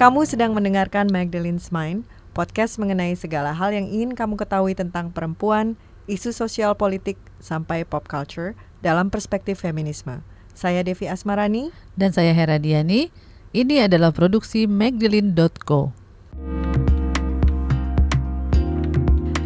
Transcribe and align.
Kamu 0.00 0.24
sedang 0.24 0.56
mendengarkan 0.56 1.12
Magdalene's 1.12 1.68
Mind, 1.68 2.08
podcast 2.32 2.80
mengenai 2.80 3.12
segala 3.20 3.52
hal 3.52 3.68
yang 3.76 3.84
ingin 3.84 4.16
kamu 4.16 4.40
ketahui 4.40 4.72
tentang 4.72 5.12
perempuan, 5.12 5.76
isu 6.08 6.32
sosial 6.32 6.72
politik, 6.72 7.20
sampai 7.36 7.84
pop 7.84 8.08
culture 8.08 8.56
dalam 8.80 9.12
perspektif 9.12 9.60
feminisme. 9.60 10.24
Saya 10.56 10.80
Devi 10.80 11.04
Asmarani. 11.04 11.68
Dan 12.00 12.16
saya 12.16 12.32
Hera 12.32 12.56
Diani. 12.56 13.12
Ini 13.52 13.92
adalah 13.92 14.08
produksi 14.08 14.64
Magdalene.co. 14.64 15.92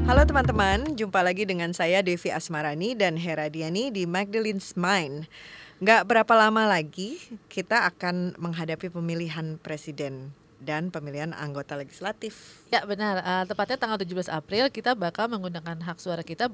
Halo 0.07 0.23
teman-teman, 0.23 0.95
jumpa 0.95 1.19
lagi 1.27 1.51
dengan 1.51 1.75
saya 1.75 1.99
Devi 1.99 2.31
Asmarani 2.31 2.95
dan 2.95 3.19
Hera 3.19 3.51
Diani 3.51 3.91
di 3.91 4.07
Magdalene's 4.07 4.79
Mind. 4.79 5.27
Nggak 5.83 6.07
berapa 6.07 6.33
lama 6.39 6.71
lagi 6.71 7.19
kita 7.51 7.91
akan 7.91 8.39
menghadapi 8.39 8.95
pemilihan 8.95 9.59
presiden 9.59 10.44
dan 10.65 10.89
pemilihan 10.89 11.37
anggota 11.37 11.77
legislatif. 11.77 12.65
Ya 12.73 12.81
benar, 12.89 13.21
uh, 13.21 13.45
tepatnya 13.45 13.77
tanggal 13.77 14.01
17 14.01 14.33
April 14.33 14.73
kita 14.73 14.97
bakal 14.97 15.29
menggunakan 15.29 15.77
hak 15.77 16.01
suara 16.01 16.25
kita 16.25 16.49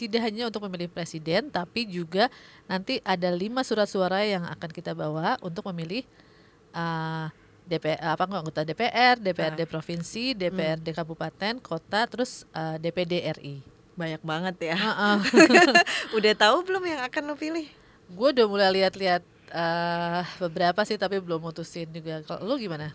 tidak 0.00 0.20
hanya 0.24 0.48
untuk 0.48 0.64
memilih 0.64 0.88
presiden 0.88 1.52
tapi 1.52 1.84
juga 1.84 2.32
nanti 2.64 3.04
ada 3.04 3.28
lima 3.28 3.60
surat 3.60 3.84
suara 3.84 4.24
yang 4.24 4.48
akan 4.48 4.70
kita 4.72 4.96
bawa 4.96 5.36
untuk 5.44 5.68
memilih 5.68 6.08
uh, 6.72 7.28
DPR 7.68 8.16
apa 8.16 8.24
anggota 8.24 8.64
DPR, 8.64 9.20
DPRD 9.20 9.60
nah. 9.62 9.68
provinsi, 9.68 10.34
DPRD 10.34 10.90
hmm. 10.90 10.98
kabupaten, 11.04 11.54
kota, 11.60 12.08
terus 12.08 12.48
uh, 12.56 12.80
DPD 12.80 13.28
RI. 13.36 13.62
Banyak 13.94 14.24
banget 14.24 14.72
ya. 14.72 14.76
Uh 14.80 14.90
-uh. 14.90 15.18
Udah 16.16 16.32
tahu 16.32 16.64
belum 16.64 16.82
yang 16.88 17.04
akan 17.04 17.22
lo 17.30 17.36
pilih? 17.36 17.68
gue 18.10 18.28
udah 18.34 18.46
mulai 18.50 18.68
lihat-lihat 18.82 19.22
uh, 19.54 20.22
beberapa 20.42 20.82
sih 20.82 20.98
tapi 20.98 21.22
belum 21.22 21.38
mutusin 21.38 21.86
juga. 21.94 22.26
Kalau 22.26 22.42
lu 22.42 22.58
gimana? 22.58 22.90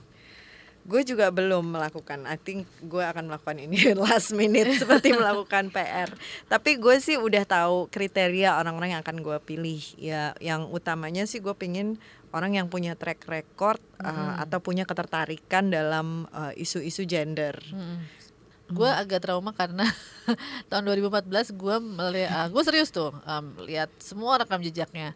Gue 0.85 1.01
juga 1.01 1.33
belum 1.33 1.73
melakukan. 1.73 2.29
I 2.29 2.37
think 2.37 2.69
gue 2.85 3.01
akan 3.01 3.25
melakukan 3.25 3.57
ini 3.57 3.91
last 4.05 4.37
minute 4.37 4.77
seperti 4.77 5.17
melakukan 5.17 5.73
PR. 5.73 6.13
Tapi 6.45 6.77
gue 6.77 6.95
sih 7.01 7.17
udah 7.17 7.43
tahu 7.43 7.89
kriteria 7.89 8.61
orang-orang 8.61 8.97
yang 8.97 9.01
akan 9.01 9.25
gue 9.25 9.37
pilih. 9.41 9.81
Ya, 9.97 10.37
yang 10.37 10.69
utamanya 10.69 11.25
sih 11.25 11.41
gue 11.41 11.57
pingin 11.57 11.97
orang 12.29 12.53
yang 12.59 12.67
punya 12.69 12.93
track 12.93 13.25
record 13.25 13.81
uh, 14.03 14.11
hmm. 14.11 14.43
atau 14.45 14.59
punya 14.59 14.83
ketertarikan 14.83 15.71
dalam 15.71 16.27
eh, 16.35 16.61
isu-isu 16.61 17.03
uh, 17.03 17.07
gender. 17.07 17.55
Hmm 17.71 18.25
gue 18.65 18.89
hmm. 18.89 19.01
agak 19.05 19.21
trauma 19.21 19.53
karena 19.53 19.85
tahun 20.73 20.89
2014 20.89 21.53
gue 21.53 21.77
melihat 21.77 22.33
uh, 22.33 22.47
gue 22.49 22.63
serius 22.65 22.89
tuh 22.89 23.13
um, 23.13 23.45
lihat 23.61 23.93
semua 24.01 24.41
rekam 24.41 24.57
jejaknya 24.57 25.13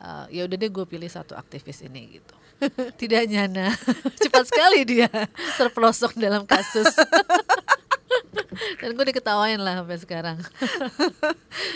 uh, 0.00 0.24
ya 0.32 0.48
udah 0.48 0.56
deh 0.56 0.72
gue 0.72 0.86
pilih 0.88 1.08
satu 1.08 1.36
aktivis 1.36 1.84
ini 1.84 2.16
gitu 2.20 2.32
tidak 3.00 3.22
nyana. 3.28 3.72
Cepat 4.22 4.44
sekali 4.48 4.84
dia 4.86 5.08
terpelosok 5.60 6.16
dalam 6.16 6.48
kasus. 6.48 6.88
Dan 8.80 8.96
gue 8.96 9.04
diketawain 9.12 9.60
lah 9.60 9.84
sampai 9.84 9.98
sekarang. 10.00 10.38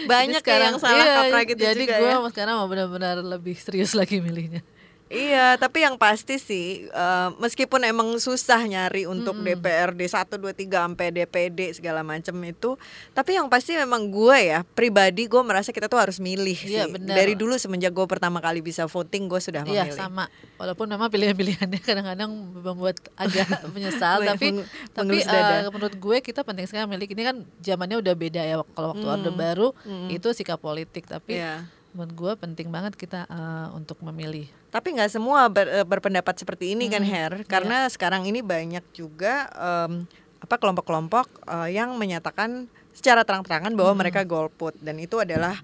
Banyak 0.09 0.43
sekarang, 0.43 0.77
yang 0.77 0.79
salah 0.81 1.05
iya, 1.05 1.17
kaprah 1.21 1.43
gitu 1.45 1.61
jadi 1.61 1.83
juga 1.85 1.97
gue 2.01 2.13
ya. 2.13 2.29
sekarang 2.33 2.55
mau 2.57 2.69
benar-benar 2.71 3.21
lebih 3.21 3.57
serius 3.59 3.93
lagi 3.93 4.23
milihnya 4.23 4.65
Iya, 5.11 5.59
tapi 5.59 5.83
yang 5.83 5.99
pasti 5.99 6.39
sih 6.39 6.87
uh, 6.95 7.35
meskipun 7.43 7.83
emang 7.83 8.15
susah 8.23 8.63
nyari 8.63 9.11
untuk 9.11 9.35
mm 9.35 9.43
-hmm. 9.43 9.59
DPRD 9.59 10.01
1 10.07 10.39
2 10.39 10.55
3 10.55 10.87
sampai 10.87 11.07
DPD 11.11 11.75
segala 11.75 12.07
macam 12.07 12.39
itu, 12.47 12.79
tapi 13.11 13.35
yang 13.35 13.51
pasti 13.51 13.75
memang 13.75 14.07
gue 14.07 14.39
ya 14.39 14.63
pribadi 14.63 15.27
gue 15.27 15.43
merasa 15.43 15.75
kita 15.75 15.91
tuh 15.91 15.99
harus 15.99 16.23
milih 16.23 16.55
iya, 16.63 16.87
sih. 16.87 16.95
Bener. 16.95 17.19
Dari 17.19 17.35
dulu 17.35 17.59
semenjak 17.59 17.91
gue 17.91 18.07
pertama 18.07 18.39
kali 18.39 18.63
bisa 18.63 18.87
voting 18.87 19.27
gue 19.27 19.43
sudah 19.43 19.67
iya, 19.67 19.83
memilih. 19.83 19.99
Iya, 19.99 19.99
sama. 19.99 20.31
Walaupun 20.63 20.87
memang 20.87 21.11
pilihan-pilihannya 21.11 21.81
kadang-kadang 21.91 22.31
membuat 22.63 23.03
agak 23.19 23.51
menyesal 23.75 24.23
tapi 24.23 24.63
tapi 24.95 25.27
uh, 25.27 25.67
menurut 25.75 25.99
gue 25.99 26.17
kita 26.23 26.47
penting 26.47 26.71
sekali 26.71 26.87
milih 26.87 27.11
ini 27.11 27.23
kan 27.27 27.37
zamannya 27.59 27.99
udah 27.99 28.15
beda 28.15 28.47
ya 28.47 28.63
kalau 28.79 28.95
waktu 28.95 29.07
mm. 29.11 29.15
Orde 29.19 29.31
Baru 29.35 29.69
mm. 29.83 30.15
itu 30.15 30.31
sikap 30.31 30.63
politik 30.63 31.11
tapi 31.11 31.35
yeah 31.43 31.67
menurut 31.91 32.15
gue 32.15 32.33
penting 32.39 32.69
banget 32.71 32.95
kita 32.95 33.27
uh, 33.27 33.75
untuk 33.75 33.99
memilih. 34.07 34.47
Tapi 34.71 34.95
nggak 34.95 35.11
semua 35.11 35.51
ber, 35.51 35.67
eh, 35.67 35.87
berpendapat 35.87 36.39
seperti 36.39 36.79
ini 36.79 36.87
kan, 36.87 37.03
hmm, 37.03 37.11
kan 37.11 37.15
Her, 37.15 37.33
iya. 37.43 37.47
karena 37.47 37.77
yeah. 37.87 37.91
sekarang 37.91 38.23
ini 38.27 38.41
banyak 38.41 38.85
juga 38.95 39.51
um, 39.59 40.07
apa 40.41 40.55
kelompok-kelompok 40.57 41.27
uh, 41.51 41.69
yang 41.69 41.99
menyatakan 41.99 42.71
secara 42.95 43.27
terang-terangan 43.27 43.75
bahwa 43.75 43.93
hmm. 43.93 44.01
mereka 44.01 44.21
golput 44.25 44.75
dan 44.81 44.97
itu 45.03 45.19
adalah 45.21 45.59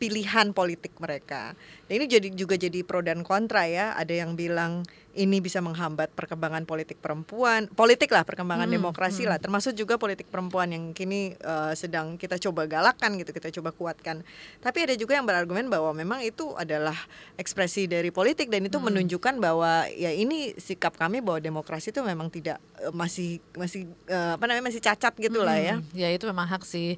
pilihan 0.00 0.56
politik 0.56 0.96
mereka. 0.96 1.52
Dan 1.84 2.00
ini 2.00 2.06
jadi 2.08 2.28
juga 2.32 2.56
jadi 2.56 2.80
pro 2.80 3.04
dan 3.04 3.20
kontra 3.20 3.68
ya. 3.68 3.92
Ada 4.00 4.24
yang 4.24 4.32
bilang 4.32 4.88
ini 5.18 5.42
bisa 5.42 5.58
menghambat 5.58 6.14
perkembangan 6.14 6.62
politik 6.62 7.02
perempuan, 7.02 7.66
politik 7.72 8.14
lah 8.14 8.22
perkembangan 8.22 8.70
hmm, 8.70 8.76
demokrasi 8.78 9.26
hmm. 9.26 9.30
lah, 9.34 9.38
termasuk 9.42 9.74
juga 9.74 9.98
politik 9.98 10.30
perempuan 10.30 10.70
yang 10.70 10.94
kini 10.94 11.34
uh, 11.42 11.74
sedang 11.74 12.14
kita 12.14 12.38
coba 12.38 12.70
galakan 12.70 13.18
gitu, 13.18 13.34
kita 13.34 13.50
coba 13.58 13.74
kuatkan. 13.74 14.22
Tapi 14.62 14.78
ada 14.86 14.94
juga 14.94 15.18
yang 15.18 15.26
berargumen 15.26 15.66
bahwa 15.66 15.90
memang 15.90 16.22
itu 16.22 16.54
adalah 16.54 16.94
ekspresi 17.34 17.90
dari 17.90 18.14
politik 18.14 18.46
dan 18.48 18.62
itu 18.62 18.78
hmm. 18.78 18.86
menunjukkan 18.86 19.34
bahwa 19.42 19.90
ya 19.90 20.14
ini 20.14 20.54
sikap 20.54 20.94
kami 20.94 21.18
bahwa 21.18 21.42
demokrasi 21.42 21.90
itu 21.90 22.00
memang 22.06 22.30
tidak 22.30 22.62
uh, 22.78 22.94
masih 22.94 23.42
masih 23.58 23.90
uh, 24.06 24.38
apa 24.38 24.44
namanya 24.46 24.70
masih 24.70 24.82
cacat 24.82 25.14
gitulah 25.18 25.58
hmm, 25.58 25.90
ya. 25.94 26.06
Ya 26.06 26.08
itu 26.14 26.24
memang 26.30 26.46
hak 26.46 26.62
sih 26.62 26.94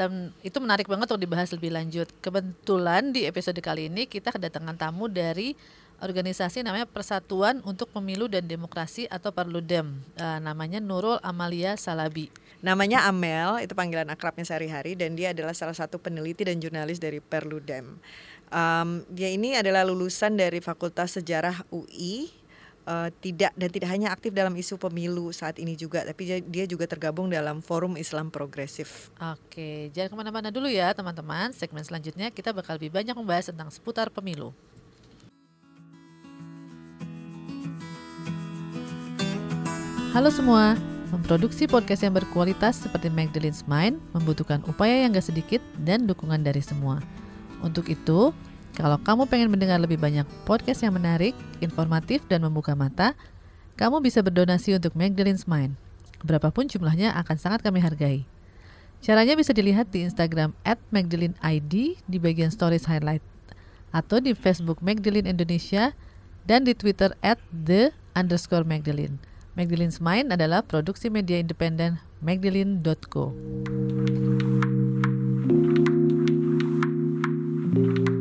dan 0.00 0.32
itu 0.40 0.56
menarik 0.64 0.88
banget 0.88 1.12
untuk 1.12 1.20
dibahas 1.20 1.52
lebih 1.52 1.76
lanjut. 1.76 2.08
Kebetulan 2.24 3.12
di 3.12 3.28
episode 3.28 3.60
kali 3.60 3.92
ini 3.92 4.08
kita 4.08 4.32
kedatangan 4.32 4.80
tamu 4.80 5.12
dari 5.12 5.52
organisasi 6.00 6.64
namanya 6.64 6.88
Persatuan 6.88 7.60
untuk 7.62 7.92
Pemilu 7.92 8.26
dan 8.26 8.48
Demokrasi 8.48 9.06
atau 9.06 9.30
Perludem. 9.30 10.00
Uh, 10.16 10.40
namanya 10.40 10.80
Nurul 10.80 11.20
Amalia 11.20 11.76
Salabi. 11.76 12.32
Namanya 12.60 13.08
Amel, 13.08 13.64
itu 13.64 13.72
panggilan 13.72 14.08
akrabnya 14.12 14.44
sehari-hari 14.44 14.92
dan 14.92 15.16
dia 15.16 15.32
adalah 15.32 15.56
salah 15.56 15.72
satu 15.72 15.96
peneliti 15.96 16.44
dan 16.44 16.60
jurnalis 16.60 17.00
dari 17.00 17.20
Perludem. 17.20 17.96
Um, 18.50 19.06
dia 19.08 19.30
ini 19.30 19.54
adalah 19.56 19.86
lulusan 19.86 20.34
dari 20.34 20.58
Fakultas 20.58 21.16
Sejarah 21.16 21.64
UI 21.70 22.40
uh, 22.90 23.08
tidak 23.22 23.52
dan 23.54 23.68
tidak 23.70 23.88
hanya 23.94 24.08
aktif 24.10 24.34
dalam 24.34 24.52
isu 24.58 24.76
pemilu 24.76 25.30
saat 25.30 25.56
ini 25.62 25.78
juga, 25.78 26.04
tapi 26.04 26.42
dia 26.48 26.64
juga 26.66 26.84
tergabung 26.90 27.30
dalam 27.30 27.62
Forum 27.62 27.94
Islam 27.94 28.28
Progresif. 28.28 29.14
Oke, 29.20 29.88
jangan 29.94 30.08
ke 30.12 30.16
mana-mana 30.16 30.48
dulu 30.50 30.66
ya 30.70 30.92
teman-teman. 30.96 31.52
Segmen 31.52 31.86
selanjutnya 31.86 32.32
kita 32.34 32.50
bakal 32.50 32.76
lebih 32.76 32.92
banyak 32.92 33.14
membahas 33.16 33.52
tentang 33.52 33.68
seputar 33.70 34.08
pemilu. 34.10 34.50
Halo 40.10 40.26
semua, 40.26 40.74
memproduksi 41.14 41.70
podcast 41.70 42.02
yang 42.02 42.10
berkualitas 42.10 42.82
seperti 42.82 43.06
Magdalene's 43.14 43.62
Mind 43.70 44.02
membutuhkan 44.10 44.58
upaya 44.66 45.06
yang 45.06 45.14
gak 45.14 45.30
sedikit 45.30 45.62
dan 45.86 46.10
dukungan 46.10 46.42
dari 46.42 46.58
semua. 46.58 46.98
Untuk 47.62 47.86
itu, 47.86 48.34
kalau 48.74 48.98
kamu 49.06 49.30
pengen 49.30 49.54
mendengar 49.54 49.78
lebih 49.78 50.02
banyak 50.02 50.26
podcast 50.50 50.82
yang 50.82 50.98
menarik, 50.98 51.30
informatif, 51.62 52.26
dan 52.26 52.42
membuka 52.42 52.74
mata, 52.74 53.14
kamu 53.78 54.02
bisa 54.02 54.18
berdonasi 54.18 54.74
untuk 54.74 54.98
Magdalene's 54.98 55.46
Mind. 55.46 55.78
Berapapun 56.26 56.66
jumlahnya 56.66 57.14
akan 57.14 57.38
sangat 57.38 57.62
kami 57.62 57.78
hargai. 57.78 58.26
Caranya 58.98 59.38
bisa 59.38 59.54
dilihat 59.54 59.94
di 59.94 60.02
Instagram 60.02 60.58
at 60.66 60.82
ID 60.90 62.02
di 62.02 62.18
bagian 62.18 62.50
stories 62.50 62.90
highlight 62.90 63.22
atau 63.94 64.18
di 64.18 64.34
Facebook 64.34 64.82
Magdalene 64.82 65.30
Indonesia 65.30 65.94
dan 66.50 66.66
di 66.66 66.74
Twitter 66.74 67.14
at 67.22 67.38
the 67.54 67.94
underscore 68.18 68.66
Magdalene. 68.66 69.29
Magdalene's 69.58 69.98
Mind 69.98 70.30
adalah 70.30 70.62
produksi 70.62 71.10
media 71.10 71.42
independen 71.42 71.98
magdalene.co. 72.22 73.34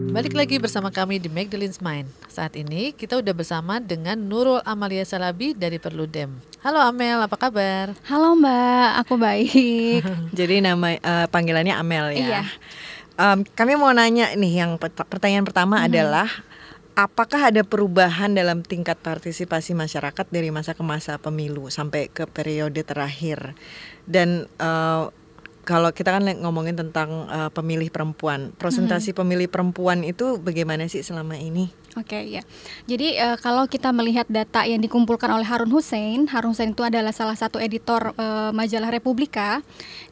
Balik 0.09 0.33
lagi 0.33 0.57
bersama 0.57 0.89
kami 0.89 1.21
di 1.21 1.29
Magdalene's 1.29 1.85
Mind. 1.85 2.09
Saat 2.33 2.57
ini 2.57 2.97
kita 2.97 3.21
udah 3.21 3.29
bersama 3.37 3.77
dengan 3.77 4.17
Nurul 4.17 4.65
Amalia 4.65 5.05
Salabi 5.05 5.53
dari 5.53 5.77
Perludem. 5.77 6.33
Halo 6.65 6.81
Amel, 6.81 7.21
apa 7.21 7.37
kabar? 7.37 7.93
Halo 8.09 8.33
Mbak, 8.33 8.89
aku 9.05 9.13
baik. 9.21 10.01
Jadi 10.39 10.65
nama 10.65 10.97
uh, 10.97 11.29
panggilannya 11.29 11.77
Amel 11.77 12.17
ya. 12.17 12.25
Iya. 12.25 12.41
Um, 13.21 13.45
kami 13.45 13.77
mau 13.77 13.93
nanya 13.93 14.33
nih, 14.33 14.65
yang 14.65 14.81
pertanyaan 14.81 15.45
pertama 15.45 15.77
hmm. 15.77 15.87
adalah 15.93 16.27
apakah 16.99 17.47
ada 17.47 17.63
perubahan 17.63 18.35
dalam 18.35 18.59
tingkat 18.59 18.99
partisipasi 18.99 19.71
masyarakat 19.71 20.27
dari 20.27 20.51
masa 20.51 20.75
ke 20.75 20.83
masa 20.83 21.15
pemilu 21.15 21.71
sampai 21.71 22.11
ke 22.11 22.27
periode 22.27 22.83
terakhir 22.83 23.55
dan 24.03 24.51
uh, 24.59 25.07
kalau 25.63 25.93
kita 25.93 26.17
kan 26.17 26.25
ngomongin 26.41 26.73
tentang 26.73 27.29
uh, 27.29 27.53
pemilih 27.53 27.93
perempuan, 27.93 28.49
presentasi 28.57 29.13
hmm. 29.13 29.19
pemilih 29.21 29.47
perempuan 29.53 30.01
itu 30.01 30.41
bagaimana 30.41 30.89
sih 30.89 31.05
selama 31.05 31.37
ini? 31.37 31.69
Oke 31.93 32.17
okay, 32.17 32.41
ya, 32.41 32.43
jadi 32.89 33.07
uh, 33.21 33.37
kalau 33.37 33.69
kita 33.69 33.93
melihat 33.93 34.25
data 34.25 34.65
yang 34.65 34.81
dikumpulkan 34.81 35.29
oleh 35.29 35.45
Harun 35.45 35.69
Hussein, 35.69 36.25
Harun 36.25 36.57
Hussein 36.57 36.73
itu 36.73 36.81
adalah 36.81 37.13
salah 37.13 37.37
satu 37.37 37.61
editor 37.61 38.17
uh, 38.17 38.49
majalah 38.49 38.89
Republika 38.89 39.61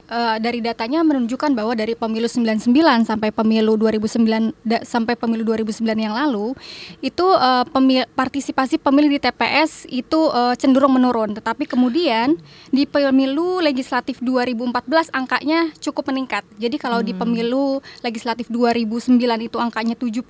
uh, 0.09 0.37
dari 0.39 0.63
datanya 0.63 1.03
menunjukkan 1.03 1.53
bahwa 1.53 1.75
dari 1.75 1.93
pemilu 1.93 2.25
99 2.25 2.71
sampai 3.07 3.29
pemilu 3.31 3.75
2009 3.79 4.55
da, 4.63 4.81
sampai 4.83 5.13
pemilu 5.15 5.43
2009 5.43 5.83
yang 5.95 6.15
lalu 6.15 6.55
itu 7.03 7.23
uh, 7.23 7.63
pemil, 7.69 8.07
partisipasi 8.15 8.79
pemilih 8.81 9.15
di 9.15 9.19
TPS 9.21 9.87
itu 9.91 10.31
uh, 10.31 10.55
cenderung 10.55 10.95
menurun. 10.95 11.35
Tetapi 11.35 11.67
kemudian 11.67 12.35
di 12.71 12.87
pemilu 12.87 13.59
legislatif 13.59 14.19
2014 14.23 15.13
angkanya 15.13 15.71
cukup 15.79 16.09
meningkat. 16.09 16.43
Jadi 16.57 16.75
kalau 16.79 16.99
hmm. 17.03 17.07
di 17.07 17.13
pemilu 17.13 17.79
legislatif 18.01 18.47
2009 18.49 19.19
itu 19.43 19.57
angkanya 19.59 19.95
70,9 19.95 20.25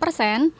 persen 0.00 0.50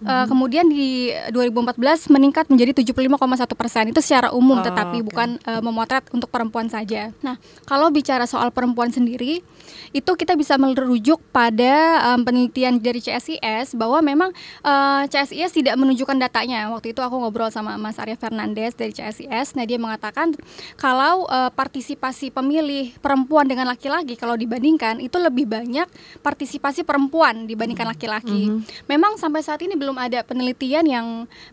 Uh, 0.00 0.24
kemudian 0.24 0.64
di 0.64 1.12
2014 1.28 2.08
meningkat 2.08 2.48
menjadi 2.48 2.72
75,1 2.72 3.20
persen 3.52 3.84
itu 3.92 4.00
secara 4.00 4.32
umum, 4.32 4.56
oh, 4.56 4.64
tetapi 4.64 5.04
okay. 5.04 5.06
bukan 5.06 5.28
uh, 5.44 5.60
memotret 5.60 6.08
untuk 6.16 6.32
perempuan 6.32 6.72
saja. 6.72 7.12
Nah, 7.20 7.36
kalau 7.68 7.92
bicara 7.92 8.24
soal 8.24 8.48
perempuan 8.48 8.88
sendiri, 8.88 9.44
itu 9.90 10.12
kita 10.14 10.38
bisa 10.38 10.54
merujuk 10.54 11.18
pada 11.34 12.00
um, 12.14 12.22
penelitian 12.22 12.78
dari 12.78 13.02
CSIS 13.02 13.74
bahwa 13.74 13.98
memang 14.00 14.30
uh, 14.62 15.02
CSIS 15.10 15.50
tidak 15.50 15.74
menunjukkan 15.76 16.16
datanya. 16.16 16.70
Waktu 16.70 16.94
itu 16.94 17.02
aku 17.02 17.18
ngobrol 17.18 17.50
sama 17.50 17.74
Mas 17.74 17.98
Arya 17.98 18.14
Fernandez 18.14 18.72
dari 18.78 18.94
CSIS, 18.94 19.58
nah 19.58 19.66
dia 19.66 19.76
mengatakan 19.76 20.32
kalau 20.78 21.26
uh, 21.26 21.50
partisipasi 21.50 22.30
pemilih 22.30 22.94
perempuan 23.02 23.50
dengan 23.50 23.66
laki-laki 23.66 24.14
kalau 24.14 24.38
dibandingkan 24.38 25.02
itu 25.02 25.18
lebih 25.18 25.50
banyak 25.50 25.90
partisipasi 26.22 26.86
perempuan 26.86 27.50
dibandingkan 27.50 27.90
laki-laki. 27.90 28.46
Mm 28.46 28.62
-hmm. 28.62 28.86
Memang 28.86 29.18
sampai 29.18 29.42
saat 29.42 29.58
ini 29.66 29.74
belum 29.74 29.89
ada 29.96 30.22
penelitian 30.22 30.84
yang 30.86 31.06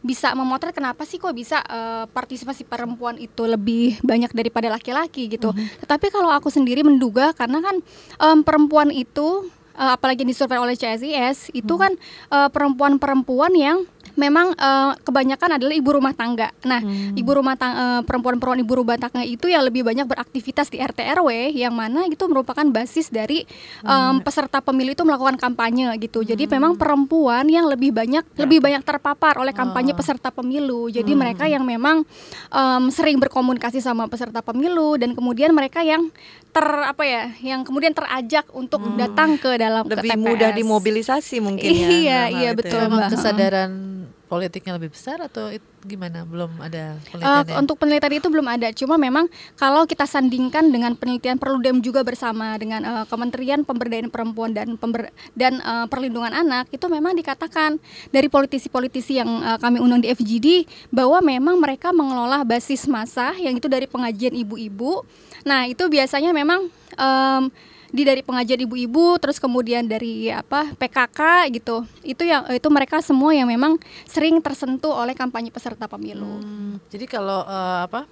bisa 0.04 0.36
memotret 0.38 0.76
kenapa 0.76 1.08
sih 1.08 1.18
kok 1.18 1.34
bisa 1.34 1.64
uh, 1.66 2.06
partisipasi 2.12 2.68
perempuan 2.68 3.18
itu 3.18 3.48
lebih 3.48 3.98
banyak 4.06 4.30
daripada 4.36 4.70
laki-laki 4.70 5.32
gitu. 5.32 5.54
Mm 5.54 5.58
-hmm. 5.58 5.80
Tetapi 5.88 6.08
kalau 6.14 6.30
aku 6.30 6.52
sendiri 6.52 6.84
menduga 6.84 7.32
karena 7.34 7.64
kan 7.64 7.76
um, 8.22 8.40
perempuan 8.46 8.94
itu 8.94 9.50
uh, 9.78 9.96
apalagi 9.96 10.26
disurvei 10.26 10.58
oleh 10.58 10.76
CSIS 10.76 11.54
itu 11.54 11.74
hmm. 11.78 11.82
kan 11.82 11.94
uh, 12.34 12.50
perempuan-perempuan 12.50 13.54
yang 13.54 13.86
memang 14.18 14.58
uh, 14.58 14.98
kebanyakan 15.06 15.62
adalah 15.62 15.74
ibu 15.78 15.90
rumah 15.94 16.12
tangga. 16.18 16.50
Nah, 16.66 16.82
hmm. 16.82 17.14
ibu 17.14 17.32
rumah 17.32 17.54
tangga 17.54 17.78
uh, 17.78 18.02
perempuan-perempuan 18.02 18.66
ibu 18.66 18.74
rumah 18.74 18.98
tangga 18.98 19.22
itu 19.22 19.46
yang 19.46 19.62
lebih 19.62 19.86
banyak 19.86 20.10
beraktivitas 20.10 20.74
di 20.74 20.82
RT 20.82 21.22
RW 21.22 21.54
yang 21.54 21.78
mana 21.78 22.10
itu 22.10 22.26
merupakan 22.26 22.66
basis 22.66 23.14
dari 23.14 23.46
um, 23.86 24.20
peserta 24.26 24.60
pemilu 24.60 24.98
itu 24.98 25.06
melakukan 25.06 25.38
kampanye 25.38 25.94
gitu. 26.02 26.26
Jadi 26.26 26.50
hmm. 26.50 26.52
memang 26.58 26.74
perempuan 26.76 27.46
yang 27.46 27.70
lebih 27.70 27.94
banyak 27.94 28.26
ya. 28.26 28.44
lebih 28.44 28.60
banyak 28.60 28.82
terpapar 28.82 29.38
oleh 29.38 29.54
kampanye 29.54 29.94
oh. 29.94 29.98
peserta 30.02 30.34
pemilu. 30.34 30.90
Jadi 30.90 31.14
hmm. 31.14 31.22
mereka 31.22 31.46
yang 31.46 31.62
memang 31.62 32.02
um, 32.50 32.84
sering 32.90 33.22
berkomunikasi 33.22 33.80
sama 33.80 34.10
peserta 34.10 34.42
pemilu 34.42 34.98
dan 34.98 35.14
kemudian 35.14 35.54
mereka 35.54 35.86
yang 35.86 36.10
ter 36.58 36.66
apa 36.66 37.04
ya, 37.06 37.24
yang 37.46 37.62
kemudian 37.62 37.94
terajak 37.94 38.50
untuk 38.50 38.82
hmm. 38.82 38.98
datang 38.98 39.38
ke 39.38 39.62
dalam 39.68 39.84
lebih 39.86 40.12
ke 40.12 40.16
TPS. 40.16 40.26
mudah 40.26 40.50
dimobilisasi 40.56 41.36
mungkin 41.44 41.68
ya. 41.68 41.88
Iya, 41.92 42.22
iya 42.32 42.50
betul. 42.56 42.80
Ya. 42.88 43.08
kesadaran 43.12 43.98
politiknya 44.28 44.76
lebih 44.76 44.92
besar 44.92 45.24
atau 45.24 45.48
gimana? 45.88 46.28
Belum 46.28 46.52
ada 46.60 47.00
penelitian. 47.10 47.56
Uh, 47.56 47.60
untuk 47.64 47.80
penelitian 47.80 48.20
itu 48.20 48.28
belum 48.28 48.48
ada. 48.48 48.68
Cuma 48.76 49.00
memang 49.00 49.32
kalau 49.56 49.88
kita 49.88 50.04
sandingkan 50.04 50.68
dengan 50.68 50.94
penelitian 51.00 51.40
Perludem 51.40 51.80
juga 51.80 52.04
bersama 52.04 52.60
dengan 52.60 52.84
uh, 52.84 53.06
Kementerian 53.08 53.64
Pemberdayaan 53.64 54.12
Perempuan 54.12 54.52
dan 54.52 54.76
pember 54.76 55.10
dan 55.34 55.64
uh, 55.64 55.88
Perlindungan 55.88 56.36
Anak 56.36 56.68
itu 56.76 56.86
memang 56.92 57.16
dikatakan 57.16 57.80
dari 58.12 58.28
politisi-politisi 58.28 59.24
yang 59.24 59.32
uh, 59.42 59.58
kami 59.58 59.80
undang 59.80 60.04
di 60.04 60.12
FGD 60.12 60.48
bahwa 60.92 61.24
memang 61.24 61.56
mereka 61.58 61.96
mengelola 61.96 62.44
basis 62.44 62.86
massa 62.86 63.32
yang 63.40 63.56
itu 63.56 63.72
dari 63.72 63.88
pengajian 63.88 64.36
ibu-ibu. 64.36 65.08
Nah, 65.48 65.64
itu 65.72 65.88
biasanya 65.88 66.36
memang 66.36 66.68
um, 67.00 67.48
di 67.92 68.04
dari 68.04 68.22
pengajian 68.24 68.68
ibu-ibu 68.68 69.16
terus 69.22 69.40
kemudian 69.40 69.88
dari 69.88 70.28
apa 70.32 70.76
PKK 70.76 71.52
gitu. 71.56 71.88
Itu 72.04 72.24
yang 72.28 72.48
itu 72.52 72.68
mereka 72.68 73.00
semua 73.00 73.32
yang 73.32 73.48
memang 73.48 73.80
sering 74.08 74.40
tersentuh 74.44 74.92
oleh 74.92 75.16
kampanye 75.16 75.52
peserta 75.52 75.88
pemilu. 75.88 76.44
Hmm, 76.44 76.80
jadi 76.92 77.06
kalau 77.08 77.44
uh, 77.48 77.88
apa 77.88 78.06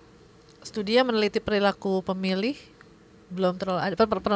studi 0.65 0.97
meneliti 0.97 1.37
perilaku 1.37 2.01
pemilih 2.01 2.57
belum 3.25 3.57
terlalu 3.57 3.81
ada 3.81 3.95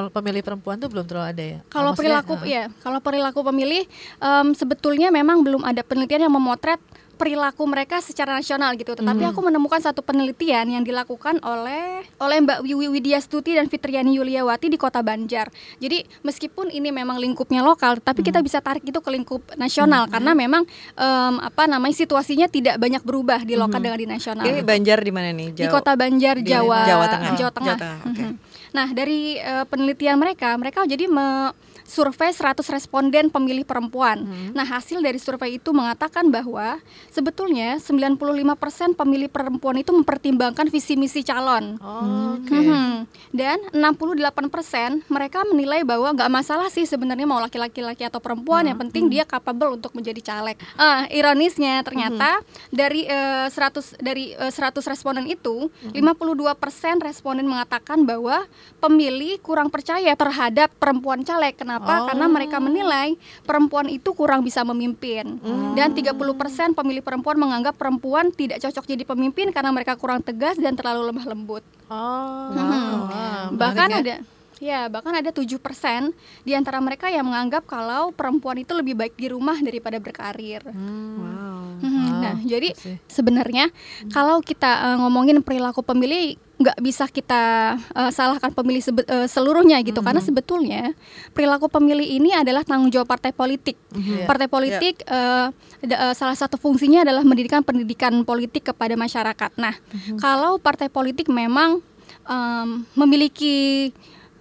pemilih 0.09 0.41
perempuan 0.41 0.81
tuh 0.81 0.89
belum 0.89 1.06
terlalu 1.06 1.27
ada 1.30 1.44
ya? 1.44 1.59
Kalau 1.69 1.92
perilaku 1.94 2.33
uh, 2.35 2.45
ya 2.45 2.63
kalau 2.81 3.00
perilaku 3.00 3.45
pemilih 3.45 3.85
um, 4.18 4.51
sebetulnya 4.57 5.13
memang 5.13 5.45
belum 5.45 5.62
ada 5.62 5.85
penelitian 5.85 6.25
yang 6.30 6.33
memotret 6.33 6.81
perilaku 7.19 7.68
mereka 7.68 8.00
secara 8.00 8.39
nasional 8.39 8.71
gitu. 8.80 8.95
Tetapi 8.95 9.27
hmm. 9.27 9.31
aku 9.36 9.39
menemukan 9.44 9.83
satu 9.83 10.00
penelitian 10.00 10.71
yang 10.71 10.83
dilakukan 10.88 11.44
oleh 11.44 12.07
oleh 12.24 12.38
Mbak 12.39 12.63
Wiwi 12.63 12.88
Widya 12.88 13.19
Stuti 13.19 13.60
dan 13.60 13.68
Fitriani 13.68 14.16
Yuliawati 14.16 14.71
di 14.71 14.80
Kota 14.80 15.04
Banjar. 15.04 15.51
Jadi 15.83 16.07
meskipun 16.24 16.71
ini 16.71 16.95
memang 16.95 17.19
lingkupnya 17.19 17.60
lokal, 17.60 18.00
tapi 18.00 18.24
hmm. 18.24 18.27
kita 18.31 18.39
bisa 18.39 18.63
tarik 18.63 18.88
itu 18.88 19.04
ke 19.04 19.10
lingkup 19.12 19.44
nasional 19.60 20.07
hmm. 20.07 20.13
karena 20.16 20.31
memang 20.31 20.63
um, 20.95 21.36
apa 21.44 21.68
namanya 21.68 22.00
situasinya 22.00 22.48
tidak 22.48 22.80
banyak 22.80 23.04
berubah 23.04 23.44
di 23.44 23.60
lokal 23.60 23.83
hmm. 23.83 23.86
dengan 23.86 24.00
di 24.00 24.07
nasional. 24.07 24.44
Ini 24.48 24.63
Banjar 24.63 25.04
di 25.04 25.12
mana 25.12 25.36
nih? 25.36 25.50
Jawa, 25.51 25.60
di 25.60 25.66
Kota 25.68 25.92
Banjar, 26.00 26.36
Jawa, 26.39 26.80
Jawa 26.88 27.06
Tengah. 27.12 27.33
Jawa 27.36 27.51
Tengah. 27.51 27.68
Jawa 27.68 27.81
Tengah. 27.83 28.00
Okay. 28.16 28.30
Nah, 28.69 28.88
dari 28.94 29.42
uh, 29.42 29.66
penelitian 29.66 30.16
mereka, 30.21 30.54
mereka 30.56 30.86
jadi 30.86 31.10
me 31.10 31.51
survei 31.89 32.30
100 32.30 32.62
responden 32.69 33.33
pemilih 33.33 33.65
perempuan. 33.65 34.21
Hmm. 34.21 34.53
Nah, 34.53 34.63
hasil 34.63 35.01
dari 35.01 35.18
survei 35.18 35.57
itu 35.57 35.74
mengatakan 35.74 36.30
bahwa 36.30 36.77
sebetulnya 37.09 37.81
95% 37.81 38.94
pemilih 38.94 39.27
perempuan 39.27 39.81
itu 39.81 39.89
mempertimbangkan 39.89 40.69
visi 40.69 40.94
misi 40.94 41.25
calon. 41.25 41.81
Oh, 41.81 42.38
okay. 42.38 42.69
hmm. 42.69 43.09
Dan 43.33 43.57
68% 43.74 45.09
mereka 45.09 45.41
menilai 45.50 45.81
bahwa 45.81 46.13
nggak 46.13 46.30
masalah 46.30 46.69
sih 46.69 46.86
sebenarnya 46.86 47.25
mau 47.25 47.41
laki-laki 47.41 47.81
laki 47.81 48.06
atau 48.06 48.21
perempuan, 48.21 48.63
hmm. 48.63 48.69
yang 48.69 48.80
penting 48.88 49.03
hmm. 49.09 49.13
dia 49.18 49.24
capable 49.25 49.74
untuk 49.74 49.97
menjadi 49.97 50.21
caleg. 50.21 50.62
Uh, 50.77 51.09
ironisnya 51.09 51.81
ternyata 51.81 52.39
hmm. 52.39 52.45
dari 52.69 53.09
uh, 53.09 53.50
100 53.50 53.97
dari 53.97 54.38
uh, 54.38 54.53
100 54.53 54.77
responden 54.85 55.25
itu, 55.25 55.74
hmm. 55.89 55.97
52% 55.97 56.53
responden 57.01 57.50
mengatakan 57.50 58.06
bahwa 58.06 58.45
pemilih 58.77 59.42
kurang 59.42 59.74
percaya 59.74 60.13
terhadap 60.13 60.69
perempuan 60.77 61.25
caleg. 61.25 61.57
Kenapa? 61.57 61.78
Kenapa? 61.79 62.03
Oh. 62.03 62.07
Karena 62.11 62.25
mereka 62.27 62.57
menilai 62.59 63.15
perempuan 63.47 63.87
itu 63.87 64.11
kurang 64.11 64.43
bisa 64.43 64.67
memimpin. 64.67 65.39
Hmm. 65.39 65.73
Dan 65.79 65.95
30% 65.95 66.75
pemilih 66.75 66.99
perempuan 66.99 67.39
menganggap 67.39 67.79
perempuan 67.79 68.35
tidak 68.35 68.59
cocok 68.59 68.83
jadi 68.83 69.03
pemimpin 69.07 69.55
karena 69.55 69.71
mereka 69.71 69.95
kurang 69.95 70.19
tegas 70.19 70.59
dan 70.59 70.75
terlalu 70.75 71.07
lemah 71.09 71.25
lembut. 71.25 71.63
Oh. 71.87 72.51
Hmm. 72.51 73.07
Wow. 73.07 73.55
Bahkan 73.55 73.89
ada 74.03 74.15
Ya, 74.59 74.91
bahkan 74.91 75.15
ada 75.15 75.31
tujuh 75.31 75.55
persen 75.55 76.11
di 76.43 76.51
antara 76.51 76.83
mereka 76.83 77.07
yang 77.07 77.31
menganggap 77.31 77.63
kalau 77.63 78.11
perempuan 78.11 78.59
itu 78.59 78.75
lebih 78.75 78.91
baik 78.91 79.15
di 79.15 79.31
rumah 79.31 79.55
daripada 79.55 80.03
berkarir. 80.03 80.59
Hmm. 80.68 81.15
Wow. 81.15 81.59
Hmm. 81.80 82.19
Nah, 82.19 82.37
jadi 82.44 82.75
sebenarnya 83.07 83.71
hmm. 83.71 84.11
kalau 84.11 84.44
kita 84.44 84.68
uh, 84.68 84.97
ngomongin 84.99 85.39
perilaku 85.39 85.80
pemilih 85.80 86.35
nggak 86.59 86.78
bisa 86.83 87.07
kita 87.07 87.75
uh, 87.95 88.11
salahkan 88.11 88.51
pemilih 88.51 88.83
sebe 88.83 89.07
uh, 89.07 89.31
seluruhnya 89.31 89.80
gitu 89.80 89.89
mm 89.89 89.95
-hmm. 89.95 90.06
karena 90.11 90.21
sebetulnya 90.21 90.83
perilaku 91.31 91.71
pemilih 91.71 92.04
ini 92.04 92.35
adalah 92.35 92.68
tanggung 92.68 92.92
jawab 92.92 93.07
partai 93.07 93.31
politik. 93.31 93.80
Mm 93.95 94.01
-hmm. 94.04 94.28
Partai 94.28 94.51
politik 94.51 94.99
yeah. 95.07 95.56
uh, 95.56 95.87
uh, 95.87 96.13
salah 96.13 96.35
satu 96.35 96.59
fungsinya 96.59 97.07
adalah 97.07 97.23
mendirikan 97.23 97.63
pendidikan 97.63 98.11
politik 98.28 98.75
kepada 98.75 98.99
masyarakat. 98.99 99.56
Nah, 99.56 99.71
mm 99.71 99.97
-hmm. 99.97 100.18
kalau 100.19 100.59
partai 100.59 100.92
politik 100.92 101.31
memang 101.31 101.80
um, 102.28 102.83
memiliki 102.94 103.89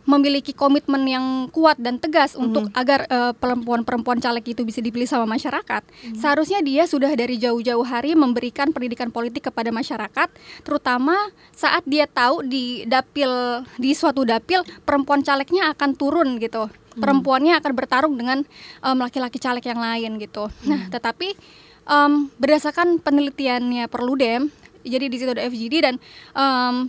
memiliki 0.08 0.56
komitmen 0.56 1.04
yang 1.04 1.26
kuat 1.52 1.76
dan 1.76 2.00
tegas 2.00 2.32
mm-hmm. 2.32 2.46
untuk 2.48 2.64
agar 2.72 3.04
uh, 3.12 3.36
perempuan-perempuan 3.36 4.24
caleg 4.24 4.56
itu 4.56 4.64
bisa 4.64 4.80
dipilih 4.80 5.04
sama 5.04 5.28
masyarakat, 5.28 5.84
mm-hmm. 5.84 6.16
seharusnya 6.16 6.64
dia 6.64 6.88
sudah 6.88 7.12
dari 7.12 7.36
jauh-jauh 7.36 7.84
hari 7.84 8.16
memberikan 8.16 8.72
pendidikan 8.72 9.12
politik 9.12 9.52
kepada 9.52 9.68
masyarakat, 9.68 10.32
terutama 10.64 11.12
saat 11.52 11.84
dia 11.84 12.08
tahu 12.08 12.40
di 12.40 12.88
dapil 12.88 13.28
di 13.76 13.92
suatu 13.92 14.24
dapil 14.24 14.64
perempuan 14.88 15.20
calegnya 15.20 15.68
akan 15.76 15.92
turun 15.92 16.40
gitu. 16.40 16.72
Mm-hmm. 16.72 17.04
Perempuannya 17.04 17.54
akan 17.60 17.72
bertarung 17.76 18.14
dengan 18.16 18.42
um, 18.80 18.96
laki-laki 19.04 19.36
caleg 19.36 19.62
yang 19.68 19.78
lain 19.78 20.16
gitu. 20.16 20.48
Mm-hmm. 20.48 20.68
Nah, 20.72 20.80
tetapi 20.88 21.36
um, 21.84 22.32
berdasarkan 22.40 22.96
penelitiannya 23.04 23.92
Perludem, 23.92 24.48
jadi 24.88 25.06
di 25.12 25.16
situ 25.20 25.30
ada 25.36 25.44
FGD 25.44 25.74
dan 25.84 25.94
um, 26.32 26.88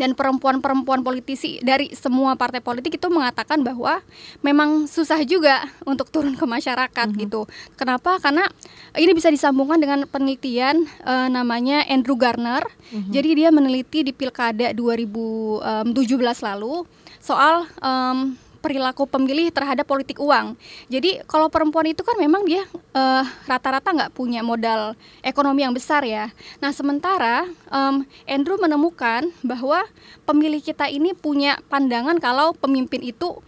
dan 0.00 0.16
perempuan-perempuan 0.16 1.04
politisi 1.04 1.60
dari 1.60 1.92
semua 1.92 2.32
partai 2.40 2.64
politik 2.64 2.96
itu 2.96 3.12
mengatakan 3.12 3.60
bahwa 3.60 4.00
memang 4.40 4.88
susah 4.88 5.20
juga 5.28 5.68
untuk 5.84 6.08
turun 6.08 6.32
ke 6.40 6.44
masyarakat 6.48 7.12
mm 7.12 7.12
-hmm. 7.12 7.22
gitu. 7.28 7.44
Kenapa? 7.76 8.16
Karena 8.16 8.48
ini 8.96 9.12
bisa 9.12 9.28
disambungkan 9.28 9.76
dengan 9.76 10.08
penelitian 10.08 10.88
uh, 11.04 11.28
namanya 11.28 11.84
Andrew 11.84 12.16
Garner. 12.16 12.64
Mm 12.64 12.96
-hmm. 12.96 13.12
Jadi 13.12 13.28
dia 13.36 13.48
meneliti 13.52 14.00
di 14.00 14.16
Pilkada 14.16 14.72
2017 14.72 15.92
lalu 16.40 16.88
soal 17.20 17.68
um, 17.84 18.32
perilaku 18.60 19.08
pemilih 19.08 19.48
terhadap 19.50 19.88
politik 19.88 20.20
uang. 20.20 20.54
Jadi 20.92 21.24
kalau 21.26 21.48
perempuan 21.48 21.88
itu 21.88 22.04
kan 22.04 22.14
memang 22.20 22.44
dia 22.44 22.62
uh, 22.94 23.24
rata-rata 23.48 23.90
nggak 23.90 24.12
punya 24.14 24.44
modal 24.44 24.94
ekonomi 25.24 25.64
yang 25.64 25.74
besar 25.74 26.04
ya. 26.04 26.28
Nah 26.60 26.70
sementara 26.70 27.48
um, 27.72 28.04
Andrew 28.28 28.60
menemukan 28.60 29.32
bahwa 29.40 29.82
pemilih 30.28 30.60
kita 30.60 30.86
ini 30.92 31.16
punya 31.16 31.58
pandangan 31.72 32.20
kalau 32.20 32.52
pemimpin 32.54 33.00
itu 33.00 33.40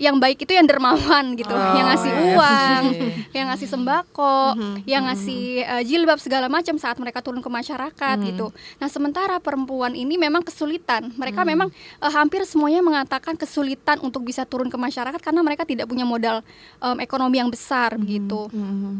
yang 0.00 0.16
baik 0.16 0.48
itu 0.48 0.56
yang 0.56 0.64
dermawan 0.64 1.36
gitu, 1.36 1.52
oh, 1.52 1.74
yang 1.76 1.92
ngasih 1.92 2.08
iya. 2.10 2.24
uang, 2.32 2.84
yang 3.36 3.46
ngasih 3.52 3.68
sembako, 3.68 4.56
mm-hmm. 4.56 4.74
yang 4.88 5.02
ngasih 5.04 5.42
uh, 5.68 5.82
jilbab 5.84 6.16
segala 6.16 6.48
macam 6.48 6.80
saat 6.80 6.96
mereka 6.96 7.20
turun 7.20 7.44
ke 7.44 7.50
masyarakat 7.52 8.16
mm-hmm. 8.16 8.30
gitu. 8.32 8.48
Nah, 8.80 8.88
sementara 8.88 9.36
perempuan 9.44 9.92
ini 9.92 10.16
memang 10.16 10.40
kesulitan. 10.40 11.12
Mereka 11.20 11.44
mm-hmm. 11.44 11.52
memang 11.52 11.68
uh, 12.00 12.12
hampir 12.16 12.48
semuanya 12.48 12.80
mengatakan 12.80 13.36
kesulitan 13.36 14.00
untuk 14.00 14.24
bisa 14.24 14.48
turun 14.48 14.72
ke 14.72 14.80
masyarakat 14.80 15.20
karena 15.20 15.44
mereka 15.44 15.68
tidak 15.68 15.84
punya 15.84 16.08
modal 16.08 16.40
um, 16.80 16.96
ekonomi 16.96 17.36
yang 17.36 17.52
besar 17.52 17.92
mm-hmm. 17.92 18.02
begitu. 18.02 18.40
Mm-hmm. 18.56 18.94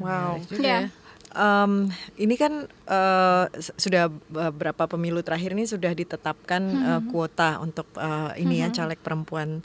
Wow. 0.00 0.40
Ya. 0.56 0.88
Um, 1.32 1.88
ini 2.20 2.36
kan 2.36 2.68
uh, 2.84 3.48
sudah 3.80 4.12
beberapa 4.28 4.84
pemilu 4.84 5.24
terakhir 5.24 5.56
ini 5.56 5.64
sudah 5.64 5.96
ditetapkan 5.96 6.60
hmm. 6.60 6.84
uh, 6.84 7.02
kuota 7.08 7.56
untuk 7.64 7.88
uh, 7.96 8.36
ini 8.36 8.60
hmm. 8.60 8.64
ya 8.68 8.84
caleg 8.84 9.00
perempuan 9.00 9.64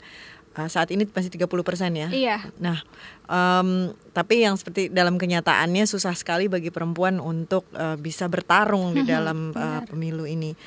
uh, 0.58 0.66
saat 0.66 0.90
ini 0.90 1.06
masih 1.06 1.30
30 1.30 1.46
persen 1.62 1.94
ya. 1.94 2.10
Iya. 2.10 2.38
Nah, 2.58 2.82
um, 3.30 3.94
tapi 4.10 4.42
yang 4.42 4.58
seperti 4.58 4.90
dalam 4.90 5.14
kenyataannya 5.14 5.86
susah 5.86 6.18
sekali 6.18 6.50
bagi 6.50 6.74
perempuan 6.74 7.22
untuk 7.22 7.70
uh, 7.78 7.94
bisa 7.94 8.26
bertarung 8.26 8.98
di 8.98 9.06
dalam 9.14 9.54
uh, 9.54 9.86
pemilu 9.86 10.26
ini. 10.26 10.58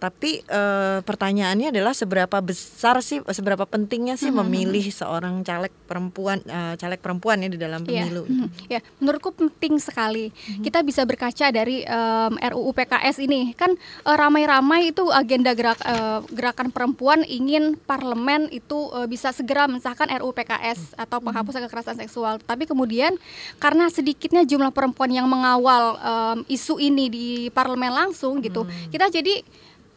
Tapi 0.00 0.40
uh, 0.48 1.04
pertanyaannya 1.04 1.76
adalah 1.76 1.92
seberapa 1.92 2.40
besar 2.40 3.04
sih, 3.04 3.20
seberapa 3.20 3.68
pentingnya 3.68 4.16
sih 4.16 4.32
mm-hmm. 4.32 4.48
memilih 4.48 4.88
seorang 4.88 5.44
caleg 5.44 5.68
perempuan, 5.84 6.40
uh, 6.48 6.72
caleg 6.80 6.96
perempuan 7.04 7.44
ya 7.44 7.52
di 7.52 7.60
dalam 7.60 7.84
iya. 7.84 8.08
pemilu. 8.08 8.24
Yeah. 8.24 8.32
Mm-hmm. 8.32 8.72
Ya, 8.72 8.80
menurutku 8.96 9.36
penting 9.36 9.76
sekali. 9.76 10.32
Mm-hmm. 10.32 10.64
Kita 10.64 10.80
bisa 10.80 11.04
berkaca 11.04 11.46
dari 11.52 11.84
um, 11.84 12.32
RUU 12.40 12.72
PKS 12.72 13.20
ini, 13.20 13.52
kan 13.52 13.76
uh, 14.08 14.16
ramai-ramai 14.16 14.88
itu 14.88 15.04
agenda 15.12 15.52
gerak 15.52 15.76
uh, 15.84 16.24
gerakan 16.32 16.72
perempuan 16.72 17.20
ingin 17.28 17.76
parlemen 17.84 18.48
itu 18.48 18.88
uh, 18.96 19.04
bisa 19.04 19.36
segera 19.36 19.68
mensahkan 19.68 20.08
RUU 20.16 20.32
PKS 20.32 20.96
atau 20.96 21.20
penghapusan 21.20 21.60
kekerasan 21.68 22.00
seksual. 22.00 22.40
Tapi 22.40 22.64
kemudian 22.64 23.20
karena 23.60 23.92
sedikitnya 23.92 24.48
jumlah 24.48 24.72
perempuan 24.72 25.12
yang 25.12 25.28
mengawal 25.28 26.00
um, 26.00 26.38
isu 26.48 26.80
ini 26.80 27.12
di 27.12 27.28
parlemen 27.52 27.92
langsung 27.92 28.40
gitu, 28.40 28.64
mm. 28.64 28.96
kita 28.96 29.12
jadi 29.12 29.44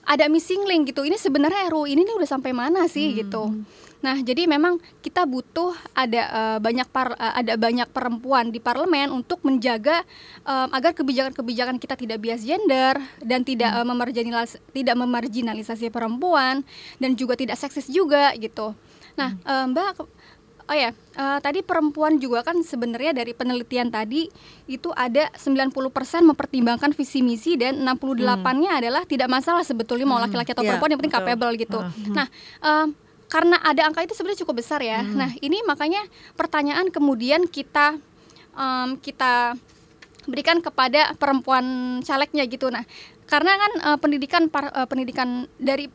ada 0.03 0.27
missing 0.27 0.63
link 0.67 0.91
gitu. 0.91 1.07
Ini 1.07 1.15
sebenarnya 1.15 1.71
RUU 1.71 1.87
ini 1.87 2.03
nih 2.03 2.15
udah 2.15 2.29
sampai 2.29 2.51
mana 2.51 2.87
sih 2.91 3.11
hmm. 3.11 3.17
gitu. 3.25 3.43
Nah, 4.03 4.19
jadi 4.19 4.43
memang 4.51 4.83
kita 4.99 5.23
butuh 5.23 5.71
ada 5.95 6.21
uh, 6.27 6.57
banyak 6.59 6.83
par, 6.91 7.15
uh, 7.15 7.33
ada 7.39 7.55
banyak 7.55 7.87
perempuan 7.87 8.51
di 8.51 8.59
parlemen 8.59 9.07
untuk 9.15 9.39
menjaga 9.47 10.03
um, 10.43 10.67
agar 10.75 10.91
kebijakan-kebijakan 10.91 11.79
kita 11.79 11.95
tidak 11.95 12.19
bias 12.19 12.43
gender 12.43 12.99
dan 13.23 13.47
tidak 13.47 13.71
hmm. 13.71 13.79
uh, 13.79 13.85
memarginalis 13.87 14.59
tidak 14.75 14.99
memarginalisasi 14.99 15.87
perempuan 15.87 16.67
dan 16.99 17.15
juga 17.15 17.39
tidak 17.39 17.55
seksis 17.55 17.87
juga 17.87 18.35
gitu. 18.35 18.75
Nah, 19.15 19.39
hmm. 19.39 19.47
uh, 19.47 19.65
Mbak 19.71 19.89
Oh 20.63 20.75
ya, 20.75 20.95
uh, 21.19 21.43
tadi 21.43 21.59
perempuan 21.59 22.23
juga 22.23 22.39
kan 22.39 22.55
sebenarnya 22.63 23.11
dari 23.11 23.35
penelitian 23.35 23.91
tadi 23.91 24.31
itu 24.63 24.87
ada 24.95 25.27
90% 25.35 25.75
mempertimbangkan 26.23 26.95
visi 26.95 27.19
misi 27.19 27.59
dan 27.59 27.83
68-nya 27.83 28.71
hmm. 28.71 28.79
adalah 28.79 29.03
tidak 29.03 29.27
masalah 29.27 29.67
sebetulnya 29.67 30.07
mau 30.07 30.23
hmm. 30.23 30.31
laki-laki 30.31 30.55
atau 30.55 30.63
yeah, 30.63 30.69
perempuan 30.75 30.89
yang 30.95 30.99
penting 31.03 31.13
betul. 31.19 31.27
capable 31.27 31.53
gitu. 31.59 31.79
Uh, 31.83 31.91
hmm. 31.91 32.15
Nah, 32.15 32.27
uh, 32.63 32.87
karena 33.27 33.57
ada 33.59 33.81
angka 33.89 34.07
itu 34.07 34.15
sebenarnya 34.15 34.39
cukup 34.47 34.55
besar 34.63 34.79
ya. 34.79 35.03
Hmm. 35.03 35.19
Nah, 35.19 35.31
ini 35.43 35.59
makanya 35.67 35.99
pertanyaan 36.39 36.87
kemudian 36.87 37.43
kita 37.51 37.99
um, 38.55 38.95
kita 39.03 39.59
berikan 40.29 40.63
kepada 40.63 41.11
perempuan 41.19 41.99
calegnya 42.07 42.47
gitu. 42.47 42.71
Nah, 42.71 42.87
karena 43.27 43.59
kan 43.59 43.71
uh, 43.83 43.97
pendidikan 43.99 44.47
par, 44.47 44.71
uh, 44.71 44.87
pendidikan 44.87 45.49
dari 45.59 45.91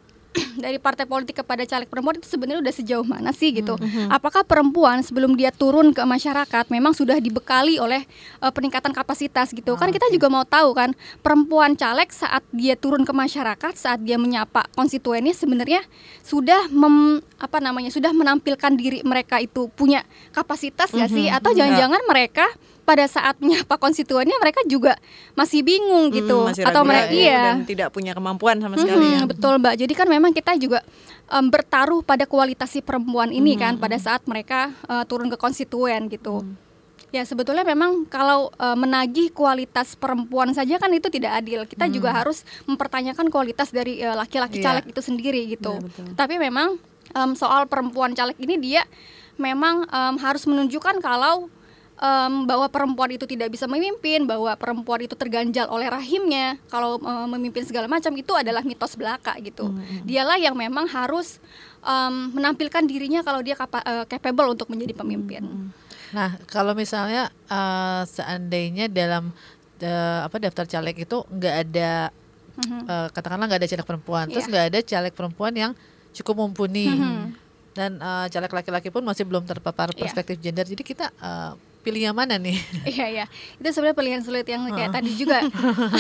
dari 0.65 0.79
partai 0.79 1.05
politik 1.05 1.43
kepada 1.43 1.67
caleg 1.67 1.89
perempuan 1.91 2.17
itu 2.19 2.29
sebenarnya 2.29 2.61
udah 2.63 2.75
sejauh 2.75 3.07
mana 3.07 3.31
sih 3.35 3.51
gitu? 3.55 3.75
Mm-hmm. 3.77 4.13
Apakah 4.13 4.43
perempuan 4.43 5.03
sebelum 5.03 5.35
dia 5.35 5.51
turun 5.51 5.91
ke 5.91 6.03
masyarakat 6.03 6.71
memang 6.71 6.95
sudah 6.95 7.19
dibekali 7.19 7.77
oleh 7.79 8.07
uh, 8.43 8.53
peningkatan 8.53 8.95
kapasitas 8.95 9.51
gitu? 9.53 9.75
Oh, 9.75 9.81
kan 9.81 9.91
kita 9.91 10.07
juga 10.11 10.31
mau 10.31 10.47
tahu 10.47 10.75
kan 10.75 10.95
perempuan 11.21 11.75
caleg 11.75 12.11
saat 12.15 12.43
dia 12.55 12.79
turun 12.79 13.03
ke 13.03 13.13
masyarakat, 13.13 13.73
saat 13.75 14.01
dia 14.03 14.17
menyapa 14.17 14.67
konstituennya 14.75 15.35
sebenarnya 15.35 15.83
sudah 16.23 16.71
mem, 16.71 17.21
apa 17.39 17.59
namanya 17.59 17.91
sudah 17.91 18.11
menampilkan 18.15 18.75
diri 18.79 19.03
mereka 19.03 19.43
itu 19.43 19.69
punya 19.75 20.07
kapasitas 20.31 20.91
mm-hmm. 20.91 21.03
gak 21.05 21.11
sih? 21.13 21.27
Atau 21.29 21.51
jangan-jangan 21.55 22.03
mereka 22.07 22.47
pada 22.89 23.05
saat 23.05 23.37
menyapa 23.37 23.77
konstituennya 23.85 24.41
mereka 24.41 24.65
juga 24.65 24.97
masih 25.37 25.61
bingung 25.61 26.09
hmm, 26.09 26.17
gitu 26.17 26.39
masih 26.49 26.65
atau 26.65 26.81
mereka 26.89 27.13
ya, 27.13 27.21
iya 27.21 27.43
dan 27.53 27.69
tidak 27.69 27.89
punya 27.93 28.17
kemampuan 28.17 28.57
sama 28.57 28.81
sekali 28.81 29.05
hmm, 29.05 29.21
ya. 29.21 29.25
betul 29.29 29.55
mbak 29.61 29.75
jadi 29.77 29.93
kan 29.93 30.09
memang 30.09 30.33
kita 30.33 30.57
juga 30.57 30.81
um, 31.29 31.53
bertaruh 31.53 32.01
pada 32.01 32.25
kualitas 32.25 32.73
si 32.73 32.81
perempuan 32.81 33.29
ini 33.29 33.53
hmm. 33.53 33.61
kan 33.61 33.73
pada 33.77 34.01
saat 34.01 34.25
mereka 34.25 34.73
uh, 34.89 35.05
turun 35.05 35.29
ke 35.29 35.37
konstituen 35.37 36.09
gitu 36.09 36.41
hmm. 36.41 36.65
Ya 37.09 37.25
sebetulnya 37.25 37.65
memang 37.65 38.05
kalau 38.05 38.53
uh, 38.61 38.77
menagih 38.77 39.33
kualitas 39.33 39.97
perempuan 39.97 40.53
saja 40.53 40.77
kan 40.77 40.93
itu 40.93 41.09
tidak 41.09 41.41
adil. 41.41 41.65
Kita 41.65 41.89
hmm. 41.89 41.95
juga 41.97 42.13
harus 42.13 42.45
mempertanyakan 42.69 43.33
kualitas 43.33 43.73
dari 43.73 44.05
uh, 44.05 44.13
laki-laki 44.13 44.61
uh, 44.61 44.65
caleg 44.69 44.85
itu 44.93 45.01
sendiri 45.01 45.41
gitu. 45.49 45.81
Ya, 45.81 46.05
Tapi 46.13 46.37
memang 46.37 46.77
um, 47.17 47.33
soal 47.33 47.65
perempuan 47.65 48.13
caleg 48.13 48.37
ini 48.37 48.61
dia 48.61 48.85
memang 49.41 49.89
um, 49.89 50.15
harus 50.21 50.45
menunjukkan 50.45 51.01
kalau 51.01 51.49
um, 51.99 52.47
bahwa 52.47 52.67
perempuan 52.71 53.11
itu 53.13 53.27
tidak 53.27 53.53
bisa 53.53 53.67
memimpin, 53.67 54.25
bahwa 54.25 54.55
perempuan 54.55 55.05
itu 55.05 55.15
terganjal 55.19 55.67
oleh 55.69 55.91
rahimnya, 55.91 56.57
kalau 56.71 56.99
um, 57.03 57.27
memimpin 57.37 57.67
segala 57.67 57.91
macam 57.91 58.15
itu 58.15 58.33
adalah 58.33 58.63
mitos 58.63 58.95
belaka 58.95 59.35
gitu. 59.43 59.69
Mm 59.69 59.79
-hmm. 59.79 60.01
Dialah 60.07 60.39
yang 60.39 60.55
memang 60.55 60.87
harus 60.89 61.43
um, 61.83 62.33
menampilkan 62.35 62.87
dirinya 62.87 63.21
kalau 63.27 63.43
dia 63.43 63.59
kapa, 63.59 63.83
uh, 63.83 64.05
capable 64.07 64.55
untuk 64.55 64.71
menjadi 64.71 64.95
pemimpin. 64.95 65.43
Mm 65.45 65.53
-hmm. 65.53 65.69
Nah, 66.09 66.41
kalau 66.49 66.73
misalnya 66.73 67.29
uh, 67.53 68.03
seandainya 68.09 68.89
dalam 68.89 69.29
uh, 69.85 70.21
apa 70.25 70.37
daftar 70.41 70.65
caleg 70.65 71.05
itu 71.05 71.21
nggak 71.29 71.55
ada 71.69 72.09
mm 72.57 72.65
-hmm. 72.65 72.83
uh, 72.89 73.09
katakanlah 73.13 73.45
nggak 73.45 73.61
ada 73.61 73.69
caleg 73.69 73.87
perempuan, 73.87 74.25
yeah. 74.25 74.33
terus 74.33 74.47
iya. 74.49 74.53
nggak 74.55 74.67
ada 74.73 74.81
caleg 74.81 75.13
perempuan 75.13 75.53
yang 75.53 75.73
cukup 76.17 76.35
mumpuni. 76.47 76.89
Mm 76.89 76.99
-hmm. 76.99 77.25
Dan 77.79 77.95
uh, 78.03 78.27
caleg 78.27 78.51
laki-laki 78.51 78.91
pun 78.91 79.07
masih 79.07 79.23
belum 79.23 79.47
terpapar 79.47 79.95
iya. 79.95 80.03
perspektif 80.03 80.41
yeah. 80.41 80.45
gender. 80.51 80.67
Jadi 80.67 80.83
kita 80.83 81.15
uh, 81.21 81.55
pilih 81.89 82.13
yang 82.13 82.17
mana 82.17 82.37
nih? 82.37 82.61
Iya 82.99 83.07
iya, 83.09 83.25
itu 83.57 83.69
sebenarnya 83.73 83.97
pilihan 83.97 84.21
sulit 84.21 84.45
yang 84.45 84.69
kayak 84.69 84.93
tadi 84.93 85.17
juga. 85.17 85.41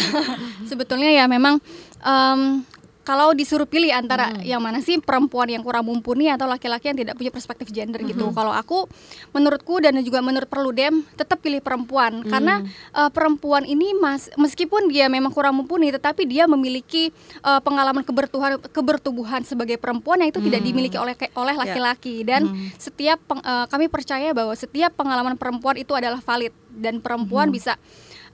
Sebetulnya 0.71 1.09
ya 1.09 1.25
memang 1.25 1.57
um, 2.05 2.61
kalau 3.09 3.33
disuruh 3.33 3.65
pilih 3.65 3.89
antara 3.89 4.37
hmm. 4.37 4.45
yang 4.45 4.61
mana 4.61 4.85
sih 4.85 5.01
perempuan 5.01 5.49
yang 5.49 5.65
kurang 5.65 5.89
mumpuni 5.89 6.29
atau 6.29 6.45
laki-laki 6.45 6.93
yang 6.93 6.99
tidak 7.01 7.17
punya 7.17 7.33
perspektif 7.33 7.73
gender 7.73 8.05
gitu. 8.05 8.29
hmm. 8.29 8.29
gitu. 8.29 8.37
Kalau 8.37 8.53
aku 8.53 8.85
menurutku 9.33 9.81
dan 9.81 9.97
juga 10.05 10.21
menurut 10.21 10.45
Perludem 10.45 11.01
tetap 11.17 11.41
pilih 11.41 11.65
perempuan 11.65 12.21
hmm. 12.21 12.29
karena 12.29 12.61
uh, 12.93 13.09
perempuan 13.09 13.65
ini 13.65 13.97
mas 13.97 14.29
meskipun 14.37 14.93
dia 14.93 15.09
memang 15.09 15.33
kurang 15.33 15.57
mumpuni 15.57 15.89
tetapi 15.89 16.29
dia 16.29 16.45
memiliki 16.45 17.09
uh, 17.41 17.65
pengalaman 17.65 18.05
kebertuhan 18.05 18.61
kebertubuhan 18.61 19.41
sebagai 19.41 19.81
perempuan 19.81 20.21
yang 20.21 20.29
itu 20.29 20.45
hmm. 20.45 20.49
tidak 20.53 20.61
dimiliki 20.61 20.97
oleh 21.01 21.17
oleh 21.33 21.57
ya. 21.57 21.61
laki-laki 21.65 22.21
yeah. 22.21 22.29
dan 22.37 22.43
hmm. 22.45 22.77
setiap 22.77 23.17
peng, 23.25 23.41
uh, 23.41 23.65
kami 23.73 23.89
percaya 23.89 24.37
bahwa 24.37 24.53
setiap 24.53 24.93
pengalaman 24.93 25.41
perempuan 25.41 25.81
itu 25.81 25.97
adalah 25.97 26.21
valid 26.21 26.53
dan 26.69 27.01
perempuan 27.01 27.49
hmm. 27.49 27.57
bisa 27.57 27.81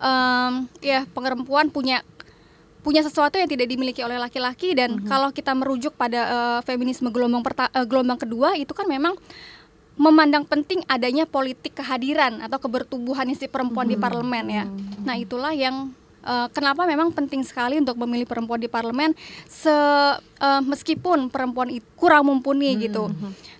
um, 0.02 0.66
ya 0.82 1.06
perempuan 1.14 1.70
punya 1.70 2.02
punya 2.84 3.00
sesuatu 3.00 3.40
yang 3.40 3.48
tidak 3.48 3.64
dimiliki 3.64 4.04
oleh 4.04 4.20
laki-laki 4.20 4.76
dan 4.76 5.00
mm-hmm. 5.00 5.08
kalau 5.08 5.32
kita 5.32 5.56
merujuk 5.56 5.96
pada 5.96 6.20
uh, 6.28 6.60
feminisme 6.68 7.08
gelombang 7.08 7.40
perta- 7.40 7.72
uh, 7.72 7.88
gelombang 7.88 8.20
kedua 8.20 8.60
itu 8.60 8.76
kan 8.76 8.84
memang 8.84 9.16
memandang 9.96 10.44
penting 10.44 10.84
adanya 10.84 11.24
politik 11.24 11.80
kehadiran 11.80 12.44
atau 12.44 12.60
kebertubuhan 12.60 13.24
si 13.32 13.48
perempuan 13.48 13.88
mm-hmm. 13.88 13.96
di 13.96 14.04
parlemen 14.04 14.46
ya. 14.52 14.64
Mm-hmm. 14.68 15.02
Nah, 15.08 15.16
itulah 15.16 15.52
yang 15.56 15.96
uh, 16.24 16.48
kenapa 16.50 16.88
memang 16.88 17.12
penting 17.12 17.44
sekali 17.44 17.78
untuk 17.78 18.00
memilih 18.00 18.26
perempuan 18.26 18.58
di 18.58 18.66
parlemen 18.66 19.12
se 19.46 19.70
uh, 19.70 20.62
meskipun 20.64 21.28
perempuan 21.30 21.70
itu 21.70 21.86
kurang 21.94 22.28
mumpuni 22.28 22.74
hmm. 22.74 22.80
gitu. 22.84 23.04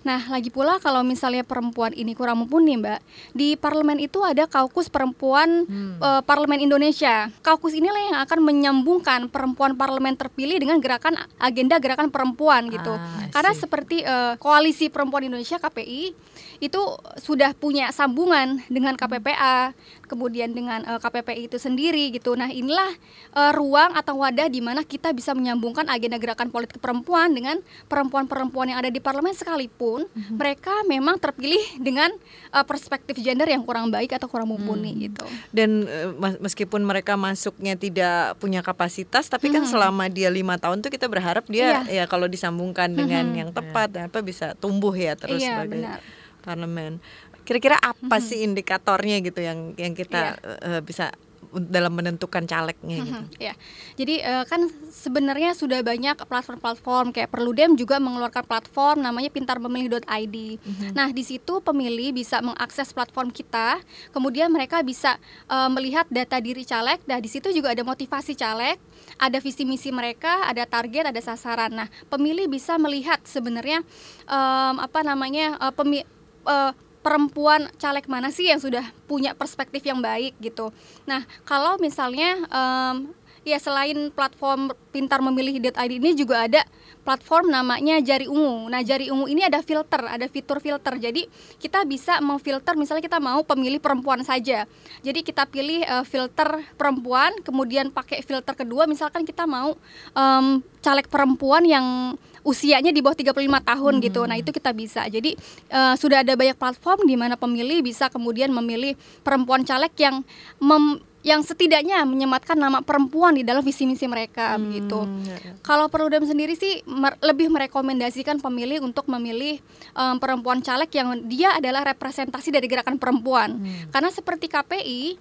Nah, 0.05 0.21
lagi 0.29 0.53
pula 0.53 0.77
kalau 0.77 1.01
misalnya 1.01 1.41
perempuan 1.41 1.89
ini 1.97 2.13
kurang 2.13 2.45
mumpuni, 2.45 2.77
Mbak, 2.77 2.99
di 3.33 3.57
parlemen 3.57 3.97
itu 3.97 4.21
ada 4.21 4.45
kaukus 4.45 4.85
perempuan 4.85 5.65
hmm. 5.65 5.97
uh, 5.97 6.21
parlemen 6.21 6.61
Indonesia. 6.61 7.33
Kaukus 7.41 7.73
inilah 7.73 8.13
yang 8.13 8.17
akan 8.21 8.39
menyambungkan 8.45 9.33
perempuan 9.33 9.73
parlemen 9.73 10.13
terpilih 10.13 10.61
dengan 10.61 10.77
gerakan 10.77 11.17
agenda 11.41 11.81
gerakan 11.81 12.13
perempuan 12.13 12.69
gitu. 12.69 12.93
Ah, 12.93 13.33
Karena 13.33 13.51
seperti 13.57 14.05
uh, 14.05 14.37
koalisi 14.37 14.93
perempuan 14.93 15.25
Indonesia 15.25 15.57
KPI 15.57 16.13
itu 16.61 16.81
sudah 17.19 17.51
punya 17.57 17.89
sambungan 17.91 18.61
dengan 18.69 18.93
KPPA 18.95 19.73
kemudian 20.05 20.53
dengan 20.53 20.85
uh, 20.85 20.99
KPPI 21.01 21.51
itu 21.51 21.57
sendiri 21.57 22.13
gitu. 22.13 22.33
Nah, 22.37 22.49
inilah 22.49 22.89
uh, 23.35 23.51
ruang 23.51 23.93
atau 23.93 24.21
wadah 24.21 24.47
di 24.47 24.61
mana 24.63 24.85
kita 24.85 25.11
bisa 25.11 25.33
menyambungkan 25.33 25.89
agenda 25.91 26.17
gerakan 26.21 26.49
politik 26.53 26.79
perempuan 26.79 27.33
dengan 27.33 27.59
perempuan-perempuan 27.89 28.71
yang 28.71 28.79
ada 28.79 28.89
di 28.93 29.01
parlemen 29.03 29.33
sekalipun 29.35 30.07
mm-hmm. 30.07 30.35
mereka 30.37 30.73
memang 30.87 31.17
terpilih 31.19 31.61
dengan 31.81 32.13
uh, 32.55 32.63
perspektif 32.63 33.19
gender 33.19 33.49
yang 33.49 33.65
kurang 33.65 33.91
baik 33.91 34.15
atau 34.15 34.31
kurang 34.31 34.53
mumpuni 34.53 34.95
hmm. 34.95 35.01
gitu. 35.11 35.25
Dan 35.51 35.83
uh, 35.89 36.37
meskipun 36.39 36.85
mereka 36.85 37.19
masuknya 37.19 37.75
tidak 37.75 38.37
punya 38.39 38.63
kapasitas, 38.63 39.27
tapi 39.27 39.49
kan 39.51 39.65
hmm. 39.65 39.67
kan 39.67 39.73
selama 39.73 40.05
dia 40.07 40.29
lima 40.29 40.55
tahun 40.55 40.79
tuh 40.85 40.91
kita 40.93 41.09
berharap 41.09 41.47
dia 41.49 41.83
yeah. 41.85 42.03
ya 42.03 42.03
kalau 42.05 42.29
disambungkan 42.29 42.93
dengan 42.93 43.31
hmm. 43.31 43.39
yang 43.39 43.49
tepat, 43.51 43.89
yeah. 43.95 44.07
apa 44.07 44.19
bisa 44.21 44.53
tumbuh 44.59 44.93
ya 44.93 45.17
terus 45.17 45.41
yeah, 45.41 45.63
sebagai 45.63 45.81
benar. 45.83 45.99
parlemen. 46.45 47.01
Kira-kira 47.45 47.77
apa 47.77 48.17
hmm. 48.17 48.25
sih 48.25 48.41
indikatornya 48.41 49.21
gitu 49.21 49.39
yang 49.39 49.77
yang 49.77 49.93
kita 49.93 50.35
yeah. 50.41 50.79
uh, 50.79 50.81
bisa 50.81 51.13
dalam 51.59 51.93
menentukan 51.95 52.43
calegnya 52.43 52.97
gitu. 53.03 53.15
Hmm, 53.15 53.31
ya. 53.39 53.53
Jadi 53.95 54.19
uh, 54.23 54.43
kan 54.47 54.67
sebenarnya 54.91 55.55
sudah 55.55 55.79
banyak 55.81 56.19
platform-platform 56.27 57.15
kayak 57.15 57.31
Perludem 57.31 57.79
juga 57.79 57.99
mengeluarkan 57.99 58.43
platform 58.43 59.03
namanya 59.03 59.31
pintarmemilih.id. 59.31 60.37
Hmm. 60.59 60.91
Nah, 60.91 61.09
di 61.15 61.23
situ 61.23 61.63
pemilih 61.63 62.11
bisa 62.15 62.43
mengakses 62.43 62.91
platform 62.91 63.31
kita, 63.31 63.79
kemudian 64.11 64.51
mereka 64.51 64.83
bisa 64.83 65.15
uh, 65.47 65.71
melihat 65.71 66.07
data 66.11 66.39
diri 66.43 66.67
caleg. 66.67 66.99
Nah, 67.07 67.19
di 67.23 67.29
situ 67.31 67.51
juga 67.55 67.71
ada 67.71 67.83
motivasi 67.83 68.35
caleg, 68.35 68.77
ada 69.15 69.37
visi 69.39 69.63
misi 69.63 69.89
mereka, 69.95 70.47
ada 70.47 70.67
target, 70.67 71.11
ada 71.11 71.21
sasaran. 71.23 71.71
Nah, 71.71 71.87
pemilih 72.11 72.51
bisa 72.51 72.75
melihat 72.75 73.23
sebenarnya 73.23 73.83
um, 74.27 74.75
apa 74.83 75.01
namanya 75.07 75.55
uh, 75.59 75.73
pemi 75.73 76.03
uh, 76.47 76.71
perempuan 77.05 77.69
caleg 77.77 78.09
mana 78.09 78.33
sih 78.33 78.49
yang 78.49 78.57
sudah 78.57 78.81
punya 79.05 79.37
perspektif 79.37 79.85
yang 79.85 80.01
baik 80.01 80.33
gitu. 80.41 80.73
Nah, 81.05 81.21
kalau 81.45 81.77
misalnya 81.77 82.41
um, 82.49 83.13
ya 83.45 83.61
selain 83.61 84.09
platform 84.09 84.73
pintar 84.89 85.21
memilih 85.21 85.61
ID 85.61 86.01
ini 86.01 86.17
juga 86.17 86.49
ada 86.49 86.65
platform 87.05 87.53
namanya 87.53 88.01
Jari 88.01 88.25
Ungu. 88.25 88.65
Nah, 88.73 88.81
Jari 88.81 89.13
Ungu 89.13 89.29
ini 89.29 89.45
ada 89.45 89.61
filter, 89.61 90.01
ada 90.01 90.25
fitur 90.25 90.57
filter. 90.57 90.97
Jadi, 90.97 91.29
kita 91.61 91.85
bisa 91.85 92.17
memfilter 92.25 92.73
misalnya 92.73 93.05
kita 93.05 93.21
mau 93.21 93.45
pemilih 93.45 93.77
perempuan 93.77 94.25
saja. 94.25 94.65
Jadi, 95.05 95.21
kita 95.21 95.45
pilih 95.45 95.85
uh, 95.85 96.01
filter 96.01 96.65
perempuan, 96.73 97.37
kemudian 97.45 97.93
pakai 97.93 98.25
filter 98.25 98.57
kedua 98.57 98.89
misalkan 98.89 99.21
kita 99.21 99.45
mau 99.45 99.77
um, 100.17 100.65
caleg 100.81 101.05
perempuan 101.05 101.61
yang 101.69 102.17
usianya 102.45 102.93
di 102.93 103.01
bawah 103.01 103.17
35 103.17 103.33
tahun 103.41 103.93
hmm. 103.97 104.03
gitu. 104.05 104.21
Nah, 104.29 104.37
itu 104.37 104.53
kita 104.53 104.71
bisa. 104.71 105.01
Jadi 105.09 105.33
uh, 105.73 105.97
sudah 105.97 106.21
ada 106.21 106.37
banyak 106.37 106.55
platform 106.55 107.09
di 107.09 107.17
mana 107.17 107.33
pemilih 107.35 107.81
bisa 107.81 108.07
kemudian 108.07 108.53
memilih 108.53 108.93
perempuan 109.25 109.65
caleg 109.65 109.91
yang 109.97 110.21
mem 110.61 111.01
yang 111.25 111.41
setidaknya 111.41 112.05
menyematkan 112.05 112.53
nama 112.53 112.85
perempuan 112.85 113.33
di 113.33 113.41
dalam 113.41 113.65
visi 113.65 113.89
misi 113.89 114.05
mereka 114.05 114.53
hmm, 114.53 114.61
begitu. 114.61 114.99
Ya, 115.25 115.37
ya. 115.41 115.51
Kalau 115.65 115.89
Perludem 115.89 116.21
sendiri 116.21 116.53
sih 116.53 116.85
mer 116.85 117.17
lebih 117.17 117.49
merekomendasikan 117.49 118.37
pemilih 118.37 118.85
untuk 118.85 119.09
memilih 119.09 119.57
um, 119.97 120.21
perempuan 120.21 120.61
caleg 120.61 120.85
yang 120.93 121.25
dia 121.25 121.57
adalah 121.57 121.81
representasi 121.81 122.53
dari 122.53 122.69
gerakan 122.69 123.01
perempuan. 123.01 123.57
Hmm. 123.57 123.89
Karena 123.89 124.13
seperti 124.13 124.45
KPI 124.45 125.17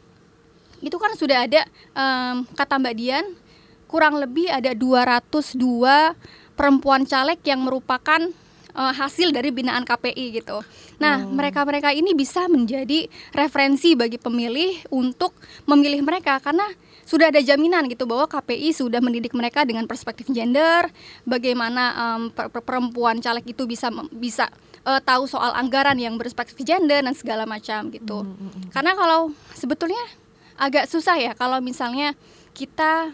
itu 0.85 0.97
kan 1.00 1.16
sudah 1.16 1.49
ada 1.49 1.64
um, 1.97 2.45
kata 2.52 2.76
Mbak 2.76 2.95
Dian 3.00 3.25
kurang 3.88 4.21
lebih 4.21 4.52
ada 4.52 4.76
202 4.76 6.44
perempuan 6.55 7.07
caleg 7.07 7.39
yang 7.45 7.63
merupakan 7.63 8.21
uh, 8.75 8.93
hasil 8.93 9.31
dari 9.31 9.55
binaan 9.55 9.87
KPI 9.87 10.43
gitu. 10.43 10.61
Nah, 10.99 11.23
hmm. 11.23 11.35
mereka-mereka 11.35 11.95
hmm. 11.95 12.01
ini 12.03 12.11
bisa 12.13 12.47
menjadi 12.51 13.07
referensi 13.33 13.95
bagi 13.95 14.19
pemilih 14.19 14.91
untuk 14.91 15.35
memilih 15.67 16.03
mereka 16.03 16.39
karena 16.43 16.67
sudah 17.05 17.29
ada 17.29 17.41
jaminan 17.45 17.85
gitu 17.87 18.09
bahwa 18.09 18.25
KPI 18.25 18.73
sudah 18.73 18.99
mendidik 19.05 19.37
mereka 19.37 19.63
dengan 19.69 19.85
perspektif 19.85 20.25
gender, 20.33 20.89
bagaimana 21.29 22.17
um, 22.17 22.23
per 22.33 22.49
perempuan 22.49 23.21
caleg 23.21 23.45
itu 23.45 23.69
bisa 23.69 23.93
bisa 24.09 24.49
uh, 24.89 25.01
tahu 25.05 25.29
soal 25.29 25.53
anggaran 25.53 26.01
yang 26.01 26.17
berperspektif 26.17 26.65
gender 26.65 27.05
dan 27.05 27.13
segala 27.13 27.45
macam 27.45 27.93
gitu. 27.93 28.25
Hmm, 28.25 28.33
hmm, 28.33 28.51
hmm. 28.51 28.65
Karena 28.73 28.97
kalau 28.97 29.37
sebetulnya 29.53 30.01
agak 30.57 30.89
susah 30.89 31.21
ya 31.21 31.37
kalau 31.37 31.61
misalnya 31.61 32.17
kita 32.57 33.13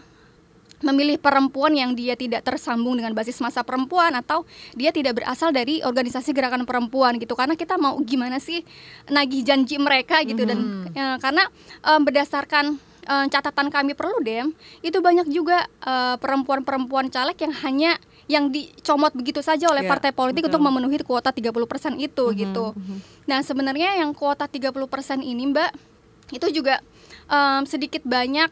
memilih 0.81 1.17
perempuan 1.21 1.73
yang 1.73 1.93
dia 1.93 2.17
tidak 2.17 2.45
tersambung 2.45 2.97
dengan 2.97 3.13
basis 3.13 3.39
masa 3.41 3.61
perempuan 3.61 4.13
atau 4.17 4.45
dia 4.73 4.89
tidak 4.93 5.21
berasal 5.21 5.53
dari 5.53 5.81
organisasi 5.81 6.33
gerakan 6.33 6.65
perempuan 6.65 7.17
gitu 7.21 7.33
karena 7.37 7.57
kita 7.57 7.77
mau 7.77 7.97
gimana 8.01 8.41
sih 8.41 8.65
nagih 9.09 9.45
janji 9.45 9.77
mereka 9.77 10.21
gitu 10.25 10.43
mm 10.43 10.49
-hmm. 10.49 10.51
dan 10.51 10.59
mm-hmm. 10.59 10.97
ya, 10.97 11.07
karena 11.21 11.43
um, 11.85 12.01
berdasarkan 12.01 12.65
um, 13.07 13.25
catatan 13.29 13.67
kami 13.69 13.93
perlu 13.93 14.17
dem 14.21 14.53
itu 14.81 14.97
banyak 14.99 15.29
juga 15.29 15.65
perempuan 15.81 16.61
perempuan-perempuan 16.61 17.05
caleg 17.13 17.37
yang 17.37 17.53
hanya 17.65 17.91
yang 18.29 18.47
dicomot 18.47 19.11
begitu 19.11 19.43
saja 19.43 19.67
oleh 19.67 19.83
yeah, 19.83 19.91
partai 19.91 20.15
politik 20.15 20.47
betul. 20.47 20.61
untuk 20.61 20.61
memenuhi 20.71 21.03
kuota 21.03 21.35
30% 21.35 21.99
itu 21.99 22.23
mm 22.23 22.31
-hmm, 22.31 22.31
gitu. 22.47 22.65
Mm 22.71 22.79
-hmm. 22.79 22.97
Nah, 23.27 23.39
sebenarnya 23.43 23.99
yang 23.99 24.15
kuota 24.15 24.47
30% 24.47 24.71
ini 25.19 25.51
Mbak 25.51 25.71
itu 26.31 26.47
juga 26.63 26.79
um, 27.27 27.67
sedikit 27.67 28.07
banyak 28.07 28.47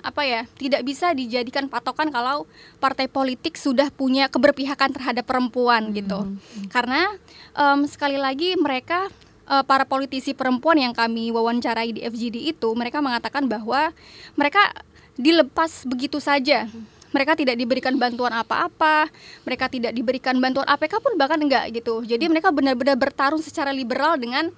apa 0.00 0.22
ya 0.24 0.42
tidak 0.56 0.82
bisa 0.84 1.12
dijadikan 1.12 1.68
patokan 1.68 2.12
kalau 2.12 2.48
partai 2.82 3.06
politik 3.06 3.56
sudah 3.56 3.88
punya 3.92 4.26
keberpihakan 4.32 4.96
terhadap 4.96 5.24
perempuan 5.24 5.92
gitu. 5.92 6.24
hmm. 6.24 6.68
karena 6.72 7.12
um, 7.54 7.84
sekali 7.84 8.16
lagi 8.16 8.56
mereka 8.56 9.08
uh, 9.48 9.64
para 9.64 9.84
politisi 9.84 10.32
perempuan 10.32 10.80
yang 10.80 10.94
kami 10.96 11.30
wawancarai 11.30 11.94
di 11.94 12.00
FGD 12.04 12.56
itu 12.56 12.68
mereka 12.72 12.98
mengatakan 13.04 13.46
bahwa 13.46 13.92
mereka 14.34 14.60
dilepas 15.20 15.84
begitu 15.84 16.16
saja. 16.22 16.64
Hmm 16.70 16.99
mereka 17.10 17.34
tidak 17.34 17.58
diberikan 17.58 17.94
bantuan 17.98 18.32
apa-apa, 18.34 19.10
mereka 19.42 19.66
tidak 19.66 19.92
diberikan 19.94 20.38
bantuan 20.38 20.66
APK 20.66 21.02
pun 21.02 21.14
bahkan 21.18 21.38
enggak 21.38 21.70
gitu. 21.74 22.02
Jadi 22.06 22.30
mereka 22.30 22.54
benar-benar 22.54 22.96
bertarung 22.98 23.42
secara 23.42 23.74
liberal 23.74 24.16
dengan 24.16 24.50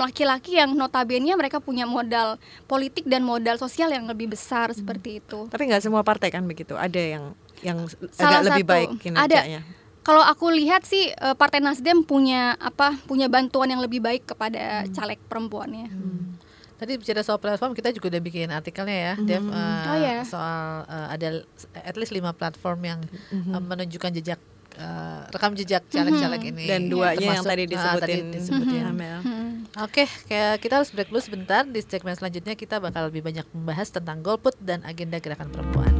laki-laki 0.00 0.56
um, 0.56 0.58
yang 0.64 0.70
notabene 0.72 1.32
mereka 1.36 1.60
punya 1.60 1.84
modal 1.84 2.40
politik 2.64 3.04
dan 3.04 3.24
modal 3.24 3.60
sosial 3.60 3.92
yang 3.92 4.08
lebih 4.08 4.32
besar 4.32 4.72
hmm. 4.72 4.78
seperti 4.80 5.10
itu. 5.20 5.48
Tapi 5.48 5.62
nggak 5.68 5.82
semua 5.84 6.04
partai 6.04 6.32
kan 6.32 6.44
begitu. 6.44 6.76
Ada 6.76 7.00
yang 7.00 7.24
yang 7.60 7.78
Salah 8.12 8.40
agak 8.40 8.40
satu, 8.40 8.48
lebih 8.56 8.64
baik 8.64 8.88
kinerjanya. 9.00 9.60
Ada 9.60 9.78
kalau 10.00 10.24
aku 10.24 10.48
lihat 10.48 10.88
sih 10.88 11.12
Partai 11.36 11.60
Nasdem 11.60 12.00
punya 12.08 12.56
apa 12.56 12.96
punya 13.04 13.28
bantuan 13.28 13.68
yang 13.68 13.84
lebih 13.84 14.00
baik 14.00 14.32
kepada 14.32 14.84
hmm. 14.84 14.96
caleg 14.96 15.20
perempuannya. 15.28 15.88
Hmm. 15.92 16.40
Tadi 16.80 16.96
bicara 16.96 17.20
soal 17.20 17.36
platform 17.36 17.76
kita 17.76 17.92
juga 17.92 18.16
udah 18.16 18.22
bikin 18.24 18.48
artikelnya 18.48 18.96
ya, 18.96 19.12
mm-hmm. 19.12 19.28
Dev, 19.28 19.44
uh, 19.44 19.92
oh, 19.92 19.98
yeah. 20.00 20.24
soal 20.24 20.88
uh, 20.88 21.12
ada 21.12 21.44
at 21.76 21.92
least 22.00 22.08
lima 22.16 22.32
platform 22.32 22.80
yang 22.88 23.00
mm-hmm. 23.04 23.52
uh, 23.52 23.60
menunjukkan 23.60 24.16
jejak 24.16 24.40
uh, 24.80 25.28
rekam 25.28 25.52
jejak 25.52 25.84
caleg-caleg 25.92 26.40
mm-hmm. 26.40 26.56
ini 26.56 26.64
dan 26.64 26.80
duanya 26.88 27.20
ya, 27.20 27.36
yang 27.36 27.44
tadi 27.44 27.64
disebutin, 27.68 27.92
uh, 27.92 28.00
tadi 28.00 28.16
disebutin. 28.32 28.82
Mm-hmm. 28.96 28.96
Mm-hmm. 28.96 29.48
Oke, 29.84 30.08
okay, 30.08 30.56
kita 30.56 30.80
harus 30.80 30.88
break 30.88 31.12
dulu 31.12 31.20
sebentar. 31.20 31.68
Di 31.68 31.84
segmen 31.84 32.16
selanjutnya 32.16 32.56
kita 32.56 32.80
bakal 32.80 33.12
lebih 33.12 33.28
banyak 33.28 33.44
membahas 33.52 33.92
tentang 33.92 34.24
golput 34.24 34.56
dan 34.56 34.80
agenda 34.88 35.20
gerakan 35.20 35.52
perempuan. 35.52 35.99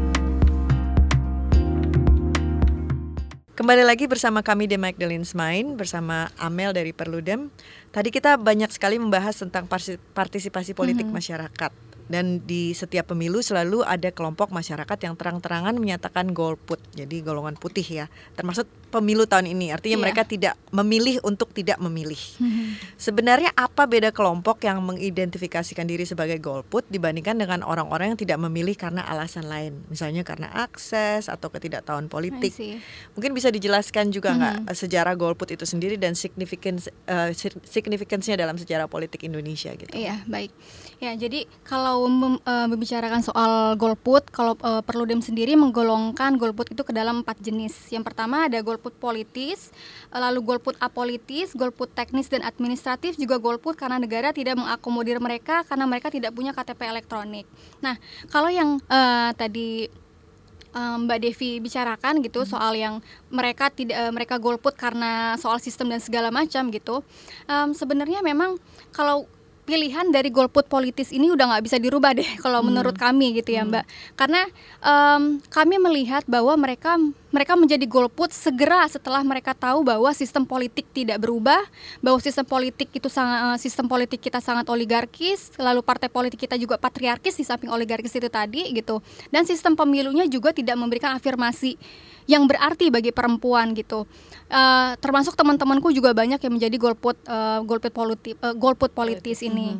Kembali 3.60 3.84
lagi 3.84 4.08
bersama 4.08 4.40
kami 4.40 4.72
di 4.72 4.80
Magdalene 4.80 5.20
Smain 5.20 5.76
bersama 5.76 6.32
Amel 6.40 6.72
dari 6.72 6.96
Perludem. 6.96 7.52
Tadi 7.92 8.08
kita 8.08 8.40
banyak 8.40 8.72
sekali 8.72 8.96
membahas 8.96 9.36
tentang 9.36 9.68
partisipasi 10.16 10.72
politik 10.72 11.04
mm 11.04 11.12
-hmm. 11.12 11.20
masyarakat 11.20 11.89
dan 12.10 12.42
di 12.42 12.74
setiap 12.74 13.14
pemilu 13.14 13.38
selalu 13.38 13.86
ada 13.86 14.10
kelompok 14.10 14.50
masyarakat 14.50 14.98
yang 15.06 15.14
terang-terangan 15.14 15.78
menyatakan 15.78 16.34
golput 16.34 16.82
jadi 16.90 17.22
golongan 17.22 17.54
putih 17.54 17.86
ya. 17.86 18.06
Termasuk 18.34 18.66
pemilu 18.90 19.30
tahun 19.30 19.54
ini 19.54 19.70
artinya 19.70 19.94
yeah. 19.94 20.04
mereka 20.10 20.26
tidak 20.26 20.58
memilih 20.74 21.22
untuk 21.22 21.54
tidak 21.54 21.78
memilih. 21.78 22.18
Mm-hmm. 22.42 22.98
sebenarnya 22.98 23.54
apa 23.54 23.86
beda 23.86 24.10
kelompok 24.10 24.66
yang 24.66 24.82
mengidentifikasikan 24.82 25.86
diri 25.86 26.02
sebagai 26.02 26.42
golput 26.42 26.82
dibandingkan 26.90 27.38
dengan 27.38 27.62
orang-orang 27.62 28.12
yang 28.12 28.18
tidak 28.18 28.42
memilih 28.42 28.74
karena 28.74 29.06
alasan 29.06 29.46
lain? 29.46 29.78
Misalnya 29.86 30.26
karena 30.26 30.50
akses 30.50 31.30
atau 31.30 31.46
ketidaktahuan 31.54 32.10
politik. 32.10 32.50
Mungkin 33.14 33.30
bisa 33.30 33.54
dijelaskan 33.54 34.10
juga 34.10 34.34
nggak 34.34 34.56
mm-hmm. 34.66 34.74
sejarah 34.74 35.14
golput 35.14 35.54
itu 35.54 35.62
sendiri 35.62 35.94
dan 35.94 36.18
signifikans 36.18 36.90
uh, 37.06 37.30
signifikansinya 37.70 38.34
dalam 38.34 38.58
sejarah 38.58 38.90
politik 38.90 39.22
Indonesia 39.22 39.70
gitu? 39.78 39.94
Iya 39.94 40.26
baik 40.26 40.50
ya 41.00 41.16
jadi 41.16 41.48
kalau 41.64 42.04
mem, 42.06 42.36
uh, 42.44 42.68
membicarakan 42.68 43.24
soal 43.24 43.74
golput, 43.80 44.28
kalau 44.28 44.54
uh, 44.60 44.84
Perludem 44.84 45.24
sendiri 45.24 45.56
menggolongkan 45.56 46.36
golput 46.36 46.68
itu 46.68 46.84
ke 46.84 46.92
dalam 46.92 47.24
empat 47.24 47.40
jenis. 47.40 47.72
Yang 47.88 48.12
pertama 48.12 48.46
ada 48.46 48.60
golput 48.60 48.92
politis, 49.00 49.72
lalu 50.12 50.44
golput 50.44 50.76
apolitis, 50.78 51.56
golput 51.56 51.88
teknis 51.96 52.28
dan 52.28 52.44
administratif, 52.44 53.16
juga 53.16 53.40
golput 53.40 53.74
karena 53.74 53.96
negara 53.96 54.30
tidak 54.30 54.60
mengakomodir 54.60 55.16
mereka 55.18 55.64
karena 55.64 55.88
mereka 55.88 56.12
tidak 56.12 56.36
punya 56.36 56.52
KTP 56.52 56.92
elektronik. 56.92 57.48
Nah, 57.80 57.96
kalau 58.28 58.52
yang 58.52 58.76
uh, 58.92 59.32
tadi 59.32 59.88
um, 60.74 61.06
Mbak 61.06 61.18
Devi 61.18 61.50
bicarakan 61.62 62.22
gitu 62.22 62.44
hmm. 62.44 62.50
soal 62.50 62.72
yang 62.76 63.02
mereka 63.30 63.70
tidak 63.70 63.96
uh, 63.98 64.12
mereka 64.12 64.36
golput 64.38 64.74
karena 64.76 65.34
soal 65.38 65.58
sistem 65.58 65.90
dan 65.90 66.00
segala 66.02 66.28
macam 66.28 66.70
gitu. 66.70 67.02
Um, 67.48 67.74
sebenarnya 67.74 68.22
memang 68.22 68.58
kalau 68.94 69.26
pilihan 69.70 70.10
dari 70.10 70.34
golput 70.34 70.66
politis 70.66 71.14
ini 71.14 71.30
udah 71.30 71.54
nggak 71.54 71.64
bisa 71.64 71.78
dirubah 71.78 72.12
deh 72.12 72.26
kalau 72.44 72.60
menurut 72.66 72.98
kami 72.98 73.38
gitu 73.38 73.54
ya 73.54 73.62
Mbak. 73.62 73.84
Karena 74.18 74.42
em, 74.82 75.38
kami 75.46 75.78
melihat 75.78 76.26
bahwa 76.26 76.58
mereka 76.58 76.98
mereka 77.30 77.54
menjadi 77.54 77.86
golput 77.86 78.34
segera 78.34 78.82
setelah 78.90 79.22
mereka 79.22 79.54
tahu 79.54 79.86
bahwa 79.86 80.10
sistem 80.10 80.42
politik 80.42 80.90
tidak 80.90 81.22
berubah, 81.22 81.62
bahwa 82.02 82.18
sistem 82.18 82.42
politik 82.42 82.90
itu 82.90 83.06
sangat 83.06 83.54
eh, 83.54 83.58
sistem 83.62 83.86
politik 83.86 84.18
kita 84.18 84.42
sangat 84.42 84.66
oligarkis, 84.66 85.54
lalu 85.56 85.80
partai 85.80 86.10
politik 86.10 86.42
kita 86.42 86.58
juga 86.58 86.74
patriarkis 86.76 87.38
di 87.38 87.46
samping 87.46 87.70
oligarkis 87.70 88.12
itu 88.18 88.26
tadi 88.26 88.66
gitu. 88.74 88.98
Dan 89.30 89.46
sistem 89.46 89.78
pemilunya 89.78 90.26
juga 90.26 90.50
tidak 90.50 90.74
memberikan 90.74 91.14
afirmasi 91.14 91.78
yang 92.28 92.44
berarti 92.48 92.92
bagi 92.92 93.12
perempuan 93.14 93.72
gitu. 93.72 94.04
Eh, 94.50 94.92
termasuk 94.98 95.38
teman-temanku 95.38 95.94
juga 95.94 96.10
banyak 96.10 96.42
yang 96.42 96.52
menjadi 96.58 96.74
golput 96.74 97.14
eh, 97.22 97.58
golput 97.62 97.92
politik 97.94 98.34
eh, 98.34 98.54
golput 98.58 98.90
politis 98.90 99.46
ini. 99.46 99.78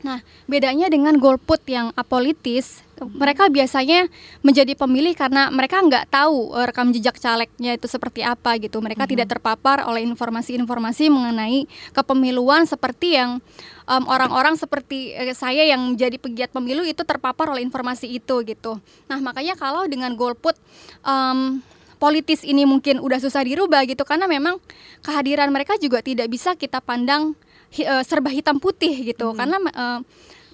Nah, 0.00 0.24
bedanya 0.48 0.88
dengan 0.88 1.20
golput 1.20 1.60
yang 1.68 1.92
apolitis, 1.92 2.80
mereka 3.00 3.48
biasanya 3.48 4.12
menjadi 4.44 4.76
pemilih 4.76 5.16
karena 5.16 5.48
mereka 5.48 5.80
nggak 5.80 6.12
tahu 6.12 6.52
eh, 6.56 6.64
rekam 6.68 6.92
jejak 6.92 7.16
calegnya 7.16 7.76
itu 7.76 7.86
seperti 7.88 8.20
apa 8.20 8.60
gitu. 8.60 8.80
Mereka 8.84 9.08
tidak 9.08 9.32
terpapar 9.32 9.88
oleh 9.88 10.04
informasi-informasi 10.04 11.08
mengenai 11.08 11.64
kepemiluan 11.96 12.68
seperti 12.68 13.16
yang 13.16 13.40
em, 13.88 14.04
orang-orang 14.04 14.60
seperti 14.60 15.16
eh, 15.16 15.32
saya 15.32 15.64
yang 15.64 15.96
menjadi 15.96 16.20
pegiat 16.20 16.50
pemilu 16.52 16.84
itu 16.84 17.00
terpapar 17.00 17.48
oleh 17.48 17.64
informasi 17.64 18.10
itu 18.10 18.44
gitu. 18.44 18.76
Nah, 19.08 19.18
makanya 19.24 19.56
kalau 19.56 19.88
dengan 19.88 20.12
golput 20.12 20.54
em, 21.02 21.64
politis 22.00 22.44
ini 22.44 22.64
mungkin 22.64 22.96
udah 23.00 23.20
susah 23.20 23.44
dirubah 23.44 23.84
gitu 23.84 24.08
karena 24.08 24.24
memang 24.24 24.56
kehadiran 25.04 25.52
mereka 25.52 25.76
juga 25.76 26.00
tidak 26.00 26.32
bisa 26.32 26.56
kita 26.56 26.80
pandang 26.80 27.36
hi- 27.76 27.84
eh, 27.84 28.04
serba 28.08 28.32
hitam 28.32 28.56
putih 28.56 29.12
gitu 29.12 29.36
karena 29.36 29.60
eh, 29.68 30.00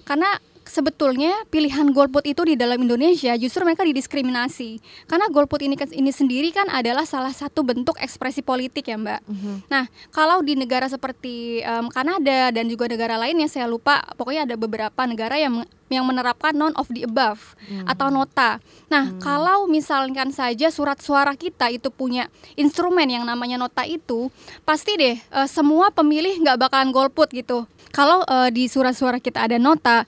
karena 0.03 0.29
sebetulnya 0.67 1.31
pilihan 1.47 1.89
golput 1.89 2.23
itu 2.23 2.43
di 2.43 2.53
dalam 2.53 2.77
Indonesia 2.77 3.33
justru 3.33 3.63
mereka 3.63 3.81
didiskriminasi 3.81 4.77
karena 5.05 5.27
golput 5.27 5.59
ini 5.59 5.73
kan- 5.73 5.89
ini 5.89 6.11
sendiri 6.11 6.51
kan 6.51 6.67
adalah 6.67 7.03
salah 7.03 7.31
satu 7.31 7.63
bentuk 7.63 7.95
ekspresi 7.97 8.39
politik 8.41 8.85
ya 8.85 8.95
Mbak. 8.95 9.21
Nah 9.65 9.85
kalau 10.09 10.39
di 10.39 10.53
negara 10.53 10.85
seperti 10.85 11.59
em, 11.59 11.87
Kanada 11.87 12.51
dan 12.51 12.65
juga 12.65 12.85
negara 12.85 13.15
lain 13.15 13.37
yang 13.37 13.47
saya 13.47 13.65
lupa 13.65 13.99
pokoknya 14.13 14.45
ada 14.45 14.55
beberapa 14.55 15.01
negara 15.03 15.35
yang 15.35 15.63
yang 15.87 16.03
menerapkan 16.03 16.51
non 16.51 16.75
of 16.75 16.91
the 16.91 17.01
above 17.01 17.55
atau 17.87 18.11
nota. 18.11 18.59
Nah, 18.87 19.15
kalau 19.19 19.65
misalkan 19.65 20.35
saja 20.35 20.67
surat 20.67 20.99
suara 20.99 21.31
kita 21.31 21.71
itu 21.71 21.87
punya 21.87 22.27
instrumen 22.55 23.07
yang 23.07 23.23
namanya 23.23 23.55
nota 23.55 23.87
itu, 23.87 24.27
pasti 24.63 24.99
deh 24.99 25.15
eh, 25.15 25.47
semua 25.47 25.87
pemilih 25.89 26.43
nggak 26.43 26.59
bakalan 26.59 26.91
golput 26.91 27.31
gitu. 27.31 27.63
Kalau 27.89 28.19
eh, 28.21 28.51
di 28.51 28.67
surat 28.67 28.93
suara 28.93 29.17
kita 29.17 29.47
ada 29.47 29.55
nota, 29.55 30.03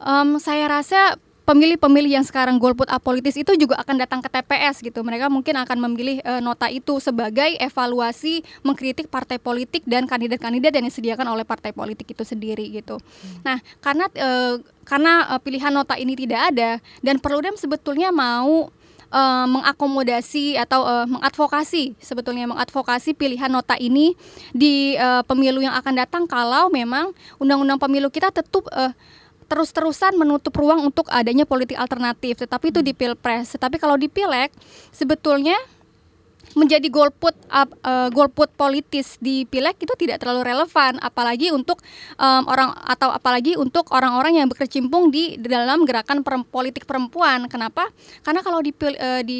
em, 0.00 0.28
saya 0.40 0.66
rasa 0.68 1.16
pemilih-pemilih 1.46 2.18
yang 2.18 2.26
sekarang 2.26 2.58
golput 2.58 2.90
apolitis 2.90 3.38
itu 3.38 3.54
juga 3.54 3.78
akan 3.78 4.02
datang 4.02 4.18
ke 4.18 4.28
TPS 4.28 4.82
gitu. 4.82 5.06
Mereka 5.06 5.30
mungkin 5.30 5.54
akan 5.54 5.78
memilih 5.78 6.18
eh, 6.26 6.42
nota 6.42 6.66
itu 6.66 6.98
sebagai 6.98 7.54
evaluasi 7.62 8.42
mengkritik 8.66 9.06
partai 9.06 9.38
politik 9.38 9.86
dan 9.86 10.10
kandidat-kandidat 10.10 10.74
yang 10.74 10.90
disediakan 10.90 11.30
oleh 11.30 11.46
partai 11.46 11.70
politik 11.70 12.10
itu 12.10 12.26
sendiri 12.26 12.66
gitu. 12.74 12.98
Nah, 13.46 13.62
karena 13.78 14.10
eh, 14.10 14.58
karena 14.82 15.38
eh, 15.38 15.40
pilihan 15.40 15.70
nota 15.70 15.94
ini 15.94 16.18
tidak 16.18 16.50
ada 16.52 16.82
dan 17.00 17.22
Perludem 17.22 17.54
sebetulnya 17.54 18.10
mau 18.10 18.74
eh, 19.14 19.46
mengakomodasi 19.46 20.58
atau 20.58 20.82
eh, 20.82 21.06
mengadvokasi 21.06 21.94
sebetulnya 22.02 22.50
mengadvokasi 22.50 23.14
pilihan 23.14 23.54
nota 23.54 23.78
ini 23.78 24.18
di 24.50 24.98
eh, 24.98 25.22
pemilu 25.22 25.62
yang 25.62 25.78
akan 25.78 25.94
datang 25.94 26.26
kalau 26.26 26.74
memang 26.74 27.14
undang-undang 27.38 27.78
pemilu 27.78 28.10
kita 28.10 28.34
tetap 28.34 28.66
eh, 28.74 28.90
terus-terusan 29.46 30.18
menutup 30.18 30.54
ruang 30.58 30.82
untuk 30.82 31.06
adanya 31.10 31.46
politik 31.46 31.78
alternatif 31.78 32.42
tetapi 32.42 32.74
itu 32.74 32.80
di 32.82 32.92
pilpres. 32.92 33.54
Tetapi 33.54 33.78
kalau 33.78 33.94
di 33.94 34.10
pileg 34.10 34.50
sebetulnya 34.90 35.56
menjadi 36.56 36.88
golput 36.88 37.36
eh, 37.52 38.08
golput 38.14 38.48
politis 38.56 39.20
di 39.20 39.44
pileg 39.44 39.76
itu 39.76 39.92
tidak 39.98 40.24
terlalu 40.24 40.46
relevan 40.46 40.96
apalagi 41.04 41.52
untuk 41.52 41.84
orang 42.22 42.72
atau 42.86 43.12
apalagi 43.12 43.60
untuk 43.60 43.92
orang-orang 43.92 44.40
yang 44.40 44.48
berkecimpung 44.48 45.12
di 45.12 45.36
dalam 45.36 45.84
gerakan 45.84 46.24
perem- 46.24 46.48
politik 46.48 46.88
perempuan. 46.88 47.44
Kenapa? 47.50 47.92
Karena 48.24 48.40
kalau 48.40 48.64
di 48.64 48.72
eh, 48.96 49.22
di 49.26 49.38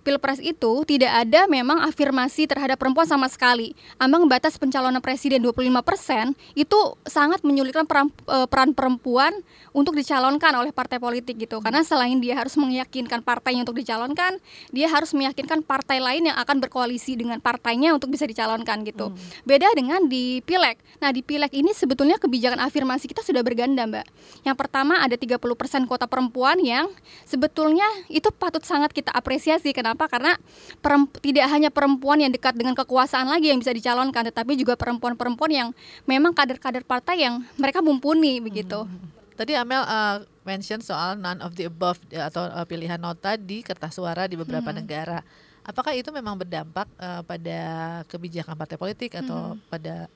Pilpres 0.00 0.40
itu 0.40 0.84
tidak 0.88 1.12
ada 1.12 1.44
memang 1.44 1.84
afirmasi 1.84 2.48
terhadap 2.48 2.80
perempuan 2.80 3.04
sama 3.04 3.28
sekali. 3.28 3.76
Ambang 4.00 4.24
batas 4.24 4.56
pencalonan 4.56 5.04
presiden 5.04 5.44
25% 5.44 6.32
itu 6.56 6.78
sangat 7.04 7.44
menyulitkan 7.44 7.84
peran, 7.84 8.08
eh, 8.08 8.46
peran 8.48 8.72
perempuan 8.72 9.32
untuk 9.76 9.92
dicalonkan 9.94 10.56
oleh 10.56 10.72
partai 10.72 10.96
politik 10.96 11.36
gitu. 11.36 11.60
Karena 11.60 11.84
selain 11.84 12.16
dia 12.18 12.38
harus 12.38 12.56
meyakinkan 12.56 13.20
partainya 13.20 13.62
untuk 13.62 13.76
dicalonkan, 13.76 14.40
dia 14.72 14.88
harus 14.88 15.12
meyakinkan 15.12 15.60
partai 15.60 16.00
lain 16.00 16.32
yang 16.32 16.36
akan 16.40 16.64
berkoalisi 16.64 17.20
dengan 17.20 17.38
partainya 17.38 17.92
untuk 17.92 18.08
bisa 18.08 18.24
dicalonkan 18.24 18.82
gitu. 18.88 19.12
Beda 19.44 19.68
dengan 19.76 20.08
di 20.08 20.40
Pileg. 20.42 20.80
Nah, 20.98 21.12
di 21.12 21.20
Pileg 21.20 21.52
ini 21.52 21.76
sebetulnya 21.76 22.16
kebijakan 22.16 22.58
afirmasi 22.64 23.06
kita 23.06 23.20
sudah 23.20 23.44
berganda, 23.44 23.84
Mbak. 23.84 24.06
Yang 24.48 24.56
pertama 24.56 25.00
ada 25.04 25.14
30% 25.14 25.84
kota 25.84 26.08
perempuan 26.08 26.56
yang 26.60 26.88
sebetulnya 27.28 27.86
itu 28.08 28.32
patut 28.32 28.64
sangat 28.64 28.90
kita 28.96 29.12
apresiasi. 29.12 29.72
Kenapa? 29.90 30.06
Karena 30.06 30.38
peremp- 30.78 31.18
tidak 31.18 31.50
hanya 31.50 31.66
perempuan 31.66 32.22
yang 32.22 32.30
dekat 32.30 32.54
dengan 32.54 32.78
kekuasaan 32.78 33.26
lagi 33.26 33.50
yang 33.50 33.58
bisa 33.58 33.74
dicalonkan, 33.74 34.22
tetapi 34.30 34.54
juga 34.54 34.78
perempuan-perempuan 34.78 35.50
yang 35.50 35.68
memang 36.06 36.30
kader-kader 36.30 36.86
partai 36.86 37.26
yang 37.26 37.42
mereka 37.58 37.82
mumpuni 37.82 38.38
begitu. 38.38 38.86
Tadi 39.34 39.58
Amel 39.58 39.82
uh, 39.82 40.22
mention 40.46 40.78
soal 40.78 41.18
none 41.18 41.42
of 41.42 41.58
the 41.58 41.66
above 41.66 41.98
uh, 42.14 42.30
atau 42.30 42.46
uh, 42.54 42.62
pilihan 42.62 43.02
nota 43.02 43.34
di 43.34 43.66
kertas 43.66 43.98
suara 43.98 44.30
di 44.30 44.38
beberapa 44.38 44.70
negara. 44.70 45.26
Apakah 45.66 45.90
itu 45.98 46.14
memang 46.14 46.38
berdampak 46.38 46.86
uh, 47.02 47.26
pada 47.26 47.58
kebijakan 48.06 48.54
partai 48.54 48.78
politik 48.78 49.18
atau 49.18 49.58
pada 49.66 50.06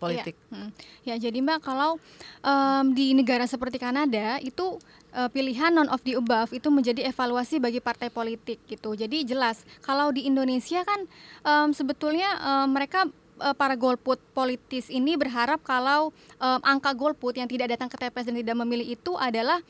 politik? 0.00 0.34
Hmm. 0.48 0.72
Ya, 1.04 1.20
jadi 1.20 1.36
Mbak 1.44 1.60
kalau 1.60 2.00
em, 2.40 2.84
di 2.96 3.12
negara 3.12 3.44
seperti 3.44 3.76
Kanada 3.76 4.40
itu 4.40 4.80
eh, 5.12 5.28
pilihan 5.28 5.70
non 5.70 5.92
of 5.92 6.00
the 6.08 6.16
above 6.16 6.56
itu 6.56 6.72
menjadi 6.72 7.12
evaluasi 7.12 7.60
bagi 7.60 7.84
partai 7.84 8.08
politik 8.08 8.64
gitu. 8.64 8.96
Jadi 8.96 9.28
jelas 9.28 9.62
kalau 9.84 10.08
di 10.08 10.24
Indonesia 10.24 10.80
kan 10.82 11.00
em, 11.44 11.68
sebetulnya 11.76 12.32
em, 12.40 12.66
mereka 12.72 13.04
eh, 13.44 13.54
para 13.54 13.76
golput 13.76 14.16
politis 14.32 14.88
ini 14.88 15.20
berharap 15.20 15.60
kalau 15.60 16.16
em, 16.40 16.60
angka 16.64 16.96
golput 16.96 17.36
yang 17.36 17.46
tidak 17.46 17.76
datang 17.76 17.92
ke 17.92 18.00
TPS 18.00 18.32
dan 18.32 18.36
tidak 18.40 18.56
memilih 18.56 18.96
itu 18.96 19.12
adalah 19.20 19.60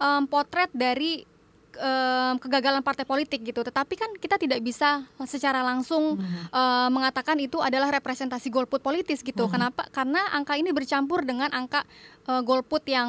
em, 0.00 0.24
potret 0.24 0.72
dari 0.72 1.28
em, 1.78 2.34
kegagalan 2.38 2.82
partai 2.82 3.06
politik 3.06 3.42
gitu. 3.42 3.60
Tetapi 3.64 3.94
kan 3.98 4.10
kita 4.18 4.36
tidak 4.38 4.60
bisa 4.62 5.04
secara 5.26 5.60
langsung 5.64 6.18
eh, 6.50 6.88
mengatakan 6.90 7.38
itu 7.40 7.58
adalah 7.58 7.90
representasi 7.94 8.50
golput 8.52 8.80
politis 8.80 9.20
gitu. 9.20 9.46
Kenapa? 9.50 9.86
Karena 9.90 10.20
angka 10.34 10.54
ini 10.54 10.70
bercampur 10.70 11.26
dengan 11.26 11.50
angka 11.50 11.82
eh, 12.28 12.42
golput 12.42 12.84
yang 12.86 13.08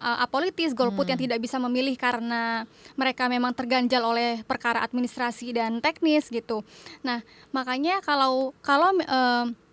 eh, 0.00 0.24
apolitis, 0.24 0.72
golput 0.72 1.06
yang 1.10 1.20
tidak 1.20 1.38
bisa 1.42 1.60
memilih 1.60 1.94
karena 1.98 2.64
mereka 2.96 3.28
memang 3.28 3.52
terganjal 3.52 4.02
oleh 4.06 4.40
perkara 4.46 4.80
administrasi 4.80 5.52
dan 5.56 5.84
teknis 5.84 6.28
gitu. 6.32 6.62
Nah, 7.04 7.20
makanya 7.52 8.00
kalau 8.00 8.56
kalau 8.64 8.94
em, 8.96 9.65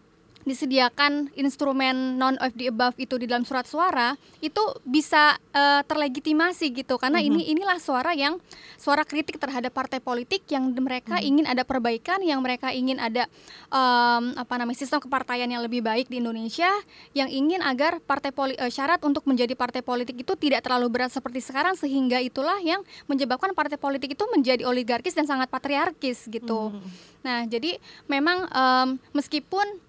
disediakan 0.44 1.32
instrumen 1.36 2.20
non 2.20 2.36
of 2.40 2.52
the 2.56 2.68
above 2.70 2.96
itu 3.00 3.16
di 3.20 3.26
dalam 3.28 3.48
surat 3.48 3.68
suara 3.68 4.16
itu 4.44 4.62
bisa 4.84 5.36
eh, 5.56 5.82
terlegitimasi 5.88 6.72
gitu. 6.76 7.00
Karena 7.00 7.24
ini 7.24 7.52
inilah 7.52 7.80
suara 7.80 8.12
yang 8.16 8.40
suara 8.84 9.08
kritik 9.08 9.40
terhadap 9.40 9.72
partai 9.72 10.04
politik 10.04 10.44
yang 10.52 10.76
mereka 10.76 11.24
ingin 11.24 11.48
ada 11.48 11.64
perbaikan 11.64 12.20
yang 12.20 12.44
mereka 12.44 12.76
ingin 12.76 13.00
ada 13.00 13.32
em, 13.72 14.36
apa 14.36 14.54
namanya 14.60 14.76
sistem 14.76 15.00
kepartaian 15.00 15.48
yang 15.48 15.64
lebih 15.64 15.80
baik 15.80 16.12
di 16.12 16.20
Indonesia 16.20 16.68
yang 17.16 17.32
ingin 17.32 17.64
agar 17.64 18.04
partai 18.04 18.36
poli 18.36 18.60
eh, 18.60 18.68
syarat 18.68 19.00
untuk 19.08 19.24
menjadi 19.24 19.56
partai 19.56 19.80
politik 19.80 20.20
itu 20.20 20.36
tidak 20.36 20.68
terlalu 20.68 20.92
berat 20.92 21.16
seperti 21.16 21.40
sekarang 21.40 21.80
sehingga 21.80 22.20
itulah 22.20 22.60
yang 22.60 22.84
menyebabkan 23.08 23.56
partai 23.56 23.80
politik 23.80 24.20
itu 24.20 24.26
menjadi 24.36 24.68
oligarkis 24.68 25.16
dan 25.16 25.24
sangat 25.24 25.48
patriarkis 25.48 26.28
gitu. 26.28 26.76
Nah, 27.24 27.48
jadi 27.48 27.80
memang 28.12 28.52
em, 28.52 28.88
meskipun 29.16 29.80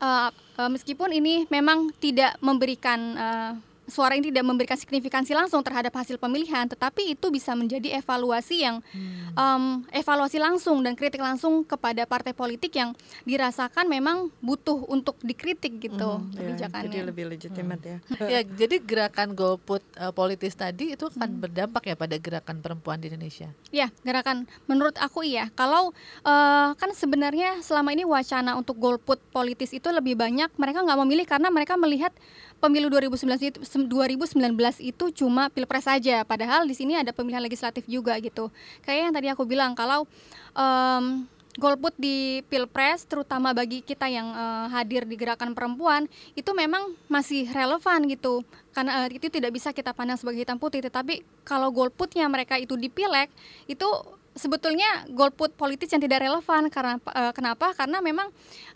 uh, 0.00 0.28
uh, 0.32 0.70
meskipun 0.70 1.12
ini 1.12 1.44
memang 1.48 1.92
tidak 2.00 2.36
memberikan 2.40 3.00
uh, 3.16 3.52
suara 3.86 4.12
ini 4.12 4.28
tidak 4.28 4.44
memberikan 4.44 4.74
signifikansi 4.74 5.30
langsung 5.30 5.60
terhadap 5.60 5.90
hasil 5.92 6.16
pemilihan, 6.16 6.66
tetapi 6.66 7.12
itu 7.12 7.26
bisa 7.28 7.52
menjadi 7.52 7.96
evaluasi 7.96 8.60
yang 8.60 8.78
Hmm. 8.88 9.32
um, 9.34 9.64
evaluasi 9.90 10.36
langsung 10.36 10.80
dan 10.80 10.92
kritik 10.92 11.18
langsung 11.18 11.62
kepada 11.62 12.02
partai 12.02 12.30
politik 12.30 12.70
yang 12.72 12.92
dirasakan 13.22 13.86
memang 13.86 14.28
butuh 14.38 14.84
untuk 14.86 15.16
dikritik 15.20 15.78
gitu 15.80 16.10
Mhm, 16.18 16.30
ya, 16.30 16.38
kebijakannya. 16.40 16.84
jadi 16.86 16.98
lebih 17.04 17.24
legitimate 17.28 17.82
ya. 17.82 17.98
ya, 18.32 18.40
jadi 18.42 18.76
gerakan 18.78 19.32
golput 19.32 19.82
eh, 19.92 20.12
politis 20.12 20.54
tadi 20.54 20.92
itu 20.92 21.06
akan 21.08 21.28
Hmm. 21.28 21.40
berdampak 21.40 21.82
ya 21.84 21.94
pada 21.94 22.16
gerakan 22.16 22.58
perempuan 22.58 22.98
di 22.98 23.08
Indonesia. 23.08 23.50
Ya, 23.70 23.90
gerakan 24.02 24.36
menurut 24.64 24.96
aku 24.96 25.22
iya. 25.22 25.48
Kalau 25.52 25.90
eh, 26.22 26.68
kan 26.72 26.90
sebenarnya 26.92 27.60
selama 27.60 27.90
ini 27.90 28.02
wacana 28.02 28.54
untuk 28.54 28.76
golput 28.76 29.22
politis 29.30 29.70
itu 29.70 29.88
lebih 29.88 30.14
banyak 30.14 30.50
mereka 30.56 30.80
nggak 30.80 31.00
memilih 31.00 31.24
karena 31.24 31.48
mereka 31.48 31.76
melihat 31.76 32.10
pemilu 32.58 32.88
2019 32.88 33.52
itu 33.54 33.58
2019 33.62 34.36
itu 34.80 35.04
cuma 35.24 35.48
pilpres 35.52 35.86
saja. 35.86 36.24
Padahal 36.24 36.64
di 36.64 36.74
sini 36.74 36.96
ada 36.96 37.12
pemilihan 37.12 37.44
legislatif 37.44 37.84
juga 37.86 38.16
gitu. 38.18 38.48
Kayak 38.84 39.00
yang 39.10 39.14
tadi 39.14 39.28
aku 39.32 39.42
bilang 39.44 39.76
kalau 39.76 40.08
em, 40.56 41.28
golput 41.56 41.96
di 41.96 42.44
pilpres 42.52 43.08
terutama 43.08 43.56
bagi 43.56 43.80
kita 43.80 44.06
yang 44.12 44.28
eh, 44.28 44.66
hadir 44.76 45.08
di 45.08 45.16
gerakan 45.16 45.56
perempuan 45.56 46.04
itu 46.36 46.52
memang 46.52 46.92
masih 47.08 47.48
relevan 47.48 48.04
gitu 48.12 48.44
karena 48.76 49.08
eh, 49.08 49.16
itu 49.16 49.32
tidak 49.32 49.56
bisa 49.56 49.72
kita 49.72 49.96
pandang 49.96 50.20
sebagai 50.20 50.44
hitam 50.44 50.60
putih 50.60 50.84
tetapi 50.84 51.24
kalau 51.48 51.72
golputnya 51.72 52.28
mereka 52.28 52.60
itu 52.60 52.76
di 52.76 52.92
pileg 52.92 53.32
itu 53.64 53.88
sebetulnya 54.36 55.08
golput 55.16 55.56
politis 55.56 55.88
yang 55.96 56.04
tidak 56.04 56.28
relevan 56.28 56.68
karena 56.68 57.00
eh, 57.00 57.32
kenapa 57.32 57.72
karena 57.72 58.04
memang 58.04 58.28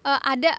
eh, 0.08 0.20
ada 0.24 0.56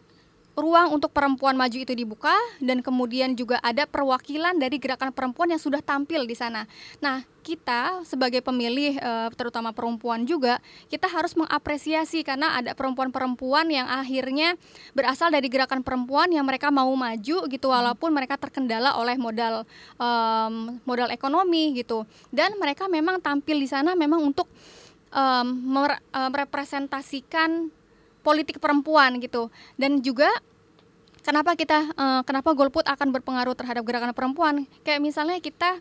ruang 0.56 0.96
untuk 1.00 1.12
perempuan 1.16 1.56
maju 1.56 1.80
itu 1.80 1.96
dibuka 1.96 2.36
dan 2.60 2.84
kemudian 2.84 3.40
juga 3.40 3.56
ada 3.64 3.88
perwakilan 3.88 4.60
dari 4.60 4.76
gerakan 4.78 5.16
perempuan 5.16 5.56
yang 5.56 5.62
sudah 5.62 5.80
tampil 5.80 6.28
di 6.28 6.36
sana. 6.36 6.68
Nah, 7.00 7.24
kita 7.42 8.06
sebagai 8.06 8.46
pemilih 8.46 9.02
eh, 9.02 9.30
terutama 9.34 9.74
perempuan 9.74 10.30
juga 10.30 10.62
kita 10.94 11.10
harus 11.10 11.34
mengapresiasi 11.34 12.22
karena 12.22 12.54
ada 12.60 12.78
perempuan-perempuan 12.78 13.66
yang 13.72 13.88
akhirnya 13.90 14.54
berasal 14.94 15.34
dari 15.34 15.50
gerakan 15.50 15.82
perempuan 15.82 16.30
yang 16.30 16.46
mereka 16.46 16.70
mau 16.70 16.94
maju 16.94 17.50
gitu 17.50 17.68
walaupun 17.68 18.14
mereka 18.14 18.38
terkendala 18.38 18.94
oleh 18.94 19.18
modal 19.18 19.66
em, 19.98 20.78
modal 20.86 21.10
ekonomi 21.10 21.74
gitu 21.82 22.06
dan 22.30 22.54
mereka 22.62 22.86
memang 22.86 23.18
tampil 23.18 23.58
di 23.58 23.66
sana 23.66 23.98
memang 23.98 24.22
untuk 24.22 24.46
eh, 25.10 25.48
merepresentasikan 25.50 27.81
politik 28.22 28.58
perempuan 28.62 29.18
gitu 29.22 29.50
dan 29.78 30.00
juga 30.02 30.30
kenapa 31.22 31.54
kita 31.54 31.78
eh, 31.94 32.22
kenapa 32.26 32.54
golput 32.54 32.86
akan 32.86 33.14
berpengaruh 33.14 33.54
terhadap 33.54 33.84
gerakan 33.86 34.14
perempuan 34.14 34.66
kayak 34.86 35.02
misalnya 35.02 35.38
kita 35.38 35.78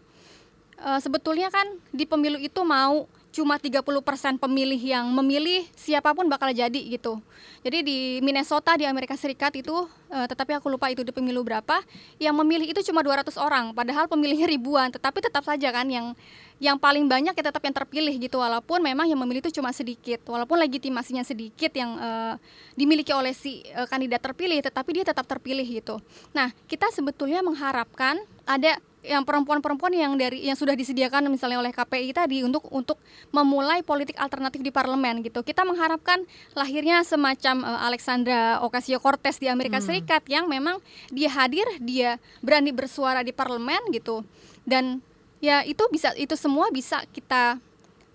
eh, 0.80 1.00
sebetulnya 1.00 1.48
kan 1.48 1.66
di 1.92 2.04
pemilu 2.04 2.40
itu 2.40 2.60
mau 2.64 3.08
cuma 3.30 3.56
30% 3.62 4.42
pemilih 4.42 4.78
yang 4.78 5.06
memilih 5.14 5.62
siapa 5.78 6.10
pun 6.10 6.26
bakal 6.26 6.50
jadi 6.50 6.82
gitu. 6.82 7.22
Jadi 7.62 7.78
di 7.86 7.98
Minnesota 8.26 8.74
di 8.74 8.84
Amerika 8.90 9.14
Serikat 9.14 9.54
itu 9.54 9.86
eh, 10.10 10.26
tetapi 10.26 10.58
aku 10.58 10.66
lupa 10.66 10.90
itu 10.90 11.06
di 11.06 11.14
pemilu 11.14 11.46
berapa 11.46 11.78
yang 12.18 12.34
memilih 12.42 12.74
itu 12.74 12.82
cuma 12.90 13.06
200 13.06 13.30
orang 13.38 13.70
padahal 13.70 14.10
pemilihnya 14.10 14.50
ribuan 14.50 14.90
tetapi 14.90 15.22
tetap 15.22 15.46
saja 15.46 15.70
kan 15.70 15.86
yang 15.86 16.12
yang 16.60 16.76
paling 16.76 17.08
banyak 17.08 17.32
ya 17.32 17.42
tetap 17.42 17.64
yang 17.64 17.72
terpilih 17.72 18.12
gitu 18.20 18.36
walaupun 18.36 18.84
memang 18.84 19.08
yang 19.08 19.16
memilih 19.16 19.40
itu 19.40 19.56
cuma 19.58 19.72
sedikit 19.72 20.20
walaupun 20.28 20.60
legitimasinya 20.60 21.24
sedikit 21.24 21.72
yang 21.72 21.96
eh, 21.96 22.34
dimiliki 22.76 23.16
oleh 23.16 23.32
si 23.32 23.64
eh, 23.64 23.88
kandidat 23.88 24.20
terpilih 24.20 24.60
tetapi 24.60 25.00
dia 25.00 25.04
tetap 25.08 25.24
terpilih 25.24 25.64
gitu. 25.64 25.96
Nah, 26.36 26.52
kita 26.68 26.92
sebetulnya 26.92 27.40
mengharapkan 27.40 28.20
ada 28.44 28.76
yang 29.00 29.24
perempuan-perempuan 29.24 29.96
yang 29.96 30.12
dari 30.20 30.44
yang 30.44 30.52
sudah 30.52 30.76
disediakan 30.76 31.32
misalnya 31.32 31.56
oleh 31.56 31.72
KPI 31.72 32.12
tadi 32.12 32.44
untuk 32.44 32.68
untuk 32.68 33.00
memulai 33.32 33.80
politik 33.80 34.20
alternatif 34.20 34.60
di 34.60 34.68
parlemen 34.68 35.24
gitu. 35.24 35.40
Kita 35.40 35.64
mengharapkan 35.64 36.20
lahirnya 36.52 37.00
semacam 37.08 37.64
eh, 37.64 37.80
Alexandra 37.88 38.60
Ocasio-Cortez 38.68 39.40
di 39.40 39.48
Amerika 39.48 39.80
Serikat 39.80 40.28
yang 40.28 40.44
memang 40.44 40.76
dia 41.08 41.32
hadir, 41.32 41.64
dia 41.80 42.20
berani 42.44 42.76
bersuara 42.76 43.24
di 43.24 43.32
parlemen 43.32 43.80
gitu. 43.96 44.20
Dan 44.68 45.00
ya 45.40 45.64
itu 45.64 45.80
bisa 45.88 46.12
itu 46.14 46.36
semua 46.36 46.68
bisa 46.68 47.02
kita 47.10 47.56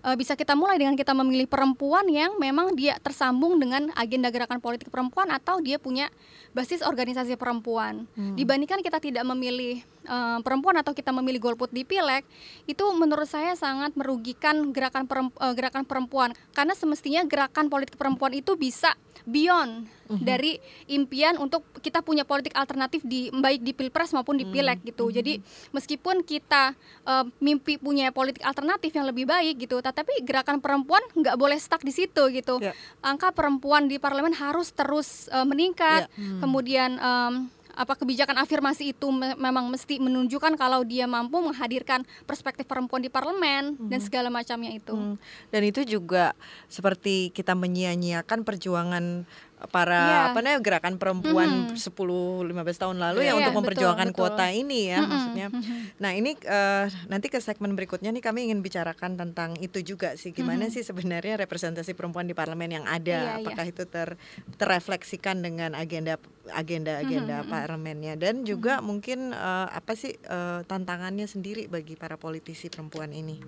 eh, 0.06 0.16
bisa 0.16 0.38
kita 0.38 0.54
mulai 0.54 0.78
dengan 0.78 0.94
kita 0.94 1.10
memilih 1.10 1.50
perempuan 1.50 2.06
yang 2.06 2.38
memang 2.38 2.78
dia 2.78 2.94
tersambung 3.02 3.58
dengan 3.58 3.90
agenda 3.98 4.30
gerakan 4.30 4.62
politik 4.62 4.86
perempuan 4.88 5.34
atau 5.34 5.58
dia 5.58 5.82
punya 5.82 6.06
basis 6.54 6.80
organisasi 6.80 7.36
perempuan. 7.36 8.08
Dibandingkan 8.38 8.80
kita 8.80 9.02
tidak 9.02 9.26
memilih 9.26 9.82
eh, 10.06 10.38
perempuan 10.40 10.78
atau 10.78 10.94
kita 10.94 11.10
memilih 11.10 11.52
golput 11.52 11.74
di 11.74 11.82
pileg, 11.82 12.22
itu 12.64 12.84
menurut 12.94 13.26
saya 13.26 13.52
sangat 13.58 13.92
merugikan 13.98 14.70
gerakan 14.70 15.04
perem- 15.10 15.34
eh, 15.36 15.54
gerakan 15.58 15.84
perempuan. 15.84 16.30
Karena 16.54 16.72
semestinya 16.78 17.26
gerakan 17.26 17.66
politik 17.66 17.98
perempuan 17.98 18.32
itu 18.32 18.54
bisa 18.54 18.94
beyond 19.26 19.90
dari 20.22 20.62
impian 20.86 21.34
untuk 21.42 21.66
kita 21.82 21.98
punya 21.98 22.22
politik 22.22 22.54
alternatif 22.54 23.02
di 23.02 23.26
baik 23.34 23.58
di 23.66 23.74
pilpres 23.74 24.14
maupun 24.14 24.38
di 24.38 24.46
pileg 24.46 24.78
gitu. 24.86 25.10
Jadi 25.10 25.42
meskipun 25.74 26.22
kita 26.22 26.78
eh, 27.04 27.26
mimpi 27.42 27.76
punya 27.76 28.14
politik 28.14 28.46
alternatif 28.46 28.94
yang 28.94 29.10
lebih 29.10 29.26
baik 29.26 29.66
gitu, 29.66 29.82
tetapi 29.96 30.28
gerakan 30.28 30.60
perempuan 30.60 31.00
nggak 31.16 31.40
boleh 31.40 31.56
stuck 31.56 31.80
di 31.80 31.88
situ 31.88 32.28
gitu. 32.28 32.60
Ya. 32.60 32.76
Angka 33.00 33.32
perempuan 33.32 33.88
di 33.88 33.96
parlemen 33.96 34.36
harus 34.36 34.68
terus 34.68 35.32
eh, 35.32 35.40
meningkat. 35.40 36.12
Kemudian 36.44 37.00
em, 37.00 37.48
apa 37.72 37.92
kebijakan 37.92 38.40
afirmasi 38.40 38.92
itu 38.92 39.08
me- 39.08 39.36
memang 39.36 39.68
mesti 39.68 40.00
menunjukkan 40.00 40.56
kalau 40.56 40.80
dia 40.80 41.04
mampu 41.04 41.40
menghadirkan 41.40 42.04
perspektif 42.24 42.64
perempuan 42.64 43.04
di 43.04 43.08
parlemen 43.08 43.76
dan 43.88 44.00
segala 44.00 44.32
macamnya 44.32 44.72
itu. 44.72 44.96
Hmm, 44.96 45.16
Dan 45.48 45.62
itu 45.64 45.84
juga 45.84 46.32
seperti 46.68 47.28
kita 47.32 47.52
menyia-nyiakan 47.52 48.48
perjuangan 48.48 49.28
para 49.66 49.96
Iya. 49.96 50.18
apa 50.28 50.38
namanya 50.38 50.60
gerakan 50.60 50.94
perempuan 50.96 51.72
Mhm. 51.72 51.80
10 51.80 51.96
15 52.44 52.76
tahun 52.76 53.00
lalu 53.00 53.18
ya 53.20 53.26
Iya, 53.26 53.40
untuk 53.40 53.54
memperjuangkan 53.56 54.08
betul. 54.10 54.18
kuota 54.22 54.46
ini 54.48 54.80
ya 54.86 55.00
Mhm, 55.00 55.08
maksudnya. 55.08 55.46
mhm. 55.48 55.76
Nah, 55.96 56.10
ini 56.12 56.30
eh, 56.36 56.84
nanti 57.06 57.26
ke 57.26 57.38
segmen 57.38 57.72
berikutnya 57.72 58.10
nih 58.10 58.20
kami 58.20 58.46
ingin 58.46 58.60
bicarakan 58.60 59.16
tentang 59.16 59.56
itu 59.56 59.80
juga 59.80 60.12
sih 60.14 60.30
gimana 60.30 60.68
Mhm. 60.68 60.72
sih 60.72 60.82
sebenarnya 60.82 61.34
representasi 61.38 61.92
perempuan 61.92 62.24
di 62.24 62.32
parlemen 62.32 62.68
yang 62.70 62.86
ada 62.86 63.16
Iya, 63.16 63.32
iya. 63.32 63.40
apakah 63.40 63.64
itu 63.64 63.82
ter 63.84 64.20
terrefleksikan 64.56 65.40
dengan 65.40 65.72
agenda 65.72 66.20
agenda 66.48 66.98
agenda 66.98 67.40
Mhm, 67.40 67.44
mhm. 67.44 67.50
parlemennya 67.50 68.14
dan 68.14 68.44
juga 68.44 68.78
mungkin 68.80 69.32
eh, 69.32 69.68
apa 69.68 69.92
sih 69.92 70.14
eh, 70.14 70.60
tantangannya 70.62 71.24
sendiri 71.24 71.64
bagi 71.66 71.96
para 71.96 72.14
politisi 72.14 72.68
perempuan 72.68 73.10
ini. 73.10 73.40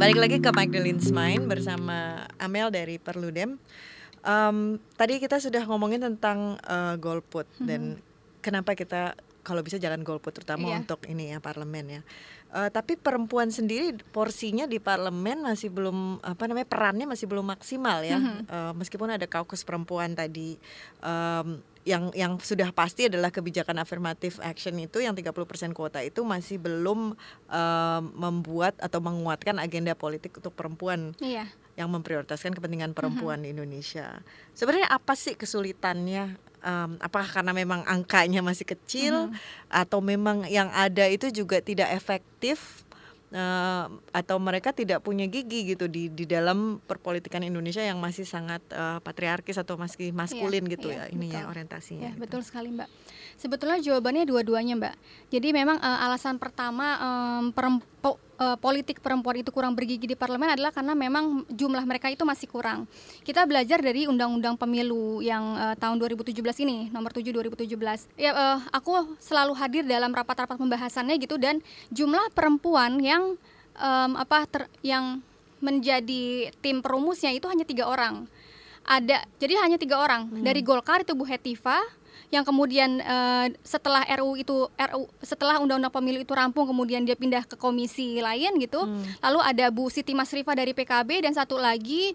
Balik 0.00 0.16
lagi 0.16 0.36
ke 0.40 0.48
Magdalene's 0.48 1.12
Mind 1.12 1.44
bersama 1.44 2.24
Amel 2.40 2.72
dari 2.72 2.96
Perludem. 2.96 3.60
Em, 4.20 4.56
tadi 4.96 5.20
kita 5.20 5.36
sudah 5.36 5.60
ngomongin 5.68 6.00
tentang 6.00 6.56
eh, 6.60 6.96
golput 6.96 7.44
dan 7.60 8.00
kenapa 8.40 8.72
kita 8.72 9.12
kalau 9.40 9.60
bisa 9.60 9.76
jalan 9.76 10.00
golput 10.00 10.36
terutama 10.36 10.68
Iya. 10.68 10.84
untuk 10.84 11.00
ini 11.04 11.32
ya 11.32 11.38
parlemen 11.40 12.00
ya. 12.00 12.02
Eh, 12.50 12.68
tapi 12.72 12.96
perempuan 12.96 13.52
sendiri 13.52 13.92
porsinya 14.08 14.64
di 14.64 14.80
parlemen 14.80 15.44
masih 15.44 15.68
belum 15.68 16.24
apa 16.24 16.48
namanya 16.48 16.68
perannya 16.68 17.04
masih 17.04 17.28
belum 17.28 17.44
maksimal 17.44 18.00
ya. 18.00 18.16
Eh, 18.48 18.72
meskipun 18.76 19.12
ada 19.12 19.28
kaukus 19.28 19.64
perempuan 19.64 20.16
tadi 20.16 20.56
em, 21.04 21.60
yang 21.88 22.12
yang 22.12 22.36
sudah 22.36 22.68
pasti 22.76 23.08
adalah 23.08 23.32
kebijakan 23.32 23.80
affirmative 23.80 24.36
action 24.44 24.76
itu 24.76 25.00
yang 25.00 25.16
30% 25.16 25.32
kuota 25.72 26.04
itu 26.04 26.20
masih 26.28 26.60
belum 26.60 27.16
em, 27.48 28.02
membuat 28.12 28.76
atau 28.84 29.00
menguatkan 29.00 29.56
agenda 29.56 29.96
politik 29.96 30.36
untuk 30.36 30.52
perempuan 30.52 31.16
Iya. 31.24 31.48
yang 31.80 31.88
memprioritaskan 31.88 32.52
kepentingan 32.52 32.92
perempuan 32.92 33.40
di 33.40 33.56
Indonesia. 33.56 34.20
Sebenarnya 34.52 34.92
apa 34.92 35.16
sih 35.16 35.32
kesulitannya? 35.32 36.36
Em, 36.60 37.00
apakah 37.00 37.40
karena 37.40 37.56
memang 37.56 37.80
angkanya 37.88 38.44
masih 38.44 38.68
kecil 38.68 39.32
atau 39.72 40.04
memang 40.04 40.44
yang 40.44 40.68
ada 40.76 41.08
itu 41.08 41.32
juga 41.32 41.64
tidak 41.64 41.88
efektif 41.96 42.84
eh, 43.30 43.84
atau 44.14 44.36
mereka 44.42 44.74
tidak 44.74 45.02
punya 45.06 45.26
gigi 45.30 45.74
gitu 45.74 45.86
di 45.86 46.10
di 46.10 46.26
dalam 46.26 46.82
perpolitikan 46.82 47.42
Indonesia 47.46 47.82
yang 47.82 48.02
masih 48.02 48.26
sangat 48.26 48.62
eh, 48.70 48.98
patriarkis 49.00 49.58
atau 49.58 49.78
masih 49.78 50.10
maskulin 50.10 50.66
gitu 50.66 50.90
iya, 50.90 51.06
ya 51.10 51.14
ini 51.14 51.30
ya 51.30 51.46
orientasinya. 51.46 52.10
Ya, 52.10 52.12
gitu. 52.14 52.22
betul 52.26 52.40
sekali, 52.42 52.74
Mbak. 52.74 52.88
Sebetulnya 53.40 53.80
jawabannya 53.80 54.28
dua-duanya, 54.28 54.76
Mbak. 54.76 54.94
Jadi 55.32 55.48
memang 55.56 55.80
eh, 55.80 56.04
alasan 56.04 56.36
pertama 56.36 57.00
em, 57.00 57.44
perem- 57.56 57.80
po- 58.04 58.20
eh, 58.36 58.56
politik 58.60 59.00
perempuan 59.00 59.40
itu 59.40 59.48
kurang 59.48 59.72
bergigi 59.72 60.04
di 60.04 60.12
parlemen 60.12 60.52
adalah 60.52 60.68
karena 60.68 60.92
memang 60.92 61.48
jumlah 61.48 61.80
mereka 61.88 62.12
itu 62.12 62.20
masih 62.28 62.44
kurang. 62.52 62.84
Kita 63.24 63.48
belajar 63.48 63.80
dari 63.80 64.04
Undang-Undang 64.04 64.60
Pemilu 64.60 65.24
yang 65.24 65.56
eh, 65.56 65.74
tahun 65.80 65.96
2017 65.96 66.36
ini, 66.68 66.92
nomor 66.92 67.16
7 67.16 67.32
2017. 67.32 67.64
Ya, 68.20 68.36
eh, 68.36 68.58
aku 68.76 69.16
selalu 69.16 69.56
hadir 69.56 69.88
dalam 69.88 70.12
rapat-rapat 70.12 70.60
pembahasannya 70.60 71.16
gitu 71.16 71.40
dan 71.40 71.64
jumlah 71.88 72.28
perempuan 72.36 73.00
yang 73.00 73.40
em, 73.80 74.12
apa 74.20 74.44
ter- 74.44 74.68
yang 74.84 75.24
menjadi 75.64 76.52
tim 76.60 76.80
perumusnya 76.80 77.32
itu 77.32 77.44
hanya 77.48 77.68
tiga 77.68 77.84
orang 77.84 78.24
ada 78.80 79.20
jadi 79.36 79.60
hanya 79.60 79.76
tiga 79.76 80.00
orang 80.00 80.32
dari 80.40 80.64
Golkar 80.64 81.04
itu 81.04 81.12
Bu 81.12 81.28
Hetiva 81.28 81.76
yang 82.28 82.44
kemudian 82.44 83.00
uh, 83.00 83.48
setelah 83.64 84.04
RU 84.20 84.36
itu 84.36 84.68
RU 84.68 85.08
setelah 85.24 85.58
undang-undang 85.58 85.90
pemilu 85.90 86.20
itu 86.20 86.30
rampung 86.36 86.68
kemudian 86.68 87.02
dia 87.02 87.16
pindah 87.16 87.48
ke 87.48 87.56
komisi 87.56 88.20
lain 88.20 88.60
gitu. 88.60 88.84
Hmm. 88.84 89.02
Lalu 89.24 89.40
ada 89.40 89.66
Bu 89.72 89.88
Siti 89.88 90.12
Masrifa 90.12 90.52
dari 90.52 90.76
PKB 90.76 91.26
dan 91.26 91.32
satu 91.34 91.58
lagi 91.58 92.14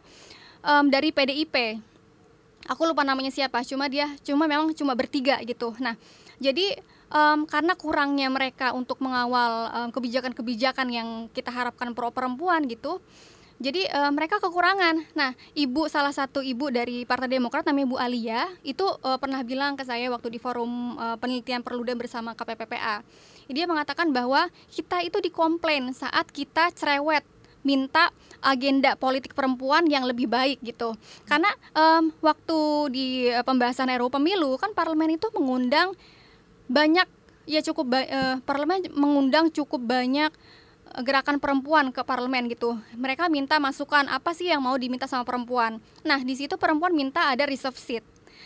um, 0.63 0.87
dari 0.87 1.11
PDIP. 1.11 1.81
Aku 2.65 2.81
lupa 2.87 3.05
namanya 3.05 3.29
siapa, 3.29 3.61
cuma 3.61 3.85
dia 3.85 4.09
cuma 4.25 4.49
memang 4.49 4.73
cuma 4.73 4.97
bertiga 4.97 5.37
gitu. 5.45 5.77
Nah, 5.77 5.93
jadi 6.41 6.81
um, 7.13 7.45
karena 7.45 7.77
kurangnya 7.77 8.25
mereka 8.31 8.73
untuk 8.73 8.97
mengawal 9.05 9.69
kebijakan-kebijakan 9.93 10.87
um, 10.89 10.95
yang 10.95 11.07
kita 11.29 11.53
harapkan 11.53 11.93
pro 11.93 12.09
perempuan 12.09 12.65
gitu 12.65 12.97
jadi 13.55 13.87
uh, 13.87 14.11
mereka 14.11 14.43
kekurangan. 14.43 15.07
Nah, 15.15 15.31
ibu 15.55 15.87
salah 15.87 16.11
satu 16.11 16.43
ibu 16.43 16.67
dari 16.67 17.07
Partai 17.07 17.31
Demokrat 17.31 17.63
namanya 17.63 17.87
Bu 17.87 17.95
Alia 17.95 18.51
itu 18.67 18.83
uh, 18.83 19.15
pernah 19.15 19.39
bilang 19.47 19.79
ke 19.79 19.87
saya 19.87 20.11
waktu 20.11 20.35
di 20.35 20.39
forum 20.43 20.99
uh, 20.99 21.15
penelitian 21.15 21.63
Perludem 21.63 21.95
bersama 21.95 22.35
KPPPA. 22.35 22.99
Dia 23.47 23.65
mengatakan 23.69 24.11
bahwa 24.11 24.51
kita 24.67 24.99
itu 25.07 25.23
dikomplain 25.23 25.95
saat 25.95 26.27
kita 26.35 26.67
cerewet 26.75 27.23
minta 27.65 28.11
agenda 28.43 28.93
politik 28.99 29.33
perempuan 29.33 29.87
yang 29.87 30.03
lebih 30.03 30.27
baik 30.27 30.59
gitu. 30.59 30.93
Karena 31.23 31.49
um, 31.73 32.11
waktu 32.19 32.59
di 32.91 33.07
pembahasan 33.41 33.89
RUU 33.95 34.11
pemilu 34.11 34.59
kan 34.59 34.75
parlemen 34.75 35.15
itu 35.15 35.31
mengundang 35.33 35.95
banyak 36.67 37.07
ya 37.47 37.63
cukup 37.63 37.93
uh, 37.93 38.37
parlemen 38.43 38.85
mengundang 38.93 39.47
cukup 39.49 39.81
banyak 39.81 40.29
gerakan 41.03 41.43
perempuan 41.43 41.91
ke 41.91 41.99
parlemen 42.05 42.47
gitu. 42.47 42.79
Mereka 42.95 43.27
minta 43.27 43.59
masukan 43.59 44.07
apa 44.07 44.31
sih 44.31 44.47
yang 44.51 44.63
mau 44.63 44.77
diminta 44.79 45.09
sama 45.09 45.27
perempuan. 45.27 45.83
Nah, 46.07 46.21
di 46.23 46.35
situ 46.37 46.55
perempuan 46.55 46.95
minta 46.95 47.27
ada 47.27 47.43
reserve 47.43 47.75
seat. 47.75 48.03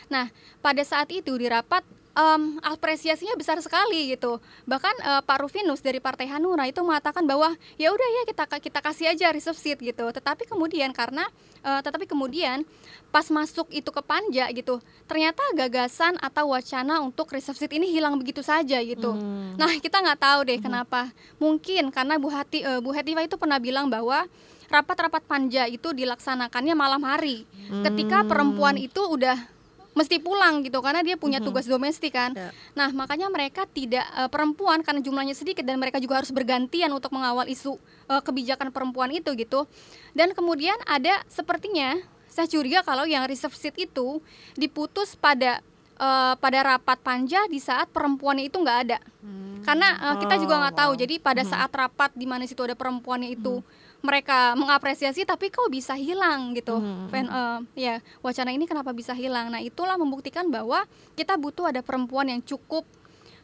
Nah, 0.10 0.34
pada 0.64 0.82
saat 0.82 1.14
itu 1.14 1.38
di 1.38 1.46
rapat 1.46 1.86
um, 2.16 2.58
apresiasinya 2.64 3.36
besar 3.36 3.60
sekali 3.60 4.14
gitu. 4.14 4.40
Bahkan 4.66 4.96
uh, 5.04 5.22
Pak 5.26 5.38
Rufinus 5.44 5.84
dari 5.84 6.02
Partai 6.02 6.30
Hanura 6.30 6.66
itu 6.66 6.82
mengatakan 6.82 7.26
bahwa 7.26 7.54
ya 7.76 7.90
udah 7.92 8.10
ya 8.22 8.24
kita 8.30 8.44
kita 8.62 8.80
kasih 8.80 9.06
aja 9.12 9.34
reserve 9.34 9.60
seat 9.60 9.80
gitu. 9.82 10.06
Tetapi 10.10 10.50
kemudian 10.50 10.94
karena 10.94 11.28
uh, 11.64 11.82
tetapi 11.84 12.08
kemudian 12.08 12.64
pas 13.10 13.26
masuk 13.34 13.68
itu 13.74 13.90
ke 13.90 14.02
panja 14.06 14.46
gitu 14.54 14.78
ternyata 15.10 15.42
gagasan 15.58 16.16
atau 16.22 16.54
wacana 16.54 17.02
untuk 17.02 17.34
reserve 17.34 17.58
seat 17.58 17.74
ini 17.74 17.90
hilang 17.90 18.16
begitu 18.22 18.46
saja 18.46 18.78
gitu 18.86 19.18
hmm. 19.18 19.58
nah 19.58 19.72
kita 19.82 20.00
nggak 20.00 20.20
tahu 20.22 20.40
deh 20.46 20.58
hmm. 20.62 20.66
kenapa 20.66 21.02
mungkin 21.42 21.90
karena 21.90 22.22
Bu 22.22 22.30
Hati 22.30 22.62
uh, 22.62 22.80
Bu 22.80 22.94
Hetiva 22.94 23.26
itu 23.26 23.36
pernah 23.36 23.58
bilang 23.58 23.90
bahwa 23.90 24.30
rapat-rapat 24.70 25.26
panja 25.26 25.66
itu 25.66 25.90
dilaksanakannya 25.90 26.76
malam 26.78 27.02
hari 27.02 27.50
hmm. 27.50 27.84
ketika 27.90 28.22
perempuan 28.30 28.78
itu 28.78 29.02
udah 29.02 29.59
mesti 29.98 30.22
pulang 30.22 30.62
gitu 30.62 30.80
karena 30.80 31.02
dia 31.02 31.18
punya 31.18 31.42
mm-hmm. 31.42 31.48
tugas 31.50 31.66
domestik 31.66 32.14
kan. 32.14 32.32
Yeah. 32.32 32.52
Nah, 32.78 32.90
makanya 32.94 33.28
mereka 33.28 33.66
tidak 33.66 34.06
uh, 34.14 34.30
perempuan 34.30 34.86
karena 34.86 35.02
jumlahnya 35.02 35.36
sedikit 35.36 35.66
dan 35.66 35.82
mereka 35.82 35.98
juga 35.98 36.22
harus 36.22 36.30
bergantian 36.30 36.94
untuk 36.94 37.10
mengawal 37.12 37.50
isu 37.50 37.76
uh, 38.08 38.22
kebijakan 38.22 38.70
perempuan 38.70 39.10
itu 39.10 39.34
gitu. 39.36 39.66
Dan 40.14 40.32
kemudian 40.38 40.78
ada 40.86 41.22
sepertinya 41.28 41.98
saya 42.30 42.46
curiga 42.46 42.86
kalau 42.86 43.10
yang 43.10 43.26
reserve 43.26 43.58
seat 43.58 43.76
itu 43.76 44.22
diputus 44.54 45.18
pada 45.18 45.60
uh, 46.00 46.34
pada 46.38 46.60
rapat 46.78 46.98
panja 47.02 47.42
di 47.50 47.58
saat 47.58 47.90
perempuannya 47.90 48.48
itu 48.48 48.58
nggak 48.62 48.80
ada. 48.88 48.98
Hmm. 49.26 49.66
Karena 49.66 49.90
uh, 50.00 50.16
kita 50.22 50.38
oh, 50.38 50.42
juga 50.48 50.56
nggak 50.64 50.76
tahu. 50.78 50.92
Jadi 50.96 51.16
pada 51.20 51.44
hmm. 51.44 51.52
saat 51.52 51.72
rapat 51.74 52.14
di 52.16 52.26
mana 52.30 52.48
situ 52.48 52.62
ada 52.64 52.78
perempuannya 52.78 53.36
itu 53.36 53.60
hmm. 53.60 53.79
Mereka 54.00 54.56
mengapresiasi 54.56 55.28
tapi 55.28 55.52
kok 55.52 55.68
bisa 55.68 55.96
hilang 55.96 56.56
gitu. 56.56 56.80
Hmm. 56.80 57.12
Pen, 57.12 57.28
uh, 57.28 57.60
ya 57.76 58.00
wacana 58.24 58.56
ini 58.56 58.64
kenapa 58.64 58.96
bisa 58.96 59.12
hilang? 59.12 59.52
Nah 59.52 59.60
itulah 59.60 60.00
membuktikan 60.00 60.48
bahwa 60.48 60.88
kita 61.20 61.36
butuh 61.36 61.68
ada 61.68 61.84
perempuan 61.84 62.32
yang 62.32 62.40
cukup 62.40 62.88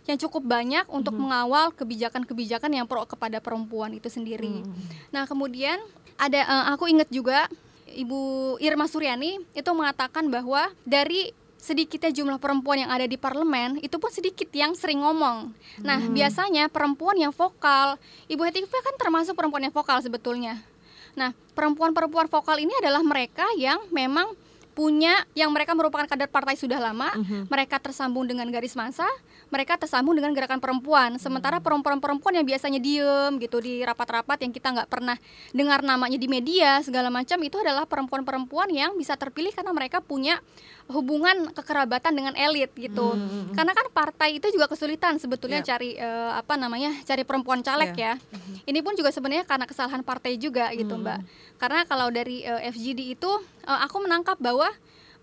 yang 0.05 0.21
cukup 0.21 0.45
banyak 0.45 0.85
untuk 0.87 1.17
hmm. 1.17 1.21
mengawal 1.27 1.73
kebijakan-kebijakan 1.73 2.71
yang 2.71 2.85
pro 2.85 3.03
kepada 3.09 3.41
perempuan 3.41 3.91
itu 3.97 4.07
sendiri. 4.07 4.61
Hmm. 4.61 4.73
Nah 5.11 5.25
kemudian 5.27 5.81
ada 6.15 6.41
uh, 6.45 6.65
aku 6.77 6.87
ingat 6.87 7.09
juga 7.11 7.49
Ibu 7.95 8.55
Irma 8.59 8.87
Suryani 8.87 9.39
itu 9.55 9.71
mengatakan 9.71 10.27
bahwa 10.27 10.71
dari 10.83 11.31
sedikitnya 11.65 12.13
jumlah 12.13 12.37
perempuan 12.37 12.85
yang 12.85 12.93
ada 12.93 13.09
di 13.09 13.17
parlemen 13.17 13.81
itu 13.81 13.97
pun 13.97 14.13
sedikit 14.13 14.45
yang 14.53 14.77
sering 14.77 15.01
ngomong. 15.01 15.49
Nah, 15.81 15.97
hmm. 15.97 16.13
biasanya 16.13 16.69
perempuan 16.69 17.17
yang 17.17 17.33
vokal, 17.33 17.97
Ibu 18.29 18.45
Hetifah 18.45 18.81
kan 18.85 18.95
termasuk 19.01 19.33
perempuan 19.33 19.65
yang 19.65 19.73
vokal 19.73 19.97
sebetulnya. 20.05 20.61
Nah, 21.17 21.33
perempuan-perempuan 21.57 22.29
vokal 22.29 22.61
ini 22.61 22.69
adalah 22.77 23.01
mereka 23.01 23.49
yang 23.57 23.81
memang 23.89 24.29
punya 24.75 25.23
yang 25.33 25.49
mereka 25.49 25.71
merupakan 25.73 26.05
kader 26.05 26.29
partai 26.29 26.59
sudah 26.59 26.77
lama, 26.77 27.09
uh 27.15 27.23
-huh. 27.23 27.43
mereka 27.47 27.79
tersambung 27.79 28.27
dengan 28.27 28.45
garis 28.51 28.75
massa, 28.75 29.07
mereka 29.55 29.79
tersambung 29.79 30.11
dengan 30.19 30.35
gerakan 30.35 30.59
perempuan. 30.59 31.15
Sementara 31.15 31.63
perempuan-perempuan 31.63 32.35
yang 32.35 32.43
biasanya 32.43 32.83
diem 32.83 33.39
gitu 33.39 33.63
di 33.63 33.79
rapat-rapat 33.87 34.43
yang 34.43 34.51
kita 34.51 34.75
nggak 34.75 34.91
pernah 34.91 35.15
dengar 35.55 35.79
namanya 35.79 36.19
di 36.19 36.27
media 36.27 36.83
segala 36.83 37.07
macam 37.07 37.39
itu 37.39 37.55
adalah 37.63 37.87
perempuan-perempuan 37.87 38.67
yang 38.75 38.99
bisa 38.99 39.15
terpilih 39.15 39.55
karena 39.55 39.71
mereka 39.71 40.03
punya 40.03 40.43
hubungan 40.91 41.49
kekerabatan 41.55 42.11
dengan 42.11 42.33
elit 42.35 42.75
gitu. 42.75 43.15
Hmm. 43.15 43.55
Karena 43.55 43.71
kan 43.71 43.87
partai 43.95 44.43
itu 44.43 44.51
juga 44.51 44.67
kesulitan 44.67 45.15
sebetulnya 45.17 45.63
yeah. 45.63 45.69
cari 45.71 45.91
uh, 45.95 46.35
apa 46.35 46.59
namanya 46.59 46.91
cari 47.07 47.23
perempuan 47.23 47.63
caleg 47.63 47.95
yeah. 47.95 48.19
ya. 48.19 48.35
Hmm. 48.35 48.67
Ini 48.67 48.79
pun 48.83 48.93
juga 48.99 49.15
sebenarnya 49.15 49.47
karena 49.47 49.65
kesalahan 49.65 50.03
partai 50.03 50.35
juga 50.35 50.67
gitu 50.75 50.99
hmm. 50.99 51.01
mbak. 51.07 51.19
Karena 51.55 51.81
kalau 51.87 52.11
dari 52.11 52.43
uh, 52.43 52.59
eh, 52.59 52.75
FGD 52.75 53.15
itu 53.15 53.31
uh, 53.65 53.79
aku 53.87 54.03
menangkap 54.03 54.35
bahwa 54.37 54.67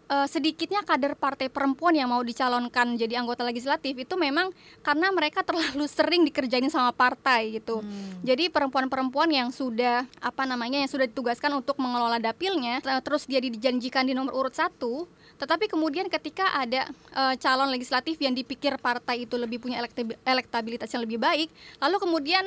uh, 0.08 0.26
sedikitnya 0.26 0.82
kader 0.82 1.14
partai 1.14 1.52
perempuan 1.52 1.94
yang 1.94 2.10
mau 2.10 2.22
dicalonkan 2.24 2.96
jadi 2.96 3.20
anggota 3.20 3.46
legislatif 3.46 3.94
itu 3.94 4.14
memang 4.16 4.50
karena 4.80 5.10
mereka 5.14 5.44
terlalu 5.46 5.84
sering 5.86 6.24
dikerjain 6.26 6.70
sama 6.70 6.90
partai 6.90 7.60
gitu. 7.60 7.82
Hmm. 7.82 8.22
Jadi 8.24 8.48
perempuan-perempuan 8.48 9.30
yang 9.30 9.48
sudah 9.50 10.08
apa 10.18 10.42
namanya 10.48 10.82
yang 10.82 10.90
sudah 10.90 11.06
ditugaskan 11.06 11.52
untuk 11.58 11.78
mengelola 11.78 12.18
dapilnya 12.22 12.80
terus 13.02 13.26
dia 13.26 13.38
dijanjikan 13.42 14.06
di 14.06 14.14
nomor 14.16 14.34
urut 14.34 14.54
satu 14.54 15.06
tetapi 15.42 15.66
kemudian 15.66 16.06
ketika 16.06 16.54
ada 16.54 16.86
uh, 17.18 17.34
calon 17.34 17.74
legislatif 17.74 18.14
yang 18.22 18.30
dipikir 18.30 18.78
partai 18.78 19.26
itu 19.26 19.34
lebih 19.34 19.58
punya 19.58 19.82
elektabilitas 20.22 20.86
yang 20.94 21.02
lebih 21.02 21.18
baik, 21.18 21.50
lalu 21.82 21.98
kemudian 21.98 22.46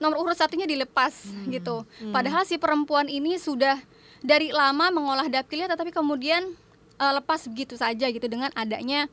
nomor 0.00 0.24
urut 0.24 0.40
satunya 0.40 0.64
dilepas 0.64 1.12
hmm. 1.28 1.52
gitu. 1.52 1.84
Hmm. 1.84 2.16
Padahal 2.16 2.48
si 2.48 2.56
perempuan 2.56 3.12
ini 3.12 3.36
sudah 3.36 3.76
dari 4.24 4.56
lama 4.56 4.88
mengolah 4.88 5.28
dapilnya, 5.28 5.68
tetapi 5.68 5.92
kemudian 5.92 6.56
uh, 7.00 7.12
lepas 7.16 7.48
begitu 7.48 7.80
saja 7.80 8.06
gitu 8.12 8.28
dengan 8.28 8.52
adanya 8.52 9.08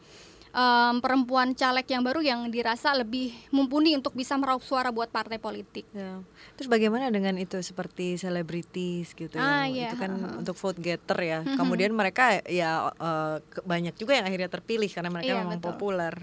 um, 0.57 0.99
perempuan 0.99 1.53
caleg 1.53 1.87
yang 1.87 2.03
baru 2.03 2.19
yang 2.25 2.39
dirasa 2.51 2.93
lebih 2.97 3.33
mumpuni 3.53 3.95
untuk 3.95 4.13
bisa 4.17 4.35
meraup 4.35 4.61
suara 4.65 4.89
buat 4.93 5.09
partai 5.13 5.37
politik. 5.37 5.87
Ya. 5.93 6.21
Terus 6.59 6.69
bagaimana 6.69 7.13
dengan 7.13 7.37
itu 7.37 7.57
seperti 7.61 8.19
selebritis 8.19 9.13
gitu 9.13 9.37
ah, 9.37 9.65
yang 9.65 9.73
iya. 9.73 9.89
itu 9.93 9.97
kan 9.97 10.11
uh-huh. 10.13 10.41
untuk 10.41 10.55
vote 10.57 10.79
getter 10.81 11.19
ya. 11.21 11.39
Kemudian 11.45 11.93
mereka 11.93 12.41
ya 12.45 12.91
uh, 12.97 13.39
banyak 13.63 13.95
juga 13.95 14.17
yang 14.17 14.25
akhirnya 14.27 14.49
terpilih 14.51 14.89
karena 14.91 15.09
mereka 15.13 15.31
iya, 15.33 15.41
memang 15.45 15.59
betul. 15.61 15.69
populer. 15.73 16.15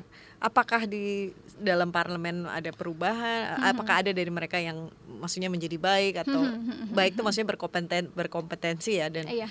Apakah 0.44 0.84
di 0.84 1.32
dalam 1.56 1.88
parlemen 1.88 2.44
ada 2.44 2.68
perubahan? 2.68 3.56
Hmm. 3.56 3.70
Apakah 3.72 4.04
ada 4.04 4.12
dari 4.12 4.28
mereka 4.28 4.60
yang 4.60 4.92
maksudnya 5.08 5.48
menjadi 5.48 5.80
baik 5.80 6.20
atau 6.26 6.44
baik 6.92 7.16
itu 7.16 7.22
maksudnya 7.24 7.48
berkompeten 7.56 8.12
berkompetensi 8.12 9.00
ya 9.00 9.08
dan 9.08 9.24
iya 9.30 9.48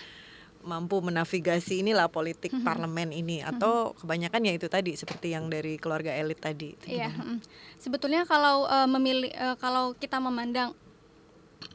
mampu 0.64 1.04
menavigasi 1.04 1.84
inilah 1.84 2.08
politik 2.08 2.56
parlemen 2.66 3.12
ini 3.12 3.44
atau 3.44 3.94
kebanyakan 4.00 4.48
ya 4.48 4.54
itu 4.56 4.68
tadi 4.72 4.96
seperti 4.96 5.36
yang 5.36 5.52
dari 5.52 5.76
keluarga 5.76 6.16
elit 6.16 6.40
tadi. 6.40 6.74
Iya. 6.88 7.12
Mm. 7.12 7.40
Sebetulnya 7.78 8.24
kalau 8.24 8.66
uh, 8.66 8.88
memilih 8.88 9.30
uh, 9.36 9.56
kalau 9.60 9.92
kita 10.00 10.18
memandang 10.24 10.72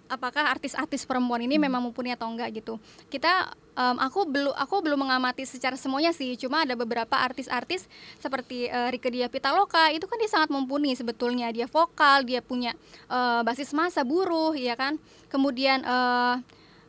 apakah 0.09 0.49
artis-artis 0.49 1.05
perempuan 1.05 1.45
ini 1.45 1.61
hmm. 1.61 1.65
memang 1.69 1.81
mumpuni 1.85 2.11
atau 2.13 2.27
enggak 2.33 2.61
gitu. 2.61 2.81
Kita 3.13 3.53
um, 3.77 3.97
aku 4.01 4.25
belum 4.25 4.57
aku 4.57 4.81
belum 4.81 5.05
mengamati 5.05 5.45
secara 5.45 5.77
semuanya 5.77 6.11
sih. 6.17 6.35
Cuma 6.41 6.65
ada 6.65 6.75
beberapa 6.75 7.15
artis-artis 7.15 7.87
seperti 8.19 8.67
uh, 8.73 8.89
Rike 8.89 9.13
Dia 9.13 9.29
Pitaloka 9.29 9.93
itu 9.93 10.09
kan 10.09 10.17
dia 10.19 10.31
sangat 10.33 10.49
mumpuni 10.49 10.97
sebetulnya. 10.97 11.53
Dia 11.53 11.69
vokal, 11.69 12.25
dia 12.25 12.41
punya 12.41 12.73
uh, 13.13 13.45
basis 13.45 13.71
masa 13.77 14.03
buruh 14.03 14.57
ya 14.57 14.75
kan. 14.75 14.97
Kemudian 15.29 15.85
uh, 15.85 16.41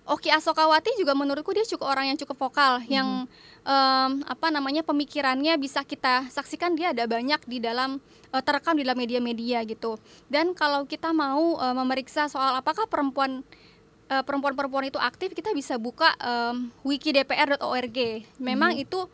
Oki 0.10 0.34
Asokawati 0.34 0.98
juga 0.98 1.14
menurutku 1.14 1.54
dia 1.54 1.62
cukup 1.70 1.94
orang 1.94 2.10
yang 2.10 2.18
cukup 2.18 2.50
vokal 2.50 2.82
mm-hmm. 2.82 2.90
yang 2.90 3.30
um, 3.62 4.12
apa 4.26 4.50
namanya 4.50 4.82
pemikirannya 4.82 5.54
bisa 5.62 5.86
kita 5.86 6.26
saksikan 6.34 6.74
dia 6.74 6.90
ada 6.90 7.06
banyak 7.06 7.38
di 7.46 7.62
dalam 7.62 8.02
uh, 8.34 8.42
terekam 8.42 8.74
di 8.74 8.82
dalam 8.82 8.98
media-media 8.98 9.62
gitu. 9.70 10.02
Dan 10.26 10.58
kalau 10.58 10.90
kita 10.90 11.14
mau 11.14 11.62
uh, 11.62 11.76
memeriksa 11.78 12.26
soal 12.26 12.58
apakah 12.58 12.90
perempuan 12.90 13.46
uh, 14.10 14.26
perempuan-perempuan 14.26 14.90
itu 14.90 14.98
aktif, 14.98 15.38
kita 15.38 15.54
bisa 15.54 15.78
buka 15.78 16.10
um, 16.18 16.74
wikidpr.org. 16.82 17.98
Memang 18.42 18.74
mm-hmm. 18.74 18.86
itu 18.90 19.06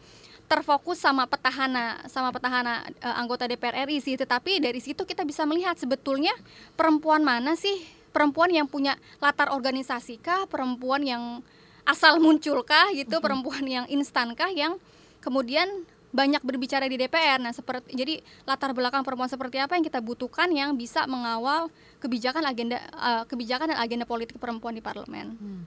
terfokus 0.45 1.01
sama 1.01 1.25
petahana 1.25 2.05
sama 2.07 2.29
petahana 2.31 2.85
uh, 3.03 3.15
anggota 3.19 3.51
DPR 3.51 3.83
RI 3.83 3.99
sih, 3.99 4.15
tetapi 4.15 4.63
dari 4.63 4.79
situ 4.79 5.03
kita 5.03 5.27
bisa 5.27 5.43
melihat 5.43 5.75
sebetulnya 5.75 6.31
perempuan 6.79 7.19
mana 7.19 7.59
sih 7.59 8.04
perempuan 8.15 8.47
yang 8.47 8.63
punya 8.63 8.95
latar 9.19 9.51
organisasi 9.51 10.23
kah, 10.23 10.47
perempuan 10.47 11.03
yang 11.03 11.43
asal 11.83 12.15
munculkah 12.23 12.95
gitu, 12.95 13.03
mm 13.03 13.11
-hmm. 13.11 13.25
perempuan 13.27 13.65
yang 13.67 13.85
instankah 13.91 14.47
yang 14.55 14.79
kemudian 15.19 15.67
banyak 16.15 16.39
berbicara 16.39 16.87
di 16.87 16.95
DPR. 16.95 17.43
Nah, 17.43 17.51
seperti 17.51 17.91
jadi 17.91 18.23
latar 18.47 18.71
belakang 18.71 19.03
perempuan 19.03 19.27
seperti 19.27 19.59
apa 19.59 19.75
yang 19.75 19.83
kita 19.83 19.99
butuhkan 19.99 20.47
yang 20.55 20.71
bisa 20.79 21.03
mengawal 21.11 21.67
kebijakan 21.99 22.47
agenda 22.47 22.79
uh, 22.95 23.27
kebijakan 23.27 23.75
dan 23.75 23.79
agenda 23.83 24.07
politik 24.07 24.39
perempuan 24.39 24.71
di 24.71 24.79
parlemen. 24.79 25.35
Hmm. 25.35 25.63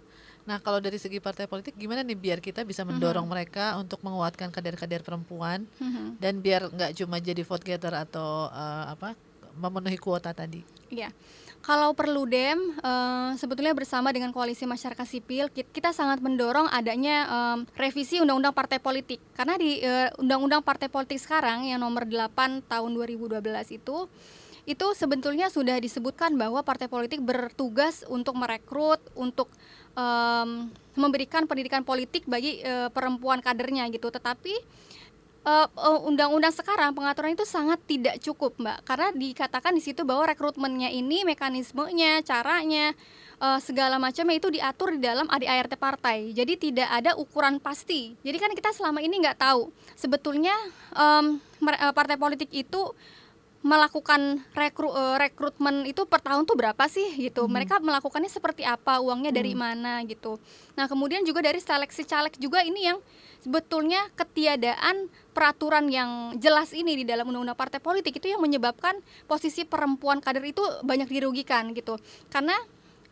Nah, 0.48 0.56
kalau 0.64 0.81
dari 0.81 0.96
segi 0.96 1.20
partai 1.20 1.44
politik 1.44 1.77
gimana 1.77 2.00
nih 2.00 2.16
biar 2.16 2.40
kita 2.40 2.64
bisa 2.64 2.81
mendorong 2.81 3.29
mm 3.29 3.37
-hmm. 3.37 3.44
mereka 3.52 3.77
untuk 3.77 4.00
menguatkan 4.00 4.48
kader-kader 4.48 5.04
perempuan 5.04 5.68
mm 5.77 5.88
-hmm. 5.92 6.06
dan 6.16 6.40
biar 6.40 6.73
nggak 6.73 6.96
cuma 6.96 7.20
jadi 7.20 7.44
vote 7.44 7.68
getter 7.68 7.92
atau 7.92 8.48
uh, 8.48 8.96
apa 8.96 9.12
memenuhi 9.60 10.00
kuota 10.00 10.33
tadi? 10.33 10.64
Iya. 10.88 11.12
Kalau 11.69 11.92
perlu 11.92 12.25
dem, 12.25 12.81
uh, 12.81 13.37
sebetulnya 13.37 13.77
bersama 13.77 14.08
dengan 14.08 14.33
koalisi 14.33 14.64
masyarakat 14.64 15.04
sipil, 15.04 15.52
kita 15.52 15.92
sangat 15.92 16.16
mendorong 16.16 16.64
adanya 16.73 17.29
revisi 17.77 18.25
undang-undang 18.25 18.56
partai 18.56 18.81
politik. 18.81 19.21
Karena 19.37 19.60
di 19.60 19.85
undang 20.16 20.40
undang-undang 20.48 20.64
partai 20.64 20.88
politik 20.88 21.21
sekarang 21.21 21.69
yang 21.69 21.85
nomor 21.85 22.08
8 22.08 22.64
tahun 22.64 22.90
2012 22.96 23.44
itu 23.77 24.08
itu 24.69 24.87
sebetulnya 24.96 25.52
sudah 25.52 25.77
disebutkan 25.77 26.40
bahwa 26.40 26.64
partai 26.64 26.88
politik 26.88 27.21
bertugas 27.21 28.00
untuk 28.08 28.40
merekrut, 28.40 29.04
untuk 29.12 29.52
memberikan 30.94 31.44
pendidikan 31.50 31.83
politik 31.83 32.23
bagi 32.25 32.62
uh, 32.64 32.88
perempuan 32.88 33.44
kadernya 33.44 33.90
gitu. 33.92 34.08
Tetapi 34.08 34.54
undang 35.49 36.05
undang-undang 36.09 36.53
sekarang 36.53 36.92
pengaturan 36.92 37.33
itu 37.33 37.46
sangat 37.49 37.81
tidak 37.88 38.21
cukup, 38.21 38.59
Mbak. 38.61 38.79
Karena 38.85 39.09
dikatakan 39.15 39.73
di 39.73 39.83
situ 39.83 40.05
bahwa 40.05 40.29
rekrutmennya 40.29 40.92
ini 40.92 41.25
mekanismenya, 41.25 42.21
caranya, 42.27 42.92
uh, 43.40 43.59
segala 43.63 43.96
macamnya 43.96 44.37
itu 44.37 44.49
diatur 44.51 44.99
di 44.99 45.01
dalam 45.03 45.27
ADART 45.31 45.79
partai. 45.79 46.35
Jadi 46.35 46.71
tidak 46.71 46.88
ada 46.90 47.15
ukuran 47.17 47.63
pasti. 47.63 48.15
Jadi 48.21 48.37
kan 48.37 48.51
kita 48.53 48.71
selama 48.75 49.01
ini 49.01 49.23
nggak 49.25 49.38
tahu 49.40 49.71
sebetulnya 49.94 50.55
um, 50.94 51.40
partai 51.94 52.19
politik 52.19 52.51
itu 52.53 52.92
melakukan 53.59 54.38
rekru, 54.54 54.87
uh, 54.87 55.19
rekrutmen 55.19 55.83
itu 55.83 56.06
per 56.06 56.23
tahun 56.23 56.46
tuh 56.46 56.54
berapa 56.54 56.85
sih 56.87 57.19
gitu. 57.19 57.46
Hmm. 57.46 57.59
Mereka 57.59 57.83
melakukannya 57.83 58.31
seperti 58.31 58.63
apa, 58.63 59.02
uangnya 59.02 59.35
dari 59.35 59.52
hmm. 59.54 59.61
mana 59.61 59.92
gitu. 60.06 60.38
Nah, 60.79 60.87
kemudian 60.87 61.27
juga 61.27 61.42
dari 61.42 61.59
seleksi 61.59 62.06
caleg 62.06 62.35
juga 62.38 62.63
ini 62.63 62.87
yang 62.87 62.98
sebetulnya 63.42 63.98
ketiadaan 64.15 65.11
peraturan 65.35 65.90
yang 65.90 66.35
jelas 66.38 66.71
ini 66.75 67.02
di 67.02 67.04
dalam 67.06 67.31
undang-undang 67.31 67.59
partai 67.59 67.79
politik 67.83 68.19
itu 68.19 68.31
yang 68.31 68.42
menyebabkan 68.42 68.98
posisi 69.27 69.67
perempuan 69.67 70.23
kader 70.23 70.42
itu 70.46 70.63
banyak 70.87 71.11
dirugikan 71.11 71.75
gitu. 71.75 71.98
Karena 72.31 72.54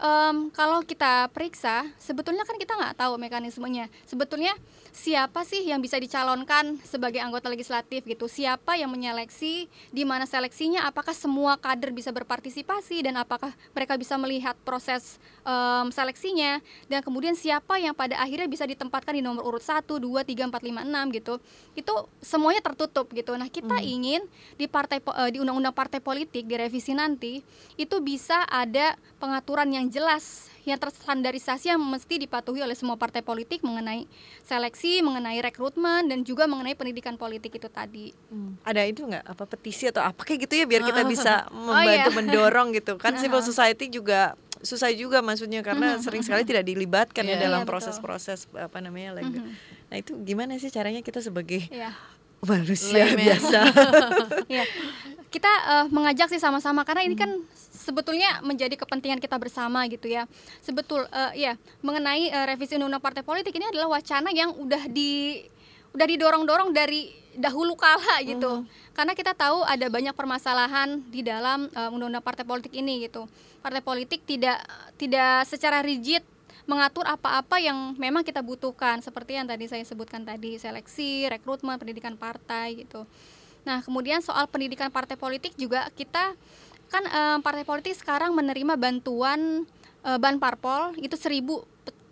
um, 0.00 0.48
kalau 0.52 0.84
kita 0.84 1.28
periksa 1.32 1.88
sebetulnya 1.96 2.44
kan 2.44 2.56
kita 2.60 2.76
nggak 2.76 2.96
tahu 2.96 3.16
mekanismenya. 3.16 3.88
Sebetulnya 4.04 4.52
siapa 4.96 5.44
sih 5.44 5.68
yang 5.68 5.80
bisa 5.84 6.00
dicalonkan 6.00 6.80
sebagai 6.84 7.20
anggota 7.20 7.52
legislatif 7.52 8.04
gitu? 8.08 8.28
Siapa 8.28 8.80
yang 8.80 8.88
menyeleksi? 8.88 9.68
Di 9.92 10.02
mana 10.08 10.24
seleksinya? 10.24 10.88
Apakah 10.88 11.12
semua 11.12 11.60
kader 11.60 11.92
bisa 11.92 12.12
berpartisipasi? 12.12 13.04
Dan 13.04 13.20
apakah 13.20 13.52
mereka 13.76 13.96
bisa 14.00 14.16
melihat 14.16 14.56
proses 14.64 15.20
um, 15.44 15.92
seleksinya? 15.92 16.60
Dan 16.88 17.04
kemudian 17.04 17.36
siapa 17.36 17.76
yang 17.76 17.92
pada 17.92 18.16
akhirnya 18.20 18.48
bisa 18.48 18.64
ditempatkan 18.64 19.16
di 19.16 19.22
nomor 19.24 19.44
urut 19.44 19.64
1, 19.64 19.84
2, 19.84 20.00
3, 20.00 20.48
4, 20.48 20.48
5, 20.48 21.12
6 21.12 21.16
gitu? 21.20 21.34
Itu 21.76 21.94
semuanya 22.24 22.64
tertutup 22.64 23.12
gitu. 23.12 23.36
Nah 23.36 23.52
kita 23.52 23.76
hmm. 23.76 23.92
ingin 24.00 24.22
di 24.56 24.64
partai 24.64 25.04
uh, 25.04 25.28
di 25.28 25.40
undang-undang 25.40 25.76
partai 25.76 26.00
politik 26.00 26.48
di 26.48 26.54
revisi 26.56 26.96
nanti 26.96 27.44
itu 27.76 27.96
bisa 28.00 28.48
ada 28.48 28.96
pengaturan 29.20 29.68
yang 29.72 29.85
jelas 29.90 30.46
yang 30.66 30.82
terstandarisasi 30.82 31.70
yang 31.70 31.78
mesti 31.78 32.18
dipatuhi 32.18 32.58
oleh 32.58 32.74
semua 32.74 32.98
partai 32.98 33.22
politik 33.22 33.62
mengenai 33.62 34.10
seleksi, 34.42 34.98
mengenai 34.98 35.38
rekrutmen 35.38 36.10
dan 36.10 36.26
juga 36.26 36.50
mengenai 36.50 36.74
pendidikan 36.74 37.14
politik 37.14 37.54
itu 37.54 37.70
tadi. 37.70 38.10
Hmm. 38.26 38.58
Ada 38.66 38.82
itu 38.82 39.06
nggak 39.06 39.24
apa 39.30 39.44
petisi 39.46 39.86
atau 39.86 40.02
apa 40.02 40.26
kayak 40.26 40.50
gitu 40.50 40.54
ya 40.58 40.66
biar 40.66 40.82
kita 40.82 41.06
bisa 41.06 41.46
membantu 41.54 42.10
oh, 42.10 42.12
iya. 42.12 42.18
mendorong 42.18 42.68
gitu 42.74 42.98
kan 42.98 43.14
civil 43.14 43.46
society 43.46 43.86
juga 43.86 44.34
susah 44.58 44.90
juga 44.90 45.22
maksudnya 45.22 45.62
karena 45.62 46.02
sering 46.02 46.26
sekali 46.26 46.42
tidak 46.42 46.66
dilibatkan 46.66 47.22
yeah. 47.22 47.36
ya 47.36 47.38
iya, 47.38 47.44
dalam 47.46 47.62
iya, 47.62 47.68
proses-proses 47.70 48.50
yeah, 48.50 48.66
apa 48.66 48.78
namanya 48.82 49.22
like 49.22 49.30
Nah 49.86 50.02
itu 50.02 50.18
gimana 50.26 50.58
sih 50.58 50.66
caranya 50.74 50.98
kita 50.98 51.22
sebagai 51.22 51.70
yeah 51.70 51.94
manusia 52.44 53.06
Leme. 53.10 53.26
biasa. 53.26 53.60
ya. 54.56 54.64
Kita 55.36 55.52
uh, 55.68 55.86
mengajak 55.92 56.32
sih 56.32 56.40
sama-sama 56.40 56.80
karena 56.88 57.04
ini 57.04 57.12
kan 57.12 57.28
sebetulnya 57.68 58.40
menjadi 58.40 58.72
kepentingan 58.72 59.20
kita 59.20 59.36
bersama 59.36 59.84
gitu 59.84 60.08
ya. 60.08 60.24
Sebetul 60.64 61.04
uh, 61.12 61.32
ya 61.36 61.60
mengenai 61.84 62.32
uh, 62.32 62.48
revisi 62.48 62.80
undang-undang 62.80 63.04
partai 63.04 63.20
politik 63.20 63.52
ini 63.52 63.68
adalah 63.68 64.00
wacana 64.00 64.32
yang 64.32 64.56
udah 64.56 64.88
di 64.88 65.44
udah 65.92 66.06
didorong-dorong 66.08 66.72
dari 66.72 67.12
dahulu 67.36 67.76
kala 67.76 68.24
gitu. 68.24 68.64
Mm. 68.64 68.96
Karena 68.96 69.12
kita 69.12 69.36
tahu 69.36 69.60
ada 69.60 69.92
banyak 69.92 70.16
permasalahan 70.16 71.04
di 71.12 71.20
dalam 71.20 71.68
uh, 71.76 71.92
undang-undang 71.92 72.24
partai 72.24 72.48
politik 72.48 72.72
ini 72.72 73.04
gitu. 73.04 73.28
Partai 73.60 73.84
politik 73.84 74.24
tidak 74.24 74.64
tidak 74.96 75.44
secara 75.44 75.84
rigid 75.84 76.24
mengatur 76.64 77.04
apa-apa 77.04 77.60
yang 77.62 77.92
memang 77.94 78.24
kita 78.24 78.40
butuhkan 78.40 78.98
seperti 79.04 79.38
yang 79.38 79.46
tadi 79.46 79.68
saya 79.68 79.84
sebutkan 79.84 80.24
tadi 80.24 80.58
seleksi, 80.58 81.28
rekrutmen, 81.28 81.76
pendidikan 81.76 82.16
partai 82.16 82.88
gitu. 82.88 83.04
Nah, 83.66 83.82
kemudian 83.82 84.22
soal 84.22 84.46
pendidikan 84.46 84.88
partai 84.94 85.18
politik 85.18 85.58
juga 85.58 85.90
kita 85.98 86.38
kan 86.86 87.02
um, 87.02 87.38
partai 87.42 87.66
politik 87.66 87.98
sekarang 87.98 88.30
menerima 88.30 88.78
bantuan 88.78 89.66
uh, 90.06 90.18
ban 90.22 90.38
parpol 90.38 90.94
itu 91.02 91.18
seribu 91.18 91.66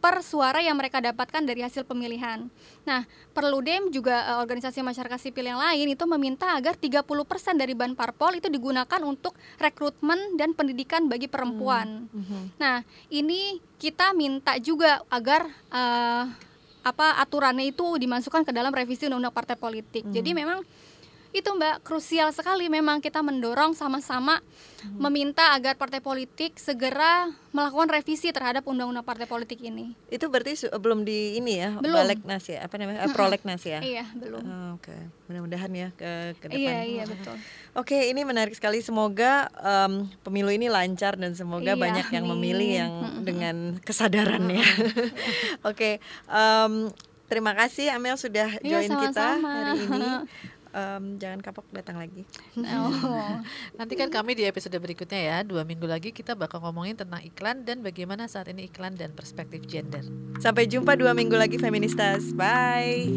per 0.05 0.21
suara 0.21 0.61
yang 0.61 0.77
mereka 0.77 1.01
dapatkan 1.01 1.41
dari 1.49 1.65
hasil 1.65 1.89
pemilihan. 1.89 2.45
Nah, 2.85 3.09
Perludem 3.33 3.89
juga 3.89 4.37
uh, 4.37 4.45
organisasi 4.45 4.85
masyarakat 4.85 5.17
sipil 5.17 5.49
yang 5.49 5.57
lain 5.57 5.97
itu 5.97 6.05
meminta 6.05 6.53
agar 6.53 6.77
30% 6.77 7.09
dari 7.57 7.73
ban 7.73 7.97
parpol 7.97 8.37
itu 8.37 8.53
digunakan 8.53 9.01
untuk 9.01 9.33
rekrutmen 9.57 10.37
dan 10.37 10.53
pendidikan 10.53 11.09
bagi 11.09 11.25
perempuan. 11.25 12.05
Hmm. 12.13 12.21
Hmm. 12.21 12.45
Nah, 12.61 12.77
ini 13.09 13.65
kita 13.81 14.13
minta 14.13 14.61
juga 14.61 15.01
agar 15.09 15.49
uh, 15.73 16.29
apa 16.85 17.17
aturannya 17.25 17.73
itu 17.73 17.97
dimasukkan 17.97 18.45
ke 18.45 18.53
dalam 18.53 18.77
revisi 18.77 19.09
undang-undang 19.09 19.33
partai 19.33 19.57
politik. 19.57 20.05
Hmm. 20.05 20.13
Jadi 20.13 20.37
memang 20.37 20.61
itu 21.35 21.51
Mbak 21.51 21.83
krusial 21.83 22.31
sekali 22.31 22.71
memang 22.71 23.03
kita 23.03 23.19
mendorong 23.19 23.75
sama-sama 23.75 24.39
hmm. 24.39 25.03
meminta 25.03 25.51
agar 25.51 25.75
partai 25.75 25.99
politik 25.99 26.55
segera 26.63 27.27
melakukan 27.51 27.91
revisi 27.91 28.31
terhadap 28.31 28.63
undang-undang 28.71 29.03
partai 29.03 29.27
politik 29.27 29.59
ini. 29.59 29.99
Itu 30.07 30.31
berarti 30.31 30.71
belum 30.71 31.03
di 31.03 31.35
ini 31.35 31.59
ya, 31.59 31.75
belum. 31.83 32.07
Baleknas 32.07 32.47
ya, 32.47 32.63
apa 32.63 32.79
namanya? 32.79 33.11
Hmm. 33.11 33.15
Prolegnas 33.19 33.63
ya? 33.67 33.83
Iya, 33.83 34.07
belum. 34.15 34.43
Oh, 34.47 34.71
Oke, 34.79 34.95
okay. 34.95 35.01
mudah-mudahan 35.27 35.71
ya 35.75 35.89
ke 35.99 36.39
ke 36.39 36.47
depan. 36.55 36.63
Iya, 36.63 36.79
iya 36.87 37.05
betul. 37.11 37.35
Oke, 37.35 37.99
okay, 37.99 38.03
ini 38.15 38.23
menarik 38.23 38.55
sekali. 38.55 38.79
Semoga 38.79 39.51
um, 39.59 40.07
pemilu 40.23 40.55
ini 40.55 40.71
lancar 40.71 41.19
dan 41.19 41.35
semoga 41.35 41.75
iya, 41.75 41.83
banyak 41.83 42.07
yang 42.15 42.31
memilih 42.31 42.71
yang 42.79 42.93
hmm. 42.95 43.23
dengan 43.27 43.57
kesadaran 43.83 44.47
ya. 44.55 44.63
Oke, 44.63 44.95
okay, 45.67 45.95
um, 46.31 46.95
terima 47.27 47.59
kasih 47.59 47.91
Amel 47.91 48.15
sudah 48.15 48.55
iya, 48.63 48.83
join 48.83 48.91
sama-sama. 48.95 49.11
kita 49.11 49.29
hari 49.43 49.83
ini. 49.83 50.11
um, 50.75 51.17
jangan 51.17 51.41
kapok 51.41 51.65
datang 51.71 51.97
lagi. 51.97 52.27
Oh. 52.59 53.41
Nanti 53.79 53.95
kan 53.95 54.11
kami 54.11 54.35
di 54.35 54.45
episode 54.45 54.75
berikutnya 54.77 55.21
ya, 55.23 55.37
dua 55.47 55.63
minggu 55.63 55.87
lagi 55.87 56.11
kita 56.11 56.35
bakal 56.35 56.61
ngomongin 56.67 56.99
tentang 56.99 57.23
iklan 57.23 57.63
dan 57.63 57.81
bagaimana 57.81 58.27
saat 58.27 58.51
ini 58.51 58.67
iklan 58.69 58.99
dan 58.99 59.15
perspektif 59.15 59.65
gender. 59.71 60.03
Sampai 60.43 60.67
jumpa 60.67 60.99
dua 60.99 61.15
minggu 61.15 61.39
lagi 61.39 61.57
feministas. 61.57 62.35
Bye. 62.35 63.09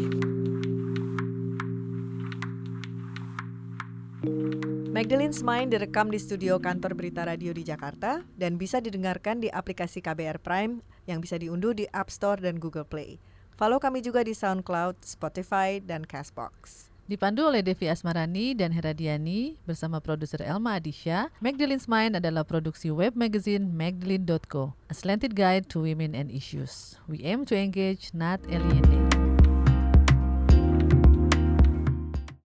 Magdalene's 4.88 5.46
Mind 5.46 5.70
direkam 5.70 6.10
di 6.10 6.18
studio 6.18 6.58
kantor 6.58 6.98
Berita 6.98 7.22
Radio 7.22 7.54
di 7.54 7.62
Jakarta 7.62 8.26
dan 8.34 8.58
bisa 8.58 8.82
didengarkan 8.82 9.38
di 9.38 9.46
aplikasi 9.46 10.02
KBR 10.02 10.42
Prime 10.42 10.82
yang 11.06 11.22
bisa 11.22 11.38
diunduh 11.38 11.70
di 11.70 11.86
App 11.94 12.10
Store 12.10 12.42
dan 12.42 12.58
Google 12.58 12.82
Play. 12.82 13.22
Follow 13.54 13.78
kami 13.78 14.02
juga 14.02 14.26
di 14.26 14.34
SoundCloud, 14.34 15.06
Spotify, 15.06 15.78
dan 15.78 16.02
Castbox. 16.02 16.87
Dipandu 17.08 17.48
oleh 17.48 17.64
Devi 17.64 17.88
Asmarani 17.88 18.52
dan 18.52 18.68
Heradiani 18.68 19.56
bersama 19.64 19.96
produser 19.96 20.44
Elma 20.44 20.76
Adisha, 20.76 21.32
Magdalene's 21.40 21.88
Mind 21.88 22.20
adalah 22.20 22.44
produksi 22.44 22.92
web 22.92 23.16
magazine 23.16 23.64
magdalene.co, 23.72 24.76
a 24.92 24.94
slanted 24.94 25.32
guide 25.32 25.64
to 25.72 25.80
women 25.80 26.12
and 26.12 26.28
issues. 26.28 27.00
We 27.08 27.24
aim 27.24 27.48
to 27.48 27.56
engage, 27.56 28.12
not 28.12 28.44
alienate. 28.52 29.27